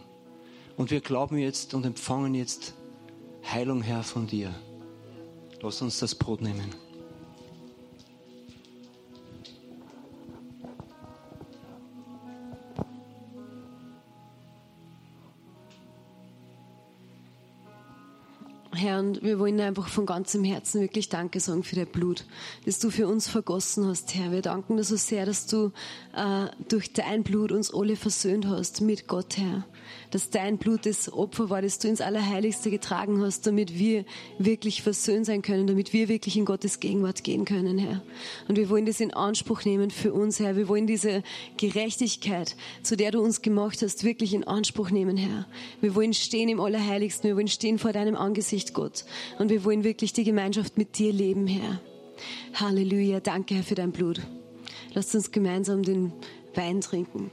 Und 0.77 0.91
wir 0.91 1.01
glauben 1.01 1.37
jetzt 1.39 1.73
und 1.73 1.85
empfangen 1.85 2.35
jetzt 2.35 2.73
Heilung, 3.43 3.81
Herr, 3.81 4.03
von 4.03 4.27
dir. 4.27 4.55
Lass 5.61 5.81
uns 5.81 5.99
das 5.99 6.15
Brot 6.15 6.39
nehmen. 6.39 6.73
Herr, 18.85 18.99
und 18.99 19.23
wir 19.23 19.39
wollen 19.39 19.59
einfach 19.59 19.87
von 19.87 20.05
ganzem 20.05 20.43
Herzen 20.43 20.79
wirklich 20.79 21.09
Danke 21.09 21.39
sagen 21.39 21.63
für 21.63 21.75
dein 21.75 21.87
Blut, 21.87 22.23
das 22.65 22.77
du 22.77 22.91
für 22.91 23.07
uns 23.07 23.27
vergossen 23.27 23.87
hast, 23.87 24.13
Herr. 24.13 24.31
Wir 24.31 24.43
danken 24.43 24.77
dir 24.77 24.83
so 24.83 24.95
sehr, 24.95 25.25
dass 25.25 25.47
du 25.47 25.71
äh, 26.15 26.45
durch 26.69 26.93
dein 26.93 27.23
Blut 27.23 27.51
uns 27.51 27.73
alle 27.73 27.95
versöhnt 27.95 28.45
hast 28.45 28.81
mit 28.81 29.07
Gott, 29.07 29.37
Herr. 29.37 29.65
Dass 30.11 30.29
dein 30.29 30.57
Blut 30.57 30.85
das 30.85 31.11
Opfer 31.11 31.49
war, 31.49 31.61
das 31.61 31.79
du 31.79 31.87
ins 31.87 32.01
Allerheiligste 32.01 32.69
getragen 32.69 33.21
hast, 33.21 33.47
damit 33.47 33.77
wir 33.77 34.05
wirklich 34.37 34.81
versöhnt 34.81 35.25
sein 35.25 35.41
können, 35.41 35.67
damit 35.67 35.93
wir 35.93 36.07
wirklich 36.07 36.37
in 36.37 36.45
Gottes 36.45 36.79
Gegenwart 36.79 37.23
gehen 37.23 37.45
können, 37.45 37.77
Herr. 37.77 38.01
Und 38.47 38.57
wir 38.57 38.69
wollen 38.69 38.85
das 38.85 38.99
in 38.99 39.13
Anspruch 39.13 39.65
nehmen 39.65 39.91
für 39.91 40.13
uns, 40.13 40.39
Herr. 40.39 40.55
Wir 40.55 40.67
wollen 40.67 40.87
diese 40.87 41.23
Gerechtigkeit, 41.57 42.55
zu 42.83 42.95
der 42.95 43.11
du 43.11 43.21
uns 43.21 43.41
gemacht 43.41 43.81
hast, 43.81 44.03
wirklich 44.03 44.33
in 44.33 44.43
Anspruch 44.43 44.89
nehmen, 44.91 45.17
Herr. 45.17 45.47
Wir 45.81 45.95
wollen 45.95 46.13
stehen 46.13 46.49
im 46.49 46.59
Allerheiligsten, 46.59 47.29
wir 47.29 47.35
wollen 47.35 47.47
stehen 47.47 47.79
vor 47.79 47.93
deinem 47.93 48.15
Angesicht, 48.15 48.73
Gott. 48.73 49.05
Und 49.39 49.49
wir 49.49 49.63
wollen 49.63 49.83
wirklich 49.83 50.13
die 50.13 50.23
Gemeinschaft 50.23 50.77
mit 50.77 50.97
dir 50.97 51.11
leben, 51.11 51.47
Herr. 51.47 51.79
Halleluja. 52.53 53.19
Danke, 53.19 53.55
Herr, 53.55 53.63
für 53.63 53.75
dein 53.75 53.91
Blut. 53.91 54.21
Lasst 54.93 55.13
uns 55.13 55.31
gemeinsam 55.31 55.83
den 55.83 56.13
Wein 56.53 56.81
trinken. 56.81 57.31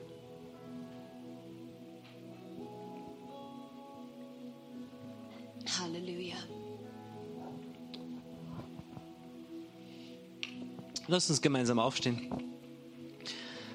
Lass 11.09 11.29
uns 11.29 11.43
gemeinsam 11.43 11.79
aufstehen. 11.79 12.29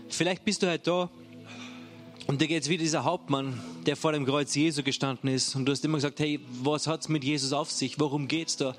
Vielleicht 0.09 0.45
bist 0.45 0.63
du 0.63 0.67
halt 0.67 0.87
da 0.87 1.09
und 2.27 2.41
dir 2.41 2.47
geht 2.47 2.63
es 2.63 2.69
wie 2.69 2.77
dieser 2.77 3.03
Hauptmann, 3.03 3.61
der 3.85 3.95
vor 3.95 4.11
dem 4.11 4.25
Kreuz 4.25 4.55
Jesu 4.55 4.83
gestanden 4.83 5.29
ist. 5.29 5.55
Und 5.55 5.65
du 5.65 5.71
hast 5.71 5.83
immer 5.83 5.97
gesagt, 5.97 6.19
hey, 6.19 6.39
was 6.63 6.87
hat 6.87 7.01
es 7.01 7.09
mit 7.09 7.23
Jesus 7.23 7.53
auf 7.53 7.69
sich? 7.71 7.99
Worum 7.99 8.27
geht 8.27 8.47
es 8.49 8.57
da? 8.57 8.75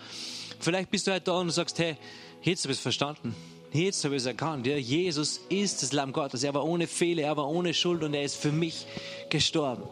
Vielleicht 0.60 0.90
bist 0.90 1.06
du 1.06 1.10
halt 1.10 1.28
da 1.28 1.32
und 1.38 1.48
du 1.48 1.52
sagst, 1.52 1.78
hey, 1.78 1.96
jetzt 2.42 2.64
habe 2.64 2.72
ich 2.72 2.78
es 2.78 2.82
verstanden. 2.82 3.34
Jetzt 3.72 4.02
habe 4.04 4.16
ich 4.16 4.22
es 4.22 4.26
erkannt. 4.26 4.66
Ja, 4.66 4.76
Jesus 4.76 5.40
ist 5.50 5.82
das 5.82 5.92
Lamm 5.92 6.12
Gottes. 6.12 6.42
Er 6.42 6.54
war 6.54 6.64
ohne 6.64 6.86
Fehler, 6.86 7.24
er 7.24 7.36
war 7.36 7.48
ohne 7.48 7.74
Schuld 7.74 8.02
und 8.02 8.14
er 8.14 8.22
ist 8.22 8.36
für 8.36 8.52
mich 8.52 8.86
gestorben. 9.28 9.82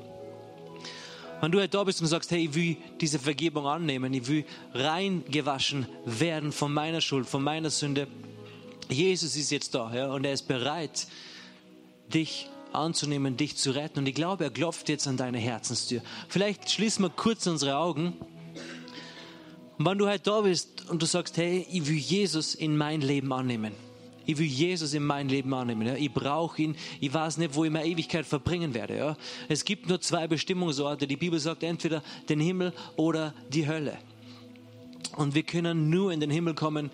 Wenn 1.40 1.52
du 1.52 1.60
halt 1.60 1.74
da 1.74 1.84
bist 1.84 2.00
und 2.00 2.06
sagst, 2.06 2.30
hey, 2.30 2.44
ich 2.46 2.54
will 2.54 2.76
diese 3.00 3.18
Vergebung 3.18 3.66
annehmen, 3.66 4.12
ich 4.14 4.26
will 4.26 4.44
reingewaschen 4.72 5.86
werden 6.06 6.52
von 6.52 6.72
meiner 6.72 7.02
Schuld, 7.02 7.26
von 7.28 7.42
meiner 7.42 7.68
Sünde. 7.68 8.06
Jesus 8.88 9.36
ist 9.36 9.50
jetzt 9.50 9.74
da 9.74 9.92
ja, 9.94 10.12
und 10.12 10.24
er 10.24 10.32
ist 10.32 10.48
bereit, 10.48 11.06
dich 12.12 12.48
anzunehmen, 12.72 13.36
dich 13.36 13.56
zu 13.56 13.70
retten. 13.72 14.00
Und 14.00 14.06
ich 14.06 14.14
glaube, 14.14 14.44
er 14.44 14.50
klopft 14.50 14.88
jetzt 14.88 15.06
an 15.06 15.16
deine 15.16 15.38
Herzenstür. 15.38 16.02
Vielleicht 16.28 16.70
schließen 16.70 17.04
wir 17.04 17.10
kurz 17.10 17.46
unsere 17.46 17.76
Augen. 17.76 18.14
Und 19.78 19.84
wenn 19.84 19.98
du 19.98 20.06
halt 20.06 20.26
da 20.26 20.42
bist 20.42 20.88
und 20.88 21.02
du 21.02 21.06
sagst, 21.06 21.36
hey, 21.36 21.66
ich 21.70 21.86
will 21.86 21.96
Jesus 21.96 22.54
in 22.54 22.76
mein 22.76 23.00
Leben 23.00 23.32
annehmen. 23.32 23.72
Ich 24.28 24.38
will 24.38 24.46
Jesus 24.46 24.92
in 24.92 25.04
mein 25.04 25.28
Leben 25.28 25.54
annehmen. 25.54 25.86
Ja. 25.86 25.94
Ich 25.94 26.12
brauche 26.12 26.60
ihn. 26.60 26.76
Ich 27.00 27.14
weiß 27.14 27.38
nicht, 27.38 27.54
wo 27.54 27.64
ich 27.64 27.70
meine 27.70 27.86
Ewigkeit 27.86 28.26
verbringen 28.26 28.74
werde. 28.74 28.96
Ja. 28.96 29.16
Es 29.48 29.64
gibt 29.64 29.88
nur 29.88 30.00
zwei 30.00 30.26
Bestimmungsorte. 30.26 31.06
Die 31.06 31.16
Bibel 31.16 31.38
sagt 31.38 31.62
entweder 31.62 32.02
den 32.28 32.40
Himmel 32.40 32.72
oder 32.96 33.34
die 33.50 33.68
Hölle. 33.68 33.96
Und 35.16 35.34
wir 35.34 35.44
können 35.44 35.90
nur 35.90 36.12
in 36.12 36.20
den 36.20 36.30
Himmel 36.30 36.54
kommen 36.54 36.90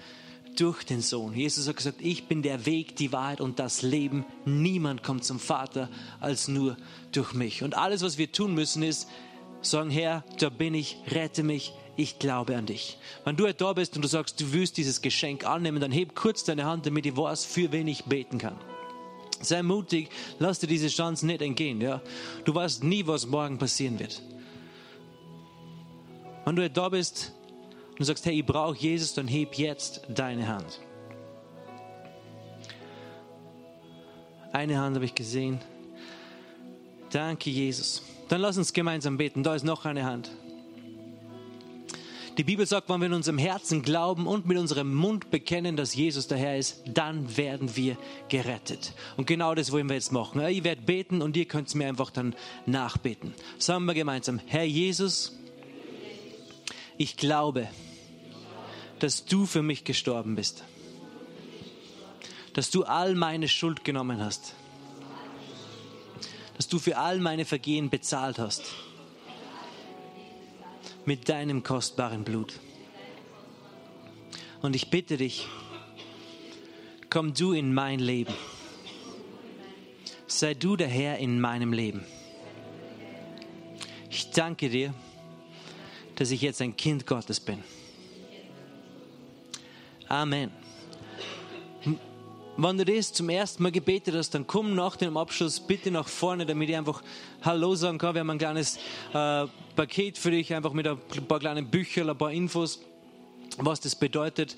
durch 0.56 0.84
den 0.84 1.00
Sohn. 1.00 1.34
Jesus 1.34 1.68
hat 1.68 1.76
gesagt, 1.76 2.00
ich 2.00 2.28
bin 2.28 2.42
der 2.42 2.66
Weg, 2.66 2.96
die 2.96 3.12
Wahrheit 3.12 3.40
und 3.40 3.58
das 3.58 3.82
Leben. 3.82 4.24
Niemand 4.44 5.02
kommt 5.02 5.24
zum 5.24 5.38
Vater 5.38 5.88
als 6.20 6.48
nur 6.48 6.76
durch 7.12 7.32
mich. 7.32 7.62
Und 7.62 7.76
alles, 7.76 8.02
was 8.02 8.18
wir 8.18 8.30
tun 8.30 8.54
müssen, 8.54 8.82
ist 8.82 9.08
sagen, 9.62 9.90
Herr, 9.90 10.24
da 10.38 10.48
bin 10.48 10.74
ich, 10.74 10.98
rette 11.08 11.42
mich, 11.42 11.72
ich 11.96 12.18
glaube 12.18 12.56
an 12.56 12.66
dich. 12.66 12.98
Wenn 13.24 13.36
du 13.36 13.52
da 13.52 13.72
bist 13.72 13.96
und 13.96 14.02
du 14.02 14.08
sagst, 14.08 14.40
du 14.40 14.52
willst 14.52 14.76
dieses 14.76 15.02
Geschenk 15.02 15.46
annehmen, 15.46 15.80
dann 15.80 15.92
heb 15.92 16.14
kurz 16.14 16.44
deine 16.44 16.64
Hand, 16.64 16.86
damit 16.86 17.06
ich 17.06 17.16
weiß, 17.16 17.44
für 17.44 17.72
wen 17.72 17.86
ich 17.86 18.04
beten 18.04 18.38
kann. 18.38 18.58
Sei 19.40 19.62
mutig, 19.62 20.08
lass 20.38 20.60
dir 20.60 20.68
diese 20.68 20.88
Chance 20.88 21.26
nicht 21.26 21.42
entgehen. 21.42 21.80
Ja? 21.80 22.00
Du 22.44 22.54
weißt 22.54 22.84
nie, 22.84 23.06
was 23.06 23.26
morgen 23.26 23.58
passieren 23.58 23.98
wird. 23.98 24.22
Wenn 26.44 26.56
du 26.56 26.68
da 26.70 26.88
bist 26.88 27.32
und 28.02 28.06
sagst, 28.06 28.26
hey, 28.26 28.40
ich 28.40 28.44
brauche 28.44 28.76
Jesus, 28.76 29.14
dann 29.14 29.28
heb 29.28 29.54
jetzt 29.54 30.00
deine 30.08 30.48
Hand. 30.48 30.80
Eine 34.52 34.80
Hand 34.80 34.96
habe 34.96 35.04
ich 35.04 35.14
gesehen. 35.14 35.60
Danke, 37.12 37.48
Jesus. 37.48 38.02
Dann 38.28 38.40
lass 38.40 38.58
uns 38.58 38.72
gemeinsam 38.72 39.18
beten. 39.18 39.44
Da 39.44 39.54
ist 39.54 39.62
noch 39.62 39.84
eine 39.84 40.02
Hand. 40.04 40.32
Die 42.38 42.42
Bibel 42.42 42.66
sagt, 42.66 42.88
wenn 42.88 42.98
wir 42.98 43.06
in 43.06 43.12
unserem 43.12 43.38
Herzen 43.38 43.82
glauben 43.82 44.26
und 44.26 44.46
mit 44.46 44.58
unserem 44.58 44.92
Mund 44.92 45.30
bekennen, 45.30 45.76
dass 45.76 45.94
Jesus 45.94 46.26
der 46.26 46.38
Herr 46.38 46.58
ist, 46.58 46.82
dann 46.86 47.36
werden 47.36 47.76
wir 47.76 47.96
gerettet. 48.28 48.94
Und 49.16 49.28
genau 49.28 49.54
das 49.54 49.70
wollen 49.70 49.88
wir 49.88 49.94
jetzt 49.94 50.10
machen. 50.10 50.40
Ich 50.48 50.64
werde 50.64 50.82
beten 50.82 51.22
und 51.22 51.36
ihr 51.36 51.44
könnt 51.44 51.68
es 51.68 51.76
mir 51.76 51.86
einfach 51.86 52.10
dann 52.10 52.34
nachbeten. 52.66 53.32
Sagen 53.58 53.84
wir 53.84 53.94
gemeinsam, 53.94 54.40
Herr 54.46 54.64
Jesus, 54.64 55.38
ich 56.96 57.16
glaube, 57.16 57.68
dass 59.02 59.24
du 59.24 59.46
für 59.46 59.62
mich 59.62 59.82
gestorben 59.82 60.36
bist. 60.36 60.62
Dass 62.54 62.70
du 62.70 62.84
all 62.84 63.16
meine 63.16 63.48
Schuld 63.48 63.84
genommen 63.84 64.20
hast. 64.20 64.54
Dass 66.56 66.68
du 66.68 66.78
für 66.78 66.96
all 66.96 67.18
meine 67.18 67.44
Vergehen 67.44 67.90
bezahlt 67.90 68.38
hast 68.38 68.62
mit 71.04 71.28
deinem 71.28 71.64
kostbaren 71.64 72.22
Blut. 72.22 72.60
Und 74.60 74.76
ich 74.76 74.88
bitte 74.88 75.16
dich, 75.16 75.48
komm 77.10 77.34
du 77.34 77.54
in 77.54 77.74
mein 77.74 77.98
Leben. 77.98 78.34
Sei 80.28 80.54
du 80.54 80.76
der 80.76 80.86
Herr 80.86 81.18
in 81.18 81.40
meinem 81.40 81.72
Leben. 81.72 82.04
Ich 84.10 84.30
danke 84.30 84.70
dir, 84.70 84.94
dass 86.14 86.30
ich 86.30 86.40
jetzt 86.40 86.62
ein 86.62 86.76
Kind 86.76 87.04
Gottes 87.04 87.40
bin. 87.40 87.64
Amen. 90.12 90.50
Wenn 92.58 92.76
du 92.76 92.84
das 92.84 93.14
zum 93.14 93.30
ersten 93.30 93.62
Mal 93.62 93.72
gebetet 93.72 94.14
hast, 94.14 94.34
dann 94.34 94.46
komm 94.46 94.74
nach 94.74 94.96
dem 94.96 95.16
Abschluss 95.16 95.58
bitte 95.58 95.90
nach 95.90 96.06
vorne, 96.06 96.44
damit 96.44 96.68
ich 96.68 96.76
einfach 96.76 97.02
Hallo 97.40 97.74
sagen 97.74 97.96
kann. 97.96 98.14
Wir 98.14 98.20
haben 98.20 98.28
ein 98.28 98.36
kleines 98.36 98.76
äh, 99.14 99.46
Paket 99.74 100.18
für 100.18 100.30
dich, 100.30 100.52
einfach 100.52 100.74
mit 100.74 100.86
ein 100.86 100.98
paar 101.26 101.38
kleinen 101.38 101.66
Büchern, 101.66 102.10
ein 102.10 102.18
paar 102.18 102.30
Infos, 102.30 102.80
was 103.56 103.80
das 103.80 103.96
bedeutet. 103.96 104.54